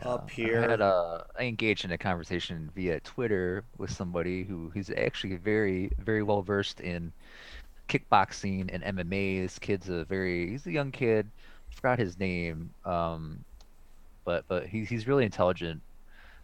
[0.03, 0.65] up here.
[0.65, 5.37] I had uh, I engaged in a conversation via Twitter with somebody who he's actually
[5.37, 7.13] very very well versed in
[7.89, 9.43] kickboxing and MMA.
[9.43, 11.27] This kid's a very he's a young kid.
[11.75, 12.71] forgot his name.
[12.85, 13.45] Um,
[14.25, 15.81] but but he's he's really intelligent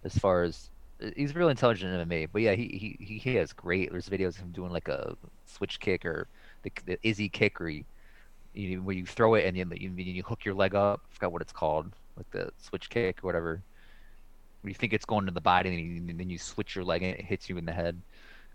[0.04, 0.70] as far as
[1.14, 2.28] he's really intelligent in MMA.
[2.32, 3.90] But yeah, he he he has great.
[3.90, 5.16] There's videos of him doing like a
[5.46, 6.26] switch kick or
[6.62, 7.70] the, the Izzy kick or
[8.56, 11.00] you, where you throw it and you, you you hook your leg up.
[11.10, 13.62] I forgot what it's called, like the switch kick or whatever.
[14.62, 16.84] Where you think it's going to the body and, you, and then you switch your
[16.84, 18.00] leg and it hits you in the head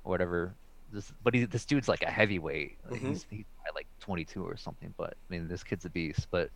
[0.03, 0.53] or whatever.
[0.91, 2.77] This, but he, this dude's like a heavyweight.
[2.89, 3.07] Like, Mhm.
[3.09, 4.93] He's he's like 22 or something.
[4.97, 6.27] But I mean, this kid's a beast.
[6.31, 6.49] But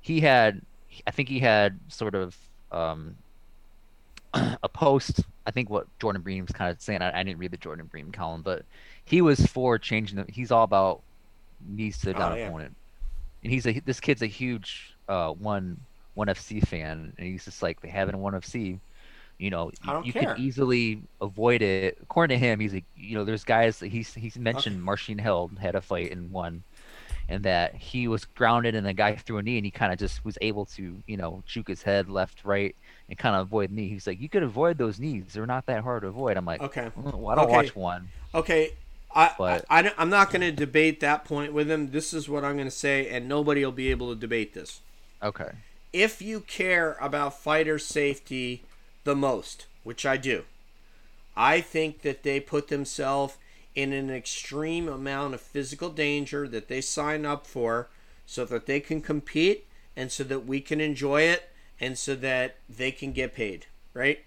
[0.00, 0.62] he had,
[1.06, 2.36] I think he had sort of
[2.70, 3.16] um,
[4.34, 5.20] a post.
[5.46, 7.02] I think what Jordan Breen was kind of saying.
[7.02, 8.64] I, I didn't read the Jordan Breen column, but
[9.04, 10.16] he was for changing.
[10.18, 11.00] The, he's all about
[11.60, 12.50] knees to the Oh, down yeah.
[12.50, 12.76] opponent,
[13.42, 15.78] and he's a this kid's a huge uh, one
[16.14, 18.80] one FC fan, and he's just like they have it in one FC.
[19.38, 20.14] You know, you care.
[20.14, 21.98] can easily avoid it.
[22.02, 25.58] According to him, he's like, you know, there's guys that he's he's mentioned Marcin Held
[25.58, 26.64] had a fight and won,
[27.28, 29.98] and that he was grounded and the guy threw a knee and he kind of
[29.98, 32.74] just was able to, you know, juke his head left, right,
[33.08, 33.88] and kind of avoid the knee.
[33.88, 35.26] He's like, you could avoid those knees.
[35.34, 36.36] They're not that hard to avoid.
[36.36, 36.90] I'm like, Okay.
[36.98, 37.50] "Mm, well, I don't Okay.
[37.50, 38.12] watch one.
[38.34, 38.72] Okay,
[39.14, 41.90] I, But- I, am not going to debate that point with him.
[41.90, 44.80] This is what I'm going to say, and nobody will be able to debate this.
[45.22, 45.50] Okay.
[45.92, 48.62] If you care about fighter safety
[49.04, 50.44] the most, which I do,
[51.36, 53.38] I think that they put themselves
[53.74, 57.88] in an extreme amount of physical danger that they sign up for
[58.26, 59.66] so that they can compete
[59.96, 64.20] and so that we can enjoy it and so that they can get paid, right?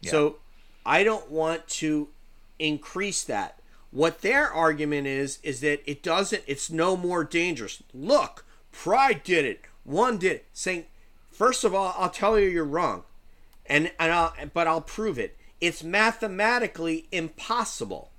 [0.00, 0.10] Yeah.
[0.10, 0.36] So
[0.84, 2.08] I don't want to
[2.58, 3.58] increase that.
[3.94, 7.80] What their argument is is that it doesn't it's no more dangerous.
[7.94, 9.60] Look, Pride did it.
[9.84, 10.46] One did it.
[10.52, 10.86] Saying
[11.30, 13.04] first of all, I'll tell you you're wrong.
[13.66, 15.36] And and I'll, but I'll prove it.
[15.60, 18.10] It's mathematically impossible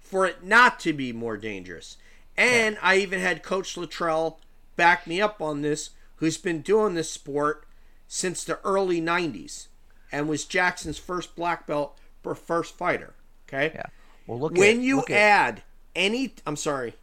[0.00, 1.96] for it not to be more dangerous.
[2.36, 4.40] And I even had Coach Luttrell
[4.74, 7.64] back me up on this, who's been doing this sport
[8.08, 9.68] since the early 90s
[10.10, 13.14] and was Jackson's first black belt for first fighter.
[13.46, 13.70] Okay?
[13.72, 13.86] Yeah.
[14.26, 15.62] Well, look when at, you look at- add
[15.94, 16.94] any, I'm sorry,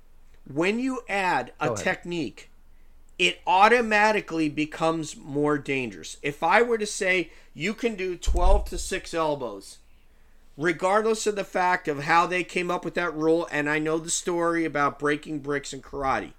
[0.52, 2.50] when you add a technique,
[3.20, 6.18] it automatically becomes more dangerous.
[6.22, 9.80] If I were to say you can do 12 to 6 elbows,
[10.56, 13.98] regardless of the fact of how they came up with that rule, and I know
[13.98, 16.34] the story about breaking bricks and karate,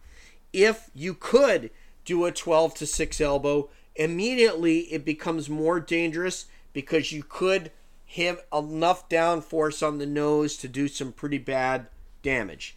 [0.52, 1.70] if you could
[2.04, 7.70] do a 12 to 6 elbow, immediately it becomes more dangerous because you could
[8.16, 11.88] have enough downforce on the nose to do some pretty bad
[12.22, 12.76] damage.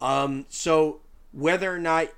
[0.00, 1.00] Um, so
[1.32, 2.08] whether or not,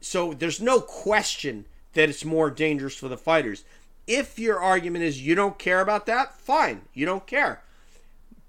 [0.00, 3.64] so there's no question that it's more dangerous for the fighters.
[4.06, 7.62] if your argument is you don't care about that, fine, you don't care.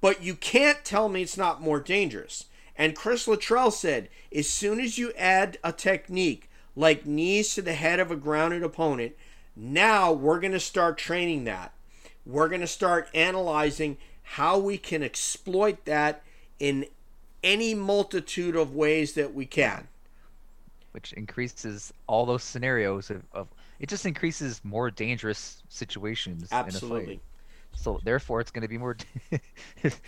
[0.02, 2.46] But you can't tell me it's not more dangerous.
[2.76, 7.74] And Chris Luttrell said, as soon as you add a technique like knees to the
[7.74, 9.14] head of a grounded opponent,
[9.56, 11.72] now we're going to start training that.
[12.26, 16.24] We're going to start analyzing how we can exploit that
[16.60, 16.86] in
[17.44, 19.88] any multitude of ways that we can.
[20.94, 23.48] which increases all those scenarios of, of
[23.80, 27.20] it just increases more dangerous situations in a Absolutely.
[27.76, 28.96] So therefore, it's going to be more.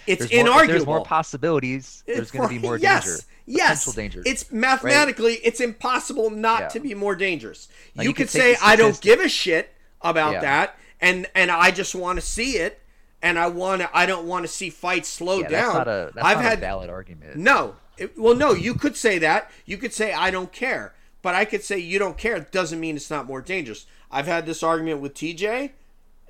[0.08, 1.06] It's there's more, There's more inarguable.
[1.06, 2.04] possibilities.
[2.06, 3.24] There's going to be more yes, danger.
[3.48, 4.24] Yes, Potential danger.
[4.26, 6.68] It's mathematically, it's impossible not Yeah.
[6.70, 7.68] to be more dangerous.
[7.96, 10.42] You, you could could say, "I don't give a shit about Yeah.
[10.42, 12.82] that," and and I just want to see it,
[13.22, 13.90] and I want to.
[13.96, 15.74] I don't want to see fights slow yeah, down.
[15.74, 17.36] that's not a that's I've not had a valid argument.
[17.38, 17.76] no.
[17.98, 19.50] It- well, no, you could say that.
[19.66, 22.98] You could say I don't care, but I could say you don't care doesn't mean
[22.98, 23.86] it's not more dangerous.
[24.12, 25.72] I've had this argument with TJ,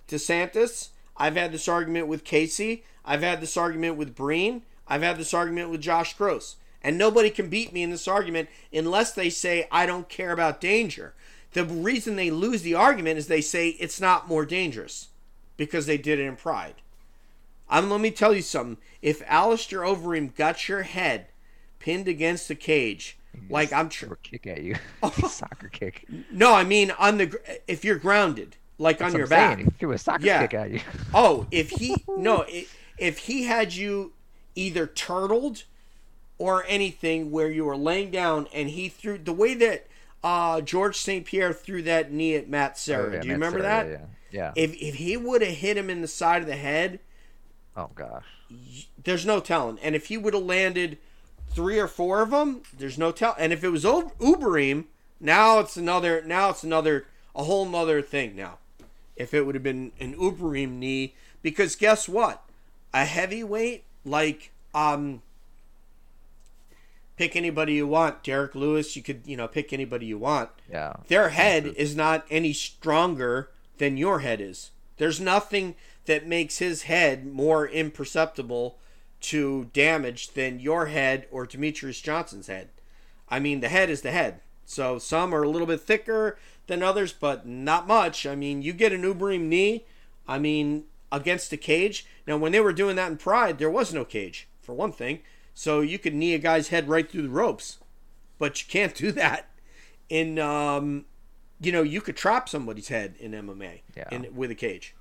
[0.08, 0.90] DeSantis.
[1.18, 2.84] I've had this argument with Casey.
[3.04, 4.62] I've had this argument with Breen.
[4.88, 6.58] I've had this argument with Josh Gross.
[6.82, 10.62] And nobody can beat me in this argument unless they say I don't care about
[10.62, 11.16] danger.
[11.56, 15.07] The reason they lose the argument is they say it's not more dangerous
[15.56, 16.76] because they did it in pride.
[17.69, 18.76] Um, let me tell you something.
[19.02, 21.27] If Alistair Overeem got your head
[21.80, 23.18] pinned against the cage,
[23.49, 24.76] like I'm a kick at you,
[25.30, 26.06] soccer kick.
[26.30, 29.57] no, I mean on the if you're grounded, like on That's what your I'm back.
[29.57, 29.65] saying.
[29.72, 30.41] He threw a soccer Yeah.
[30.41, 30.82] kick at you.
[31.14, 32.45] Oh, if he no,
[32.98, 34.11] if he had you
[34.56, 35.64] either turtled
[36.38, 39.88] or anything where you were laying down and he threw the way that
[40.26, 41.24] uh, George St.
[41.24, 43.12] Pierre threw that knee at Matt Serra.
[43.12, 44.10] Oh, yeah, Do you Matt remember Serra, that?
[44.32, 44.52] Yeah.
[44.56, 44.64] yeah.
[44.64, 47.00] If if he would have hit him in the side of the head,
[47.78, 48.26] oh gosh.
[49.02, 49.78] there's no telling.
[49.80, 50.98] And if he would have landed
[51.52, 53.36] three or four of them, there's no tell.
[53.38, 54.86] And if it was O- Overeem,
[55.20, 56.24] now it's another.
[56.26, 57.06] Now it's another.
[57.36, 58.58] A whole nother thing now.
[59.18, 62.42] If it would have been an Overeem knee, because guess what?
[62.96, 65.22] A heavyweight like um.
[67.18, 68.96] Pick anybody you want, Derrick Lewis.
[68.96, 70.94] You could, you know, pick anybody you want Yeah.
[71.08, 74.72] their head is not any stronger than your head is.
[74.98, 75.76] There's nothing
[76.06, 78.78] that makes his head more imperceptible
[79.22, 82.70] to damage than your head or Demetrious Johnson's head.
[83.30, 84.42] I mean, the head is the head.
[84.66, 86.38] So some are a little bit thicker
[86.68, 88.26] than others, but not much.
[88.26, 89.86] I mean, you get an Overeem knee,
[90.28, 92.06] I mean, against a cage.
[92.28, 95.20] Now, when they were doing that in Pride, there was no cage, for one thing.
[95.56, 97.80] So you could knee a guy's head right through the ropes.
[98.38, 99.48] But you can't do that
[100.10, 101.06] in um,
[101.60, 104.03] you know, you could trap somebody's head in MMA Yeah.
[104.11, 104.94] in with a cage.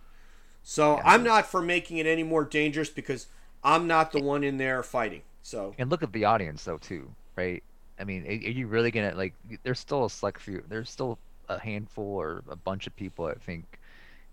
[0.62, 3.26] So I'm not for making it any more dangerous because
[3.62, 5.22] I'm not the one in there fighting.
[5.42, 7.62] So And look at the audience though too, right?
[7.98, 9.34] I mean, are are you really gonna like?
[9.62, 10.62] There's still a select few.
[10.68, 11.18] There's still
[11.48, 13.78] a handful or a bunch of people that think,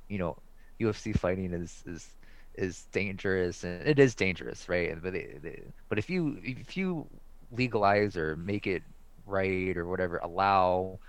[0.07, 0.37] you know,
[0.79, 2.07] UFC fighting is is
[2.55, 5.01] is dangerous, and it is dangerous, right?
[5.01, 5.15] But
[5.89, 7.07] but if you if you
[7.51, 8.83] legalize or make it
[9.25, 10.99] right or whatever, allow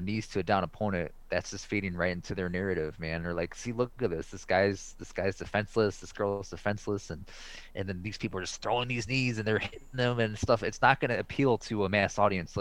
[0.00, 3.22] knees to a down opponent, that's just feeding right into their narrative, man.
[3.22, 4.28] They're like, see, look at this.
[4.28, 5.98] This guy's this guy's defenseless.
[5.98, 7.24] This girl's defenseless, and
[7.74, 10.62] and then these people are just throwing these knees and they're hitting them and stuff.
[10.62, 12.56] It's not going to appeal to a mass audience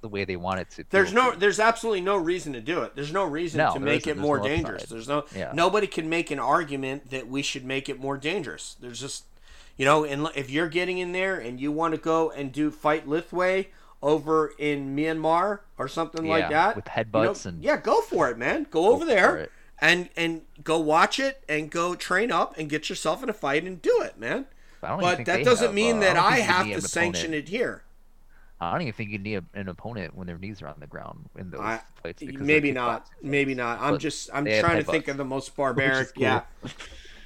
[0.00, 0.84] the way they want it to.
[0.90, 2.94] there's no there's absolutely no reason to do it.
[2.94, 4.82] There's no reason No, to make it more no dangerous.
[4.84, 4.96] upside.
[4.96, 5.50] There's no Yeah.
[5.54, 8.76] nobody can make an argument that we should make it more dangerous.
[8.80, 9.24] There's just
[9.76, 12.70] you know, and if you're getting in there and you want to go and do
[12.70, 13.66] fight Lethwei
[14.02, 18.28] over in Myanmar or something like that with you know, headbutts and- yeah, go for
[18.30, 18.66] it, man.
[18.70, 19.48] Go over there
[19.80, 23.64] and and go watch it and go train up and get yourself in a fight
[23.64, 24.46] and do it, man.
[24.82, 27.82] I But that doesn't have, mean uh, that don't I have to sanction it here.
[28.60, 30.86] I don't even think you need a, an opponent when their knees are on the
[30.86, 32.22] ground in those I, fights.
[32.22, 33.06] because maybe not.
[33.22, 33.80] Maybe not.
[33.80, 34.28] I'm But just.
[34.34, 36.14] I'm trying to think of the most barbaric.
[36.14, 36.22] cool.
[36.22, 36.42] Yeah.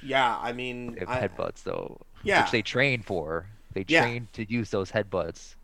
[0.01, 0.37] Yeah.
[0.41, 2.43] I mean, They I, headbutts though, Yeah.
[2.43, 3.47] which they train for.
[3.73, 4.01] They Yeah.
[4.03, 5.55] train to use those headbutts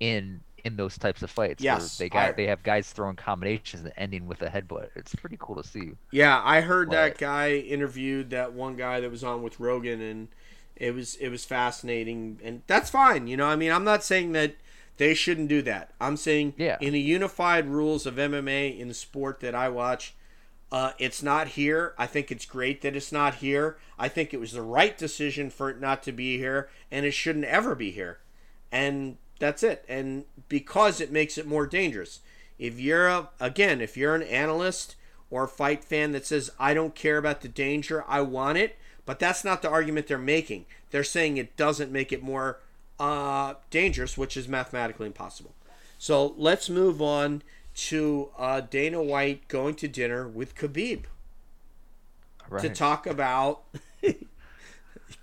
[0.00, 1.62] in in those types of fights.
[1.62, 4.88] Yes, they got I- they have guys throwing combinations and ending with a headbutt.
[4.96, 5.92] It's pretty cool to see.
[6.10, 6.40] yeah.
[6.42, 10.28] I heard that guy interviewed that one guy that was on with Rogan, and
[10.76, 13.26] it was it was fascinating, and that's fine.
[13.26, 14.54] You know, I mean, I'm not saying that
[14.96, 15.92] they shouldn't do that.
[16.00, 16.76] I'm saying Yeah.
[16.80, 20.14] in the unified rules of MMA in the sport that I watch.
[20.72, 21.94] Uh, it's not here.
[21.98, 23.76] I think it's great that it's not here.
[23.98, 27.12] I think it was the right decision for it not to be here, and it
[27.12, 28.18] shouldn't ever be here.
[28.72, 29.84] and that's it.
[29.88, 32.20] And because it makes it more dangerous.
[32.58, 34.94] If you're a, again, if you're an analyst
[35.30, 38.76] or a fight fan that says I don't care about the danger, I want it,
[39.04, 40.66] but that's not the argument they're making.
[40.90, 42.60] They're saying it doesn't make it more
[42.98, 45.54] uh, dangerous, which is mathematically impossible.
[45.98, 47.42] So let's move on
[47.74, 51.04] to uh, Dana White going to dinner with Khabib.
[52.48, 52.60] Right.
[52.62, 53.62] to talk about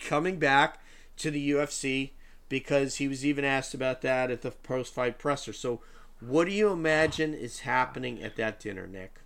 [0.03, 0.80] coming back
[1.18, 2.10] to the UFC
[2.49, 5.53] because he was even asked about that at the post fight presser.
[5.53, 5.81] So,
[6.19, 9.19] what do you imagine is happening at that dinner, Nick?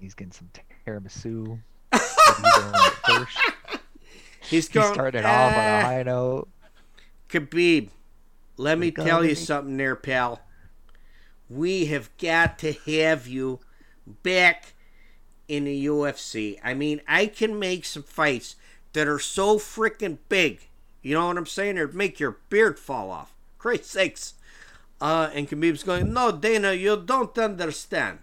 [0.00, 0.48] He's getting some
[0.86, 1.60] tiramisu.
[4.48, 6.48] He's going He started off on "Ah, a high note.
[7.28, 7.90] Khabib,
[8.56, 10.40] let me tell you something there, pal.
[11.48, 13.60] We have got to have you
[14.06, 14.74] back
[15.46, 16.58] in the UFC.
[16.62, 18.56] I mean, I can make some fights
[18.92, 20.68] that are so freaking big.
[21.02, 21.78] You know what I'm saying?
[21.78, 23.34] Or make your beard fall off.
[23.56, 24.34] Christ sakes.
[25.00, 28.18] Uh, and Khabib's going, no, Dana, you don't understand.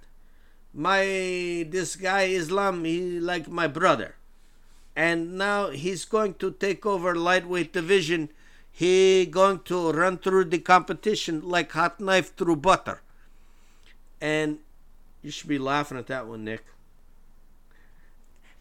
[0.73, 4.15] My this guy Islam, he like my brother
[4.95, 8.29] and now he's going to take over lightweight division.
[8.77, 13.01] He going to run through the competition like hot knife through butter.
[14.19, 14.59] And
[15.23, 16.65] you should be laughing at that one, Nick.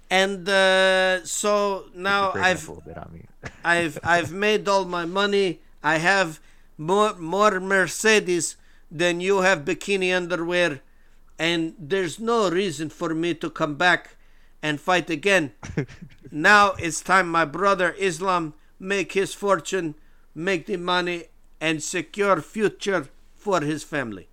[0.08, 3.22] And uh, so now I've a little bit on me.
[3.64, 5.58] I've I've made all my money.
[5.82, 6.38] I have
[6.78, 8.56] more more Mercedes
[8.92, 10.80] than you have bikini underwear,
[11.40, 14.14] and there's no reason for me to come back
[14.62, 15.50] and fight again.
[16.30, 19.94] now it's time my brother Islam make his fortune,
[20.34, 21.24] make the money,
[21.60, 24.28] and secure future for his family.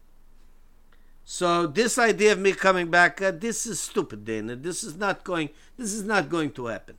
[1.23, 4.55] So this idea of me coming back, uh, this is stupid, Dana.
[4.55, 5.49] This is not going.
[5.77, 6.97] This is not going to happen.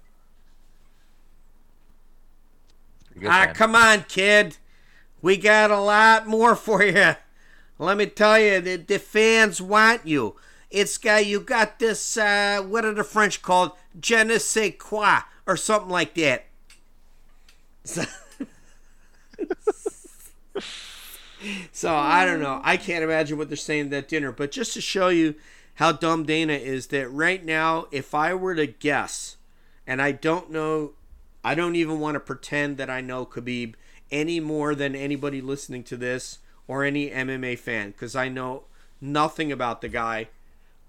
[3.27, 4.57] Ah, come on, kid.
[5.21, 7.15] We got a lot more for you.
[7.79, 10.37] Let me tell you, the, the fans want you.
[10.71, 12.17] It's got you got this.
[12.17, 13.73] Uh, what are the French called?
[14.01, 16.47] Je ne sais quoi or something like that.
[17.85, 18.05] So,
[21.73, 22.61] so I don't know.
[22.63, 24.33] I can't imagine what they're saying at that dinner.
[24.33, 25.35] But just to show you
[25.75, 29.37] how dumb Dana is, that right now, if I were to guess,
[29.87, 30.93] and I don't know
[31.45, 33.75] I don't even want to pretend that I know Khabib
[34.11, 36.39] any more than anybody listening to this
[36.69, 38.65] or any MMA fan because I know
[39.01, 40.29] nothing about the guy.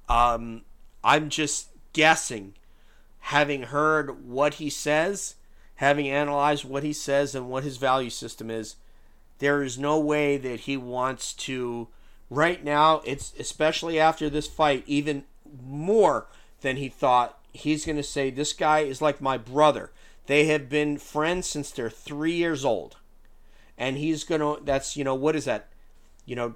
[0.07, 0.61] Um,
[1.03, 2.53] I'm just guessing,
[3.19, 5.35] having heard what he says,
[5.75, 8.75] having analyzed what he says and what his value system is.
[9.39, 11.87] There is no way that he wants to.
[12.29, 15.25] Right now, it's especially after this fight, even
[15.61, 16.27] more
[16.61, 17.37] than he thought.
[17.51, 19.91] He's going to say, This guy is like my brother.
[20.25, 22.97] They have been friends since they're three years old.
[23.77, 25.67] And he's going to, that's, you know, what is that?
[26.25, 26.55] You know,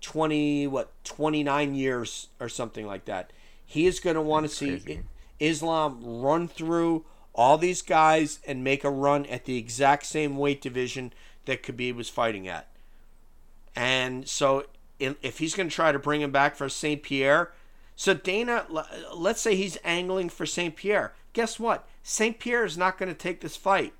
[0.00, 3.32] 20, what, 29 years or something like that.
[3.66, 5.02] He is going to want to see crazy.
[5.40, 10.60] Islam run through all these guys and make a run at the exact same weight
[10.60, 11.12] division
[11.46, 12.68] that Khabib was fighting at.
[13.74, 14.66] And so
[14.98, 17.02] if he's going to try to bring him back for St.
[17.02, 17.52] Pierre,
[17.96, 18.66] so Dana,
[19.14, 20.74] let's say he's angling for St.
[20.74, 21.12] Pierre.
[21.32, 21.88] Guess what?
[22.02, 22.38] St.
[22.38, 23.92] Pierre is not going to take this fight.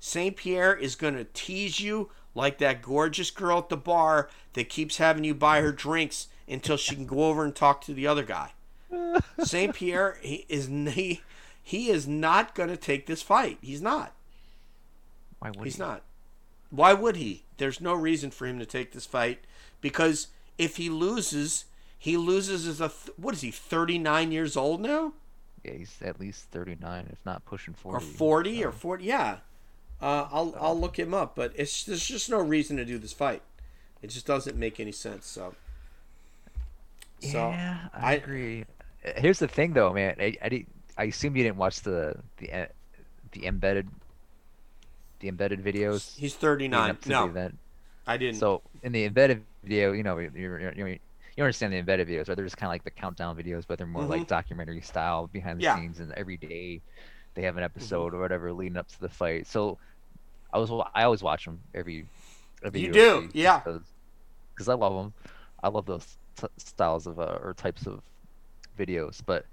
[0.00, 0.36] St.
[0.36, 4.98] Pierre is going to tease you like that gorgeous girl at the bar that keeps
[4.98, 8.22] having you buy her drinks until she can go over and talk to the other
[8.22, 8.52] guy.
[9.40, 9.74] St.
[9.74, 11.20] Pierre he is he,
[11.68, 13.58] he is not going to take this fight.
[13.60, 14.14] He's not.
[15.38, 15.64] Why would he?
[15.64, 15.82] He's he?
[15.82, 16.02] not.
[16.70, 17.44] Why would he?
[17.58, 19.40] There's no reason for him to take this fight
[19.82, 21.66] because if he loses,
[21.98, 23.50] he loses as a th- what is he?
[23.50, 25.12] 39 years old now,
[25.62, 27.96] Yeah, he's at least 39, if not pushing 40.
[27.96, 29.04] or 40 or 40?
[29.04, 29.36] Yeah.
[30.00, 33.12] Uh, I'll I'll look him up, but it's there's just no reason to do this
[33.12, 33.42] fight.
[34.00, 35.26] It just doesn't make any sense.
[35.26, 35.54] So.
[37.20, 38.64] So yeah, I, I- agree.
[39.16, 40.16] Here's the thing, though, man.
[40.18, 40.68] I, I, didn't-
[40.98, 42.68] I assume you didn't watch the the
[43.32, 43.88] the embedded
[45.20, 46.90] the embedded videos he's 39.
[46.90, 47.50] up to the No.
[48.06, 48.36] I didn't.
[48.36, 50.98] So in the embedded video, you know, you you
[51.36, 52.34] you understand the embedded videos, right?
[52.36, 55.60] They're just kind of like the countdown videos, but they're more like documentary style, behind
[55.60, 55.76] the Yeah.
[55.76, 56.80] scenes, and every day
[57.34, 59.46] they have an episode or whatever leading up to the fight.
[59.46, 59.78] So
[60.52, 62.06] I was I always watch them every
[62.64, 63.60] every You do, yeah.
[64.54, 65.12] because I love them.
[65.62, 68.00] I love those t- styles of uh, or types of
[68.78, 69.44] videos, but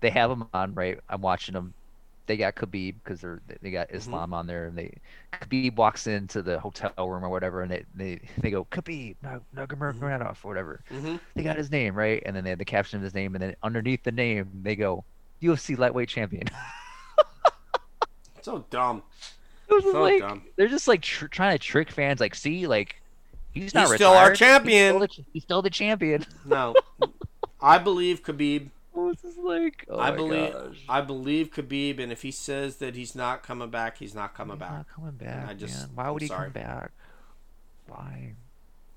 [0.00, 0.98] they have them on right.
[1.08, 1.74] I'm watching them.
[2.26, 3.96] They got Khabib because they're they got Mm-hmm.
[3.98, 4.92] Islam on there, and they
[5.32, 9.14] Khabib walks into the hotel room or whatever, and they they, they go Khabib
[9.54, 10.80] Nurmagomedov or whatever.
[10.92, 11.20] Mhm.
[11.34, 13.42] They got his name right, and then they have the caption of his name, and
[13.42, 15.04] then underneath the name they go
[15.40, 16.48] UFC lightweight champion.
[18.42, 19.02] so dumb.
[19.68, 20.42] It was So like dumb.
[20.56, 22.20] they're just like tr- trying to trick fans.
[22.20, 22.96] Like, see, like
[23.52, 25.00] he's not He's still our champion.
[25.00, 26.24] He's still the, he's still the champion.
[26.44, 26.74] No,
[27.60, 28.70] I believe Khabib.
[28.96, 30.84] It was just like, oh I my believe gosh.
[30.88, 34.56] I believe Khabib, and if he says that he's not coming back, he's not coming
[34.56, 34.72] He's back.
[34.72, 35.48] not coming back.
[35.48, 35.90] I just- man.
[35.94, 36.44] Why I'm would he sorry.
[36.46, 36.90] come back?
[37.86, 38.34] Why?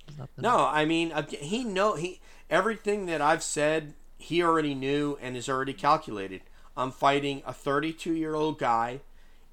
[0.07, 0.41] There's nothing.
[0.41, 2.19] No, I mean he know he
[2.49, 6.41] everything that I've said he already knew and is already calculated.
[6.76, 9.01] I'm fighting a 32 year old guy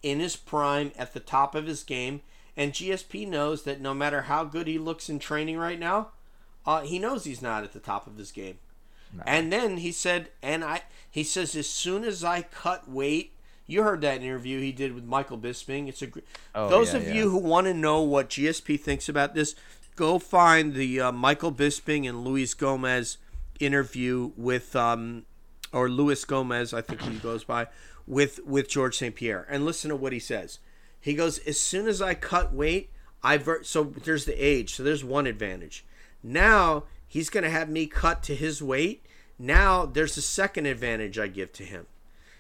[0.03, 2.23] in his prime at the top of his game.
[2.57, 6.09] And GSP knows that no matter how good he looks in training right now,
[6.65, 8.59] uh, he knows he's not at the top of his game.
[9.25, 13.33] And then he said, and I, he says, as soon as I cut weight,
[13.67, 15.89] you heard that interview he did with Michael Bisping.
[15.89, 16.09] It's a
[16.55, 17.15] Oh, those yeah, of yeah.
[17.15, 19.55] you who want to know what GSP thinks about this,
[19.97, 23.19] go find the uh, Michael Bisping and Luis Gomez
[23.59, 25.25] interview with, um,
[25.73, 27.67] or Luis Gomez, I think he goes by,
[28.07, 30.59] with with George St Pierre, and listen to what he says.
[31.01, 32.91] He goes, as soon as I cut weight,
[33.23, 35.85] I ver- so there's the age, so there's one advantage.
[36.23, 39.05] Now he's going to have me cut to his weight.
[39.39, 41.87] Now there's a second advantage I give to him.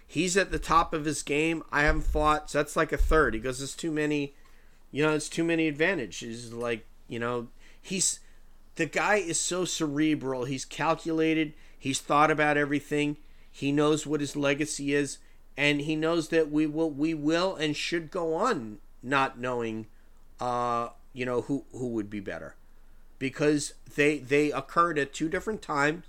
[0.06, 1.62] He's at the top of his game.
[1.72, 3.34] I haven't fought, so that's like a third.
[3.34, 4.34] He goes, "It's too many,
[4.92, 7.48] you know, it's too many advantages." Like, you know,
[7.82, 8.20] he's
[8.76, 10.44] the guy is so cerebral.
[10.44, 11.54] He's calculated.
[11.78, 13.16] He's thought about everything.
[13.50, 15.18] He knows what his legacy is,
[15.56, 19.86] and he knows that we will, we will, and should go on not knowing,
[20.40, 22.54] uh, you know, who who would be better,
[23.18, 26.04] because they they occurred at two different times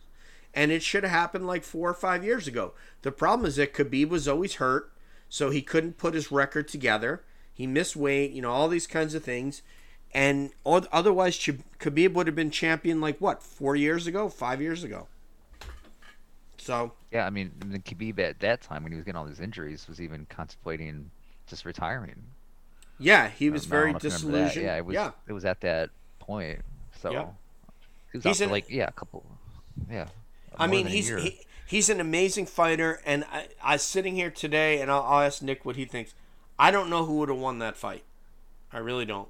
[0.57, 2.73] and it should have happened like four or five years ago.
[3.03, 4.91] The problem is that Khabib was always hurt,
[5.29, 7.23] so he couldn't put his record together.
[7.53, 9.61] He missed weight, you know, all these kinds of things.
[10.15, 15.07] And otherwise, Khabib would have been champion like what, four years ago, five years ago.
[16.57, 17.51] So Yeah, I mean,
[17.85, 21.11] Khabib at that time when he was getting all these injuries was even contemplating
[21.45, 22.23] just retiring.
[22.97, 24.43] yeah, he was very know if you remember that.
[24.45, 24.65] disillusioned.
[24.65, 24.93] Yeah, it was.
[24.95, 26.61] yeah, It was at that point.
[27.01, 27.25] So Yeah.
[28.11, 29.25] he was He's an- like yeah, a couple.
[29.89, 30.07] Yeah.
[30.59, 34.89] I mean, he's he, he's an amazing fighter, and I, I sitting here today, and
[34.89, 36.13] I'll, I'll ask Nick what he thinks.
[36.57, 38.03] I don't know who would have won that fight.
[38.73, 39.29] I really don't.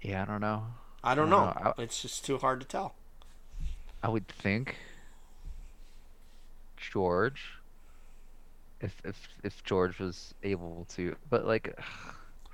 [0.00, 0.66] Yeah, I don't know.
[1.04, 1.44] I don't I know.
[1.62, 1.74] know.
[1.76, 2.94] I- It's just too hard to tell.
[4.02, 4.76] I would think
[6.76, 7.52] George.
[8.80, 11.78] If if if George was able to, but like,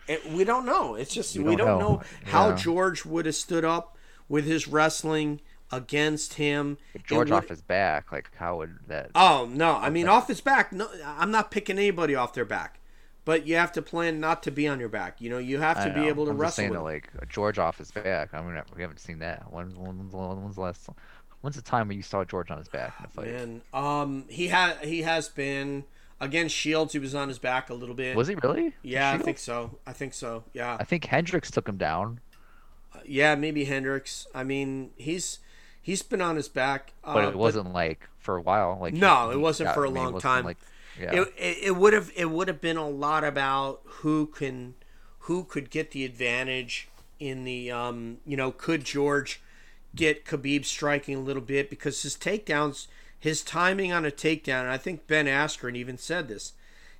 [0.08, 0.94] It, we don't know.
[0.94, 2.02] It's just we, We don't, don't know, know.
[2.26, 2.56] how Yeah.
[2.56, 3.96] George would have stood up
[4.28, 6.78] with his wrestling against him.
[6.94, 9.10] if George would- off his back, like how would that?
[9.14, 9.76] Oh no!
[9.76, 10.72] I mean, off his back.
[10.72, 12.78] No, I'm not picking anybody off their back,
[13.24, 15.20] but you have to plan not to be on your back.
[15.20, 16.56] You know, you have to be able to I'm wrestle.
[16.56, 18.34] saying that, like George off his back.
[18.34, 19.50] I mean, we haven't seen that.
[19.52, 20.88] When, when, when's the- when's the last?
[21.40, 23.28] When's the time when you saw George on his back in a fight?
[23.28, 25.84] And um, he had he has been
[26.22, 26.92] against Shields.
[26.94, 28.16] He was on his back a little bit.
[28.16, 28.72] Was he really?
[28.82, 29.78] Yeah, I think so.
[29.86, 30.44] I think so.
[30.54, 32.20] Yeah, I think Hendricks took him down,
[33.04, 34.26] yeah, maybe Hendricks.
[34.34, 35.40] I mean, he's
[35.80, 38.78] he's been on his back, but uh, it wasn't like for a while.
[38.80, 40.44] Like No, he it wasn't got- for a I mean, long time.
[40.44, 40.58] Like,
[40.98, 44.74] yeah, it would have it would have been a lot about who can
[45.20, 46.88] who could get the advantage
[47.18, 49.40] in the um you know could George
[49.94, 52.86] get Khabib striking a little bit because his takedowns
[53.22, 56.54] his timing on a takedown I think Ben Askren even said this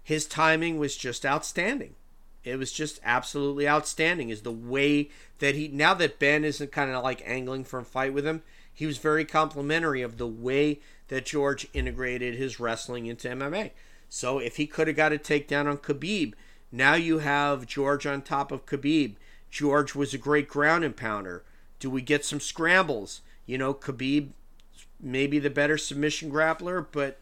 [0.04, 1.96] his timing was just outstanding.
[2.44, 6.92] It was just absolutely outstanding is the way that he now that Ben isn't kind
[6.92, 8.42] of like angling for a fight with him
[8.72, 10.78] he was very complimentary of the way
[11.08, 13.72] that George integrated his wrestling into MMA
[14.08, 16.34] so if he could have got a takedown on Khabib
[16.70, 19.16] now you have George on top of Khabib.
[19.50, 21.42] George was a great ground and pounder.
[21.80, 23.22] Do we get some scrambles?
[23.44, 24.30] You know Khabib
[25.02, 27.20] maybe the better submission grappler but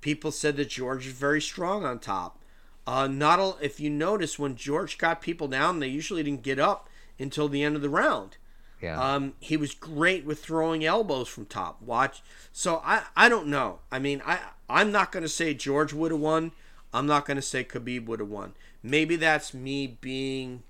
[0.00, 2.38] people said that George is very strong on top
[2.86, 6.58] uh, not a, if you notice when George got people down, they usually didn't get
[6.58, 6.88] up
[7.20, 8.36] until the end of the round.
[8.80, 8.98] yeah.
[9.00, 11.80] Um, he was great with throwing elbows from top.
[11.82, 12.22] Watch.
[12.52, 13.80] So I, I don't know.
[13.92, 16.52] I mean, I I'm not going to say George would have won.
[16.92, 18.54] I'm not going to say Khabib would have won.
[18.82, 20.62] Maybe that's me being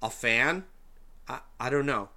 [0.00, 0.64] a fan.
[1.28, 2.08] I, I don't know.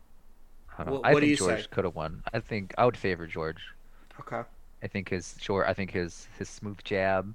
[0.77, 0.99] I, don't know.
[0.99, 2.23] what- I what do think you George could have won.
[2.31, 3.72] I think I would favor George.
[4.19, 4.41] Okay.
[4.81, 5.67] I think his short.
[5.67, 7.33] I think his his smooth jab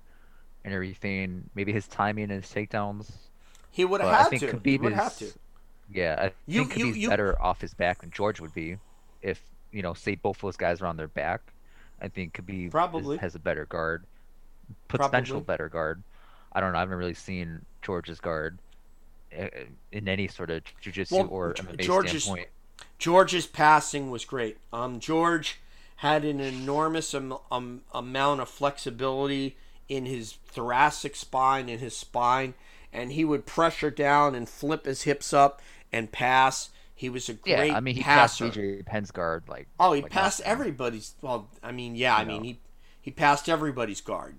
[0.65, 1.49] and everything.
[1.55, 3.11] Maybe his timing and his takedowns.
[3.71, 4.49] He would have I think to.
[4.53, 4.99] Khabib he would is.
[4.99, 5.33] have to.
[5.91, 8.79] Yeah, I You- think you- Khabib's you- better off his back than George would be.
[9.23, 9.41] If
[9.73, 11.41] you know, say both those guys are on their back,
[12.01, 13.17] I think Khabib is- Probably.
[13.19, 14.05] has a better guard,
[14.89, 15.47] potential Probably.
[15.47, 16.03] better guard.
[16.53, 16.79] I don't know.
[16.79, 18.59] I haven't really seen George's guard
[19.39, 19.49] uh,
[19.93, 22.49] in any sort of jujitsu Well, or MMA George's- standpoint.
[22.99, 24.59] George's passing was great.
[24.73, 25.61] Um, George
[25.99, 29.57] had an enormous um, amount of flexibility
[29.89, 32.55] in his thoracic spine and his spine,
[32.93, 35.61] and he would pressure down and flip his hips up
[35.93, 36.71] and pass.
[36.95, 38.47] He was a great Yeah, I mean he passer.
[38.47, 39.69] passed BJ Penn's guard like.
[39.79, 41.15] Oh, he like passed everybody's.
[41.21, 42.61] Well, I mean, yeah, I You mean he
[43.01, 44.37] he passed everybody's guard.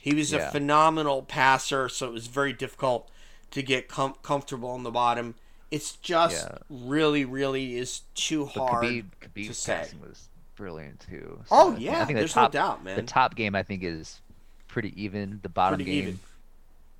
[0.00, 3.10] He was a phenomenal passer, so it was very difficult
[3.52, 5.34] to get com- comfortable on the bottom.
[5.70, 6.58] It's just Yeah.
[6.68, 9.76] really, really is too But hard Khabib, to Khabib's say.
[9.76, 11.40] passing was brilliant too.
[11.50, 12.96] Oh, yeah, I think there's the no top, doubt, man.
[12.96, 14.20] The top game I think is
[14.68, 15.40] pretty even.
[15.42, 16.20] The bottom Pretty game, even.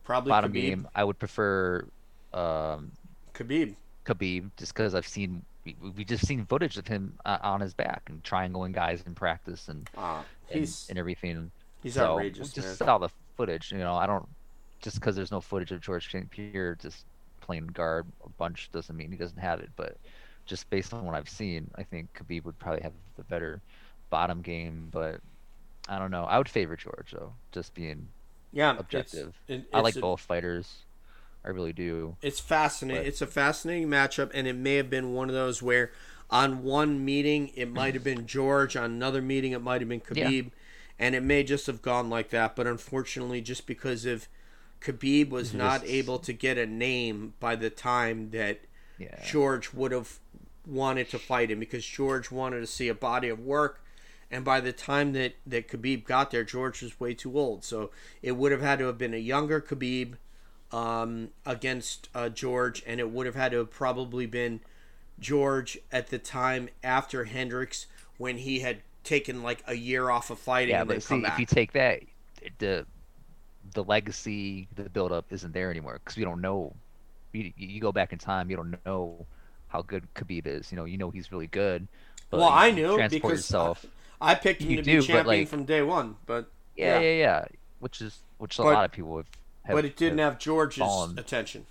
[0.05, 0.55] Probably bottom Khabib.
[0.55, 1.87] game, I would prefer
[2.33, 2.93] um,
[3.35, 3.75] Khabib.
[4.05, 7.73] Khabib just because I've seen we, we just seen footage of him uh, on his
[7.73, 11.51] back and triangling guys in practice and Ah, and, he's and everything.
[11.83, 12.77] he's so outrageous, just man.
[12.77, 13.73] saw the footage.
[13.73, 14.29] You know, I don't
[14.83, 16.29] just because there's no footage of George St.
[16.31, 17.07] Pierre just
[17.41, 19.71] playing guard a bunch doesn't mean he doesn't have it.
[19.77, 19.97] But
[20.47, 23.61] just based on what I've seen, I think Khabib would probably have the better
[24.11, 24.89] bottom game.
[24.91, 25.21] But
[25.89, 26.25] I don't know.
[26.25, 28.09] I would favor George though, just being
[28.53, 29.35] Yeah, it's- objective.
[29.73, 30.83] I like a- both fighters.
[31.45, 32.17] I really do.
[32.23, 33.03] It's fascinating.
[33.03, 35.93] But- It's a fascinating matchup, and it may have been one of those where,
[36.31, 38.77] on one meeting, it might have been George.
[38.77, 40.27] On another meeting, it might have been Yeah.
[40.29, 40.51] Khabib,
[40.99, 42.57] and it may just have gone like that.
[42.57, 44.27] But unfortunately, just because of
[44.81, 48.61] Khabib was Just- not able to get a name by the time that
[48.99, 49.23] Yeah.
[49.23, 50.21] George would have
[50.67, 53.81] wanted to fight him, because George wanted to see a body of work.
[54.31, 57.65] And by the time that, that Khabib got there, George was way too old.
[57.65, 57.91] So
[58.23, 60.15] it would have had to have been a younger Khabib
[60.73, 64.61] um, against uh, George, and it would have had to have probably been
[65.21, 67.87] George at the time after Hendricks
[68.19, 71.39] when he had taken like a year off of fighting Yeah, and but see, if
[71.39, 72.01] you take that,
[72.59, 72.87] the
[73.73, 76.75] the legacy, the buildup isn't there anymore because we don't know.
[77.33, 79.27] You, you go back in time, you don't know
[79.75, 80.71] how good Khabib is.
[80.71, 81.89] You know, you know he's really good.
[82.31, 83.85] But well, I knew because yourself.
[84.21, 87.01] I picked him You to do, be but, champion like- from day one, but Yeah,
[87.01, 87.01] yeah.
[87.11, 87.45] yeah, yeah.
[87.81, 89.27] Which is which a lot of people have.
[89.65, 91.19] have but it didn't have George's fallen.
[91.19, 91.67] attention.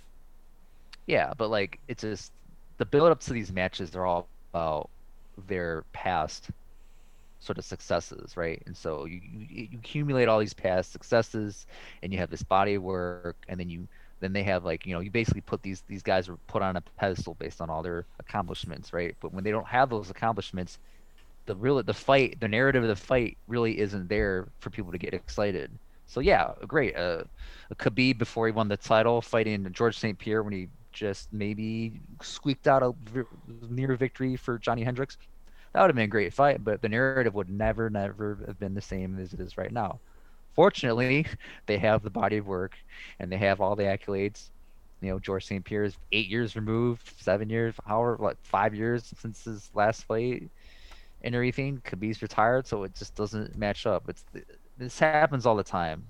[1.06, 2.30] Yeah, but like it's just
[2.76, 4.90] the build up to these matches are all about
[5.48, 6.50] their past
[7.40, 8.62] sort of successes, right?
[8.66, 11.66] And so you, you you accumulate all these past successes,
[12.02, 13.88] and you have this body of work, and then you
[14.20, 16.76] then they have like you know you basically put these these guys are put on
[16.76, 19.14] a pedestal based on all their accomplishments, right?
[19.20, 20.78] But when they don't have those accomplishments,
[21.46, 24.98] the real the fight, the narrative of the fight really isn't there for people to
[24.98, 25.70] get excited.
[26.06, 26.96] So yeah, great.
[26.96, 27.24] Uh,
[27.70, 30.18] a Khabib before he won the title, fighting George St.
[30.18, 32.92] Pierre when he just maybe squeaked out a
[33.68, 35.18] near victory for Johnny Hendricks.
[35.72, 38.74] That would have been a great fight, but the narrative would never, never have been
[38.74, 39.98] the same as it is right now.
[40.54, 41.26] Fortunately,
[41.66, 42.76] they have the body of work
[43.18, 44.50] and they have all the accolades.
[45.00, 45.64] You know, George St.
[45.64, 50.48] Pierre is eight years removed, seven years, however, what, five years since his last fight
[51.22, 51.82] and everything.
[51.84, 54.08] Khabib's retired, so it just doesn't match up.
[54.08, 54.24] It's
[54.78, 56.04] this happens all the time.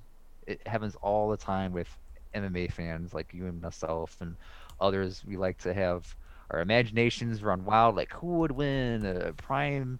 [0.47, 1.89] It happens all the time with
[2.35, 4.37] MMA fans like you and myself and
[4.81, 5.25] others.
[5.27, 6.15] We like to have
[6.51, 7.97] our imaginations run wild.
[7.97, 9.99] Like who would win a prime,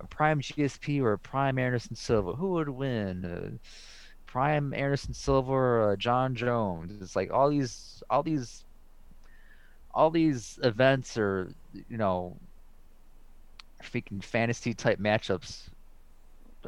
[0.00, 2.34] a prime GSP or a prime Anderson Silva?
[2.34, 3.24] Who would win?
[3.24, 7.00] A prime Anderson Silva or a John Jones?
[7.02, 8.64] It's like all these, all these,
[9.92, 11.50] all these events are
[11.88, 12.36] you know
[13.82, 15.68] freaking fantasy type matchups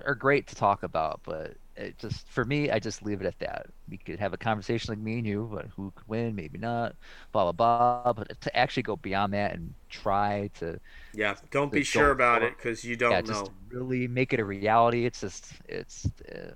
[0.05, 3.39] are great to talk about, but it just for me, I just leave it at
[3.41, 3.67] that.
[3.89, 6.97] We could have a conversation like me and you, but who could win, maybe not,
[7.33, 8.13] blah blah blah.
[8.15, 10.81] But to actually go beyond that and try to
[11.13, 13.51] Yeah, don't be sure about it because you don't yeah, know.
[13.51, 16.53] just really make it a reality, it's just it's uh,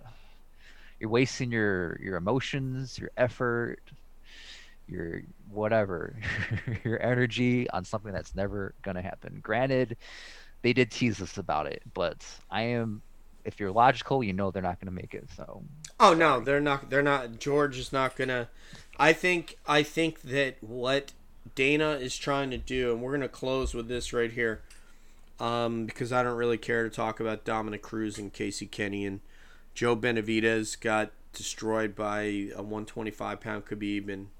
[1.00, 3.80] you're wasting your your emotions, your effort,
[4.86, 6.18] your whatever,
[6.84, 9.40] your energy on something that's never gonna happen.
[9.42, 9.96] Granted,
[10.62, 13.02] they did tease us about it, but I am.
[13.44, 15.28] If you're logical, you know they're not going to make it.
[15.36, 15.62] So
[16.04, 16.90] Oh no, they're not.
[16.90, 17.38] They're not.
[17.38, 18.48] George is not gonna.
[18.98, 19.56] I think.
[19.68, 21.12] I think that what
[21.54, 24.62] Dana is trying to do, and we're gonna close with this right here,
[25.38, 29.20] um, because I don't really care to talk about Dominick Cruz and Casey Kenney and
[29.74, 34.30] Joe Benavidez got destroyed by a 125 pound Khabib, and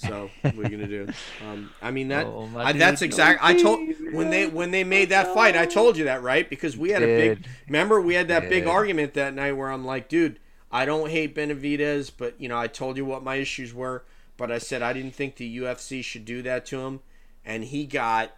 [0.00, 1.08] so what are you gonna do?
[1.46, 3.40] Um, I mean that oh, I, that's dude, exact.
[3.42, 3.80] I told
[4.12, 7.02] when they when they made that fight, I told you that right because we had
[7.02, 7.42] a big.
[7.42, 7.50] Did.
[7.66, 10.38] Remember, we had that big argument that night where I'm like, dude,
[10.72, 14.04] I don't hate Benavidez, but you know, I told you what my issues were,
[14.38, 17.00] but I said I didn't think the UFC should do that to him,
[17.44, 18.30] and he got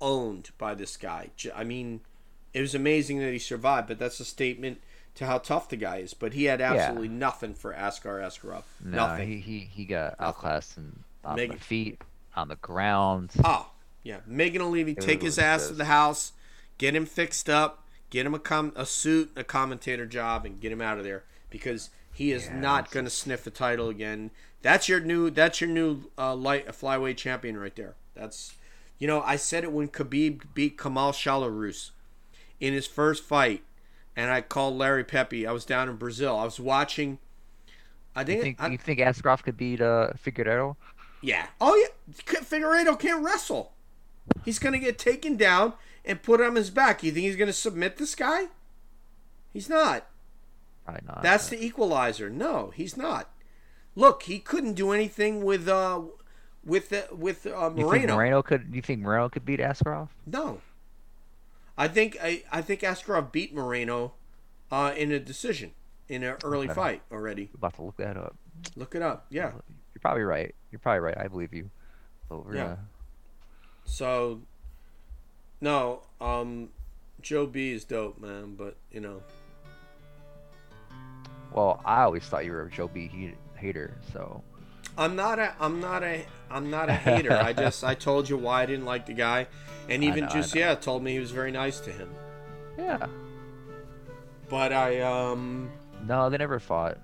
[0.00, 1.30] owned by this guy.
[1.54, 2.00] I mean,
[2.54, 4.80] it was amazing that he survived, but that's a statement
[5.14, 6.14] to how tough the guy is.
[6.14, 8.62] But he had absolutely nothing for Askar Askarov.
[8.84, 9.28] no, nothing.
[9.28, 12.02] he he he got outclassed and on Megan- the feet,
[12.36, 13.30] on the ground.
[13.44, 13.70] Oh,
[14.02, 14.18] yeah.
[14.26, 16.32] Megan Olivi, take his ass to the house,
[16.78, 20.72] get him fixed up, get him a com- a suit, a commentator job, and get
[20.72, 24.30] him out of there because he is Yeah, not going to sniff a title again.
[24.62, 25.30] That's your new.
[25.30, 27.94] That's your new uh, light flyweight champion right there.
[28.14, 28.54] That's,
[28.98, 31.90] you know, I said it when Khabib beat Kamal Shalorus
[32.60, 33.62] in his first fight,
[34.16, 35.46] and I called Larry Pepe.
[35.46, 36.36] I was down in Brazil.
[36.36, 37.18] I was watching.
[38.14, 40.76] I You think, think I- you think Askarov could beat uh, Figueiredo?
[41.22, 41.46] yeah.
[41.60, 42.12] Oh yeah.
[42.40, 43.72] Figueiredo can't wrestle.
[44.44, 45.72] He's gonna get taken down
[46.04, 47.02] and put on his back.
[47.02, 48.46] You think he's gonna submit this guy?
[49.52, 50.06] He's not.
[50.84, 51.22] Probably not.
[51.22, 51.58] That's that.
[51.60, 52.28] the equalizer.
[52.30, 53.30] No, he's not.
[53.94, 56.00] Look, he couldn't do anything with uh
[56.64, 58.14] with uh, with uh, You think Moreno.
[58.16, 58.68] Moreno could?
[58.72, 60.08] You think Moreno could beat Askarov?
[60.26, 60.60] No.
[61.76, 64.12] I think I, I think Askarov beat Moreno
[64.70, 65.72] uh, in a decision
[66.08, 67.48] in an early fight already.
[67.52, 68.36] We're about to look that up.
[68.76, 69.26] Look it up.
[69.30, 69.52] Yeah.
[69.94, 70.54] You're probably right.
[70.70, 71.16] You're probably right.
[71.18, 71.70] I believe you.
[72.30, 72.54] Over.
[72.54, 72.64] Yeah.
[72.64, 72.76] Uh,
[73.84, 74.40] So
[75.60, 76.70] no, um
[77.20, 79.22] Joe B is dope, man, but you know.
[81.52, 83.34] well, I always thought you were a Joe B.
[83.56, 83.94] hater.
[84.12, 84.42] So
[84.98, 87.32] I'm not a I'm not a I'm not a hater.
[87.34, 89.46] I just I told you why I didn't like the guy
[89.88, 92.10] and even know, just yeah, told me he was very nice to him.
[92.78, 93.06] yeah.
[94.48, 95.70] But I um
[96.06, 96.98] No, they never fought.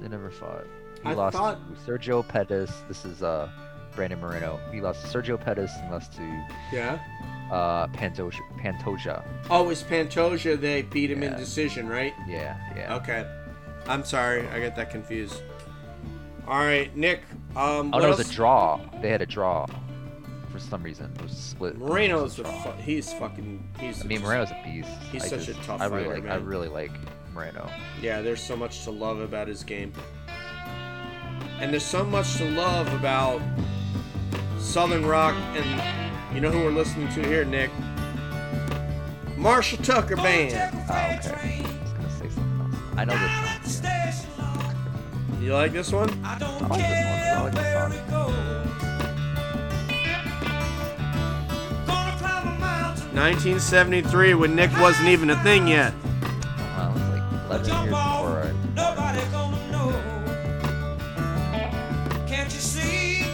[0.00, 0.64] They never fought.
[1.02, 2.70] He I lost thought- to Sergio Pettis.
[2.88, 3.48] This is uh
[3.94, 4.58] Brandon Moreno.
[4.72, 6.22] He lost to Sergio Pettis and lost to
[6.72, 6.98] yeah.
[7.50, 8.40] uh Pantoja.
[8.58, 9.24] Pantoja.
[9.50, 12.12] Oh, it was Pantoja they beat him in decision, right?
[12.28, 12.94] Yeah, yeah.
[12.96, 13.26] Okay.
[13.86, 15.42] I'm sorry, I got that confused.
[16.52, 17.22] All right, Nick.
[17.56, 18.78] Um, Oh no, it was a draw.
[19.00, 19.64] They had a draw
[20.50, 21.10] for some reason.
[21.16, 21.78] It was split.
[21.78, 24.02] Moreno's a fu- he's fucking he's.
[24.02, 24.90] I mean, Moreno's a beast.
[25.10, 26.30] He's I such a just- tough I really fighter, like.
[26.30, 26.90] I really like
[27.32, 27.70] Moreno.
[28.02, 29.94] Yeah, there's so much to love about his game,
[31.58, 33.40] and there's so much to love about
[34.58, 37.70] Southern Rock, and you know who we're listening to here, Nick?
[39.38, 40.52] Marshall Tucker Band.
[40.90, 41.64] Oh, okay.
[41.64, 42.98] I was gonna say something else.
[42.98, 43.88] I know this song.
[45.42, 45.48] Yeah.
[45.48, 46.08] You like this one?
[46.24, 46.78] I like this one.
[46.78, 48.32] I like this song.
[53.12, 55.92] 1973, when Nick wasn't even a thing yet.
[56.76, 58.52] Well, it's like 11 years before I.
[58.74, 59.90] Nobody gonna know.
[62.26, 63.24] Can't you see?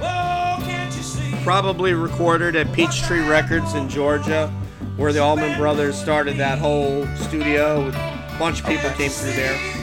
[0.00, 1.34] Oh, can't you see?
[1.44, 4.48] Probably recorded at Peachtree Records in Georgia,
[4.96, 7.88] where the Allman Brothers started that whole studio.
[7.88, 9.81] A bunch of people came through there.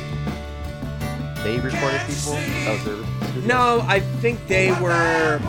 [1.50, 2.38] They recorded people.
[3.48, 5.40] No, I think they were.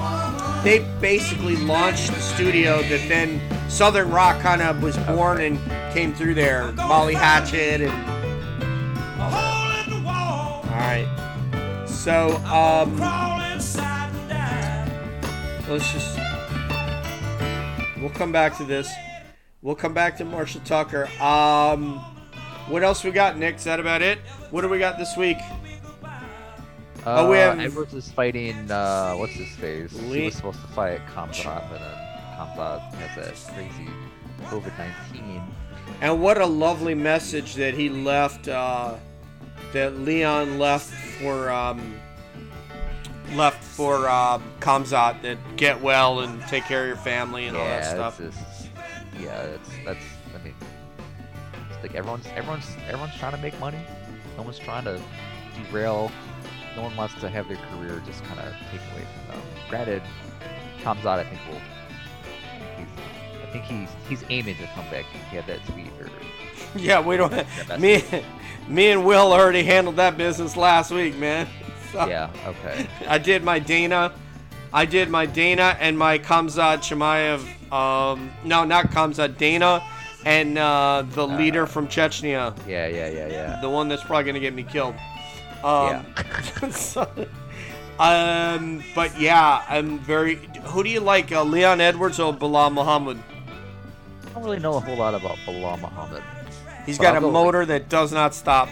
[0.64, 5.58] They basically launched the studio that then Southern Rock kind of was born and
[5.92, 6.72] came through there.
[6.72, 7.92] Molly Hatchet and.
[7.92, 10.64] A hole in the wall.
[10.70, 11.06] Alright.
[11.86, 12.98] So, um,
[15.68, 16.18] let's just.
[17.98, 18.90] We'll come back to this.
[19.60, 21.10] We'll come back to Marshall Tucker.
[21.20, 21.98] Um,
[22.70, 23.56] what else we got, Nick?
[23.56, 24.18] Is that about it?
[24.50, 25.36] What do we got this week?
[27.06, 28.70] Uh, Oh, we have- Edwards is fighting.
[28.70, 29.92] Uh, what's his face?
[29.94, 31.96] Lee- He was supposed to fight Khamzat, but then
[32.36, 33.88] Khamzat has that crazy
[34.50, 35.42] COVID nineteen.
[36.02, 38.94] And what a lovely message that he left, uh,
[39.72, 40.88] that Leon left
[41.20, 41.94] for, um,
[43.34, 45.22] left for uh, Khamzat.
[45.22, 48.20] That get well and take care of your family and all that stuff.
[48.20, 48.68] it's just,
[49.18, 50.04] yeah, that's that's.
[50.38, 50.54] I mean,
[51.72, 53.78] it's like everyone's everyone's everyone's trying to make money.
[54.36, 55.00] No one's trying to
[55.70, 56.10] derail.
[56.76, 59.46] No one wants to have their career just kind of taken away from them.
[59.68, 60.02] Granted,
[60.82, 61.60] Khamzat, I think will.
[62.78, 62.86] He's,
[63.42, 65.04] I think he's he's aiming to come back.
[65.30, 66.08] He had that tweet or
[66.76, 67.32] Yeah, we don't.
[67.80, 68.02] Me,
[68.68, 71.46] me and Will already handled that business last week, man.
[71.92, 72.30] So, yeah.
[72.46, 72.86] Okay.
[73.08, 74.12] I did my Dana.
[74.72, 77.72] I did my Dana and my Khamzat Chimaev.
[77.72, 79.36] Um, no, not Khamzat.
[79.36, 79.82] Dana
[80.24, 82.86] and uh, the leader from Chechnya, Yeah.
[82.86, 83.08] Yeah.
[83.08, 83.26] Yeah.
[83.26, 83.60] Yeah.
[83.60, 84.94] the one that's probably gonna get me killed.
[85.64, 86.04] Um,
[86.62, 86.70] Yeah.
[86.70, 87.10] so-
[87.98, 90.36] um, but yeah, I'm very.
[90.64, 93.18] Who do you like, uh, Leon Edwards or Belal Muhammad?
[94.26, 96.22] I don't really know a whole lot about Belal Muhammad.
[96.86, 98.68] He's got a I'll go- motor that does not stop.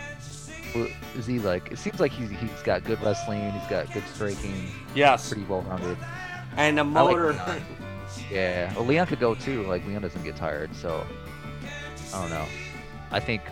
[1.17, 1.71] Is he like?
[1.73, 3.51] It seems like he's he's got good wrestling.
[3.53, 4.69] He's got good striking.
[4.95, 5.99] Yes, Pretty well rounded.
[6.57, 7.33] and a motor.
[7.35, 7.63] Leon.
[8.31, 8.73] Yeah.
[8.75, 9.63] Well, Leon could go too.
[9.65, 11.07] Like Leon doesn't get tired, so
[12.15, 12.47] I don't know.
[13.11, 13.43] I think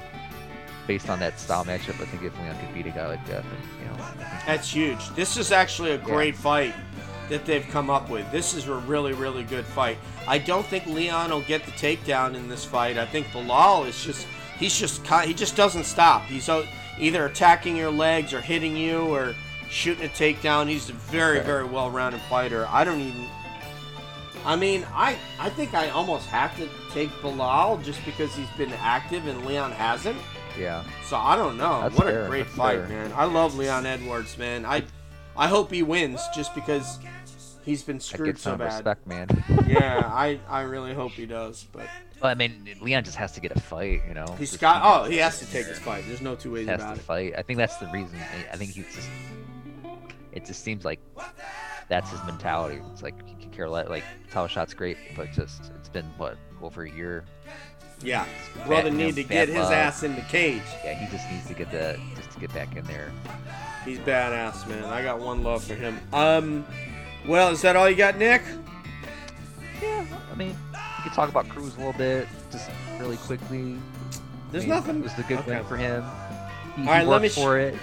[0.87, 3.45] based on that style matchup, I think if Leon could beat a guy like that,
[3.81, 3.97] you know.
[4.47, 5.09] That's huge.
[5.11, 6.75] This is actually a great fight
[7.29, 8.31] that they've come up with.
[8.31, 9.99] This is a really, really good fight.
[10.29, 12.99] I don't think Leon will get the takedown in this fight.
[12.99, 14.27] I think Belal is just
[14.59, 16.23] he's just he just doesn't stop.
[16.23, 16.49] He's
[16.99, 19.35] either attacking your legs or hitting you or
[19.69, 20.69] shooting a takedown.
[20.69, 22.67] He's a very, very well-rounded fighter.
[22.71, 23.27] I don't even.
[24.45, 28.73] I mean, I I think I almost have to take Belal just because he's been
[28.75, 30.17] active and Leon hasn't.
[30.59, 30.85] Yeah.
[31.05, 31.83] So I don't know.
[31.83, 32.89] That's what a great that's fight, fair.
[32.89, 33.13] man.
[33.15, 34.65] I love Leon Edwards, man.
[34.67, 34.83] I
[35.37, 36.99] I hope he wins just because
[37.65, 38.67] he's been That screwed gets so some bad.
[38.73, 39.29] respect, man.
[39.67, 41.87] yeah, I I really hope he does, but
[42.23, 44.27] Well, I mean, Leon just has to get a fight, you know.
[44.39, 46.05] He's got oh, he has to take his fight.
[46.07, 47.05] There's no two ways he has about to it.
[47.05, 47.35] fight.
[47.37, 48.19] I think that's the reason.
[48.19, 49.09] I- I think he's just.
[50.33, 51.01] It just seems like
[51.89, 52.81] that's his mentality.
[52.93, 53.89] It's like he can care less.
[53.89, 57.25] Like title shot's great, but just it's been what over a year
[58.03, 58.27] Yeah,
[58.67, 59.73] brother need to get his love.
[59.73, 60.63] ass in the cage.
[60.85, 63.11] Yeah, he just needs to get the just to get back in there.
[63.85, 64.85] He's badass, man.
[64.85, 65.99] I got one love for him.
[66.13, 66.67] Um,
[67.27, 68.43] well, is that all you got, Nick?
[69.83, 72.69] Yeah, I mean, we could talk about Cruz a little bit, just
[72.99, 73.77] really quickly.
[74.53, 74.97] There's I mean, nothing.
[74.99, 75.57] It was the good Okay.
[75.57, 76.05] win for him.
[76.77, 77.75] He, All right, he let me sh- for it.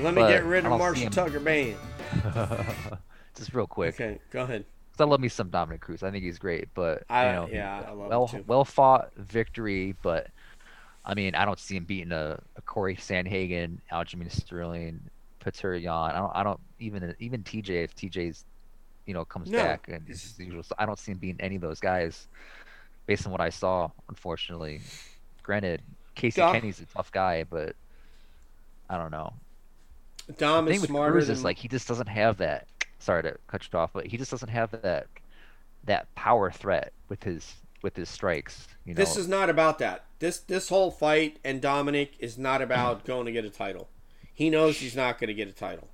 [0.00, 1.10] Let me get rid of Marshall.
[1.10, 1.76] Tucker Band.
[3.34, 3.94] just real quick.
[3.94, 4.64] Okay, go ahead.
[4.96, 6.04] 'Cause I love me some Dominick Cruz.
[6.04, 9.96] I think he's great, but I- you know, yeah, I love well, well fought victory.
[10.02, 10.28] But
[11.04, 15.00] I mean, I don't see him beating a, a Corey Sandhagen, Aljamain Sterling,
[15.40, 15.92] Petr Yan.
[15.92, 18.44] I don't, I don't even even TJ if TJ's,
[19.04, 20.62] you know, comes No, back and it's usual.
[20.62, 22.28] So I don't see him beating any of those guys,
[23.06, 23.90] based on what I saw.
[24.08, 24.80] Unfortunately,
[25.42, 25.82] granted,
[26.14, 27.74] Casey Dom- Kenney's a tough guy, but
[28.88, 29.32] I don't know.
[30.38, 32.68] Dom The is thing with smarter Cruz than is like he just doesn't have that.
[33.04, 35.06] Sorry to cut you off, but he just doesn't have that
[35.84, 38.66] that power threat with his with his strikes.
[38.86, 40.06] You know, This is not about that.
[40.18, 43.88] This this whole fight and Dominick is not about going to get a title.
[44.32, 45.88] He knows he's not going to get a title.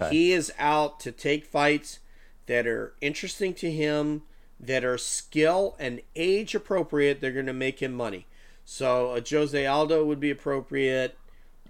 [0.00, 0.14] Okay.
[0.14, 1.98] He is out to take fights
[2.46, 4.22] that are interesting to him,
[4.58, 7.20] that are skill and age appropriate.
[7.20, 8.26] They're going to make him money.
[8.64, 11.18] So a Jose Aldo would be appropriate.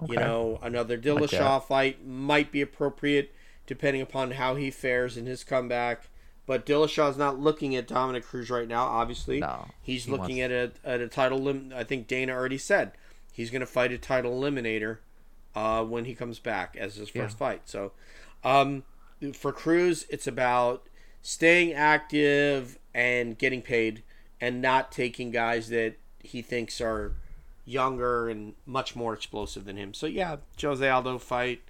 [0.06, 3.34] You know, another Dillashaw fight might be appropriate
[3.70, 6.08] depending upon how he fares in his comeback.
[6.44, 9.38] But Dillashaw's not looking at Dominick Cruz right now, obviously.
[9.38, 12.58] No, He's he looking wants- at a at a title lim- I think Dana already
[12.58, 12.90] said
[13.32, 14.98] he's going to fight a title eliminator
[15.54, 17.38] uh, when he comes back as his first Yeah.
[17.38, 17.62] fight.
[17.66, 17.92] So
[18.42, 18.82] um,
[19.34, 20.82] for Cruz, it's about
[21.22, 24.02] staying active and getting paid,
[24.40, 27.12] and not taking guys that he thinks are
[27.64, 29.94] younger and much more explosive than him.
[29.94, 31.60] So yeah, Jose Aldo fight,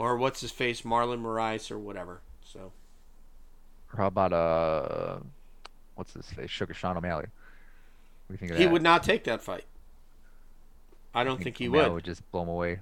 [0.00, 2.22] or what's his face, Marlon Moraes or whatever.
[2.42, 2.72] So
[3.92, 5.20] Or how about uh,
[5.94, 7.26] what's his face, Sugar Sean O'Malley?
[8.26, 8.72] What do you think of he that?
[8.72, 9.66] would not take that fight.
[11.14, 11.92] I don't think he O'Malley would.
[11.94, 12.80] would just blow him away.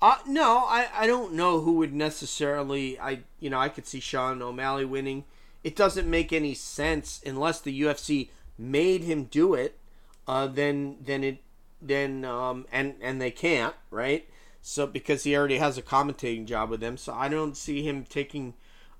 [0.00, 2.98] Uh, no, I, I don't know who would necessarily.
[3.00, 5.24] I you know I could see Sean O'Malley winning.
[5.64, 9.78] It doesn't make any sense unless the UFC made him do it.
[10.26, 11.42] Uh, then then it
[11.82, 14.28] then um and and they can't right.
[14.60, 18.04] So because he already has a commentating job with them, so I don't see him
[18.04, 18.54] taking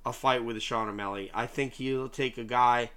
[0.05, 1.31] a fight with Sean O'Malley.
[1.35, 2.91] I think he'll take a guy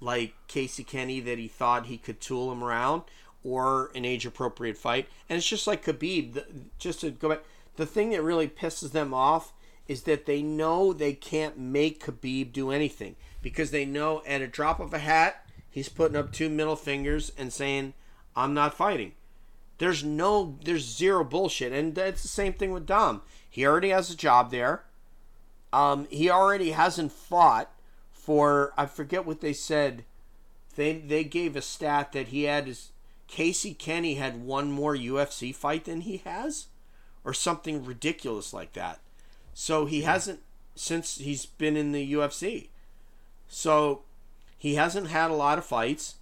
[0.00, 3.02] like Casey Kenney that he thought he could tool him around,
[3.44, 5.08] or an age appropriate fight.
[5.28, 6.34] And it's just like Khabib.
[6.34, 6.46] The,
[6.78, 7.44] just to go back,
[7.76, 9.52] the thing that really pisses them off
[9.86, 14.46] is that they know they can't make Khabib do anything because they know at a
[14.46, 17.94] drop of a hat he's putting up two middle fingers and saying,
[18.36, 19.12] "I'm not fighting."
[19.80, 23.22] There's no, there's zero bullshit, and it's the same thing with Dom.
[23.48, 24.84] He already has a job there.
[25.72, 27.70] Um, he already hasn't fought
[28.12, 30.04] for I forget what they said.
[30.76, 32.90] They they gave a stat that he had his
[33.26, 36.66] Casey Kenney had one more UFC fight than he has,
[37.24, 39.00] or something ridiculous like that.
[39.54, 40.40] So he hasn't
[40.74, 42.68] since he's been in the UFC.
[43.48, 44.02] So
[44.58, 46.16] he hasn't had a lot of fights,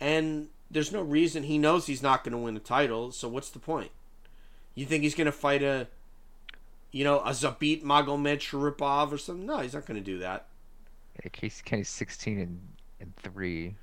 [0.00, 3.12] and there's no reason he knows he's not going to win a title.
[3.12, 3.90] So what's the point?
[4.74, 5.88] You think he's going to fight a,
[6.92, 9.46] you know, a Zabit Magomedsharipov or something?
[9.46, 10.46] No, he's not going to do that.
[11.22, 12.60] Yeah, Casey Kenney's 16 and,
[13.00, 13.76] and three.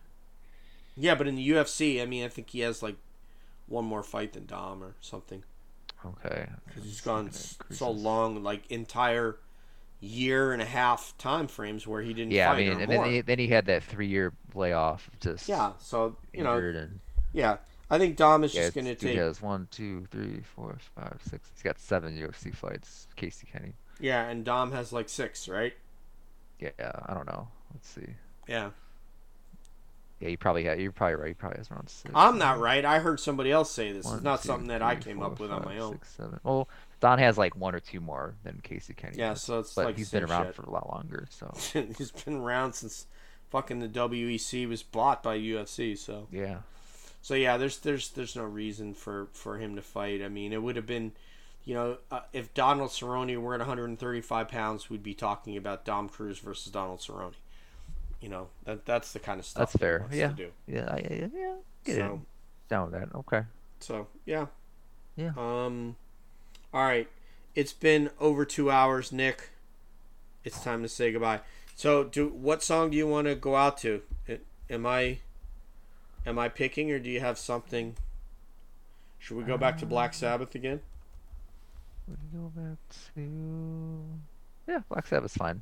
[0.95, 2.95] Yeah, but in the UFC, I mean, I think he has like
[3.67, 5.43] one more fight than Dom or something.
[6.05, 6.47] Okay.
[6.67, 9.37] Because he's gone look at s- Cruz's- so long, like entire
[10.03, 13.03] year and a half time frames where he didn't Yeah, I mean, and more.
[13.03, 16.99] then he, then he had that three-year layoff, just yeah, so you know, and
[17.31, 17.57] yeah,
[17.89, 19.15] I think Dom is yeah, just going to take.
[19.17, 21.49] has one, two, three, four, five, six.
[21.53, 23.07] He's got seven UFC fights.
[23.15, 23.73] Casey Kenney.
[23.99, 25.73] Yeah, and Dom has like six, right?
[26.59, 26.69] Yeah,
[27.05, 27.47] I don't know.
[27.73, 28.15] Let's see.
[28.47, 28.71] Yeah,
[30.19, 30.79] Yeah, you probably had.
[30.79, 31.27] You're probably right.
[31.29, 32.13] He probably has around six.
[32.15, 32.83] I'm not right.
[32.85, 34.05] I heard somebody else say this.
[34.05, 35.93] One, it's not two, something that I came four, up with on my own.
[35.93, 36.39] six, seven.
[36.43, 36.67] Well,
[37.03, 39.17] Don has like one or two more than Casey Kenney.
[39.17, 40.55] Yeah, so it's but like he's been around shit.
[40.55, 41.27] for a lot longer.
[41.31, 41.53] So
[41.97, 43.07] He's been around since
[43.49, 45.97] fucking the WEC was bought by UFC.
[45.97, 46.59] So yeah,
[47.21, 50.21] So yeah, there's there's there's no reason for for him to fight.
[50.23, 51.11] I mean, it would have been,
[51.65, 56.07] you know, uh, if Donald Cerrone were at 135 pounds, we'd be talking about Dom
[56.07, 57.33] Cruz versus Donald Cerrone.
[58.21, 60.07] You know, that that's the kind of stuff that's fair.
[60.09, 60.51] Yeah, to do.
[60.67, 61.55] yeah, yeah, yeah.
[61.83, 62.21] Get So.
[62.69, 63.13] Down with that.
[63.13, 63.41] Okay.
[63.81, 64.45] so yeah,
[65.17, 65.33] Yeah.
[65.35, 65.97] Um,
[66.73, 67.07] all right,
[67.55, 69.49] it's been over two hours, Nick.
[70.43, 71.41] It's time to say goodbye.
[71.75, 74.01] So, do what song do you want to go out to?
[74.27, 75.19] It, am I,
[76.25, 77.95] am I picking, or do you have something?
[79.19, 80.81] Should we go back to Black Sabbath again?
[82.07, 82.77] We go back
[83.15, 84.03] to
[84.67, 85.61] yeah, Black Sabbath's fine.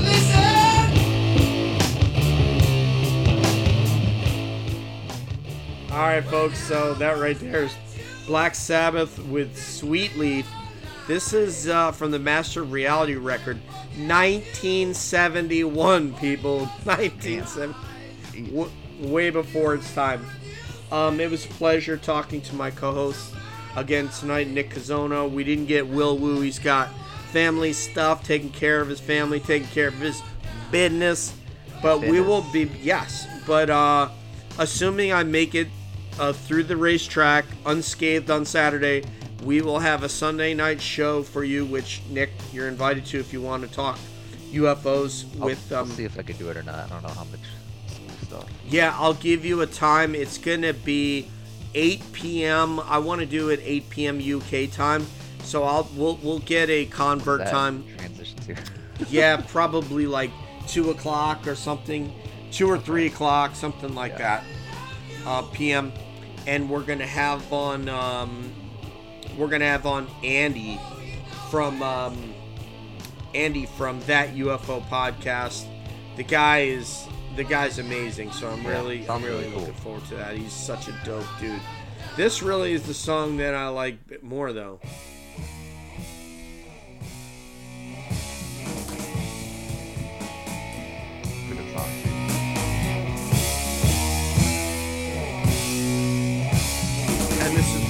[0.00, 0.42] listen?
[5.90, 6.58] All right, folks.
[6.58, 7.74] So that right there is
[8.26, 10.46] Black Sabbath with Sweet Leaf.
[11.06, 13.58] This is uh, from the Master of Reality record,
[13.96, 16.14] 1971.
[16.14, 17.74] People, 1970.
[18.50, 18.70] W-
[19.00, 20.24] way before its time.
[20.92, 23.34] Um, it was a pleasure talking to my co-host
[23.76, 25.28] again tonight, Nick Kazono.
[25.30, 26.40] We didn't get Will Woo.
[26.40, 26.88] He's got
[27.32, 30.22] family stuff, taking care of his family, taking care of his
[30.70, 31.34] business.
[31.82, 33.26] But we will be yes.
[33.44, 34.10] But uh,
[34.58, 35.66] assuming I make it
[36.20, 39.02] uh, through the racetrack unscathed on Saturday,
[39.44, 43.32] we will have a Sunday night show for you, which Nick, you're invited to if
[43.32, 43.98] you want to talk
[44.52, 46.76] UFOs I'll, with I'll um, see if I can do it or not.
[46.78, 47.40] I don't know how much
[48.22, 48.48] stuff.
[48.68, 50.14] yeah, I'll give you a time.
[50.14, 51.28] It's gonna be
[51.74, 52.80] 8 p.m.
[52.80, 54.18] I want to do it 8 p.m.
[54.20, 55.06] UK time,
[55.42, 57.84] so I'll we'll we'll get a convert time.
[57.96, 58.56] transition to.
[59.08, 60.30] Yeah, probably like
[60.68, 62.12] two o'clock or something,
[62.52, 64.18] two or three o'clock, something like Yeah.
[64.18, 64.44] that,
[65.26, 65.92] uh, p.m.
[66.46, 68.52] And we're gonna have on um,
[69.36, 70.78] we're gonna have on Andy
[71.50, 72.34] from um,
[73.34, 75.64] Andy from that UFO podcast.
[76.16, 77.06] The guy is
[77.36, 79.60] the guy's amazing, so I'm Yeah, really I'm really cool.
[79.60, 80.36] looking forward to that.
[80.36, 81.60] He's such a dope dude.
[82.16, 84.80] This really is the song that I like more though.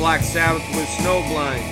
[0.02, 1.62] Black Sabbath with Snowblind.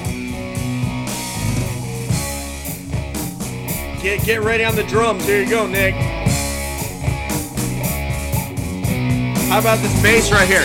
[4.01, 5.25] Get get ready on the drums.
[5.25, 5.95] Here you go, Nick.
[9.49, 10.63] How about this bass right here?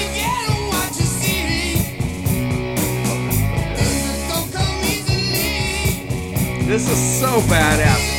[6.67, 8.14] This is so badass.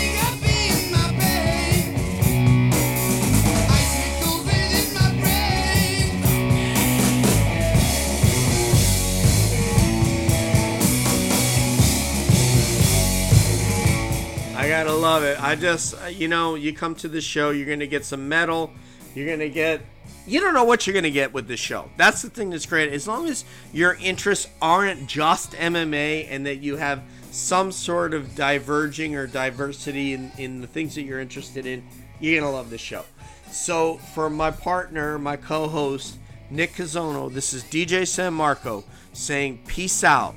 [14.66, 15.40] I gotta love it.
[15.40, 18.72] I just, uh, you know, you come to the show, you're gonna get some metal.
[19.14, 19.80] You're gonna get.
[20.26, 21.88] You don't know what you're gonna get with this show.
[21.96, 22.92] That's the thing that's great.
[22.92, 28.34] As long as your interests aren't just MMA and that you have some sort of
[28.34, 31.86] diverging or diversity in, in the things that you're interested in,
[32.18, 33.04] you're gonna love this show.
[33.52, 36.18] So, for my partner, my co-host
[36.50, 38.82] Nick Kazono, this is DJ San Marco
[39.12, 40.34] saying peace out,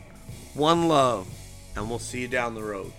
[0.53, 1.27] one love,
[1.75, 2.93] and we'll see you down the road.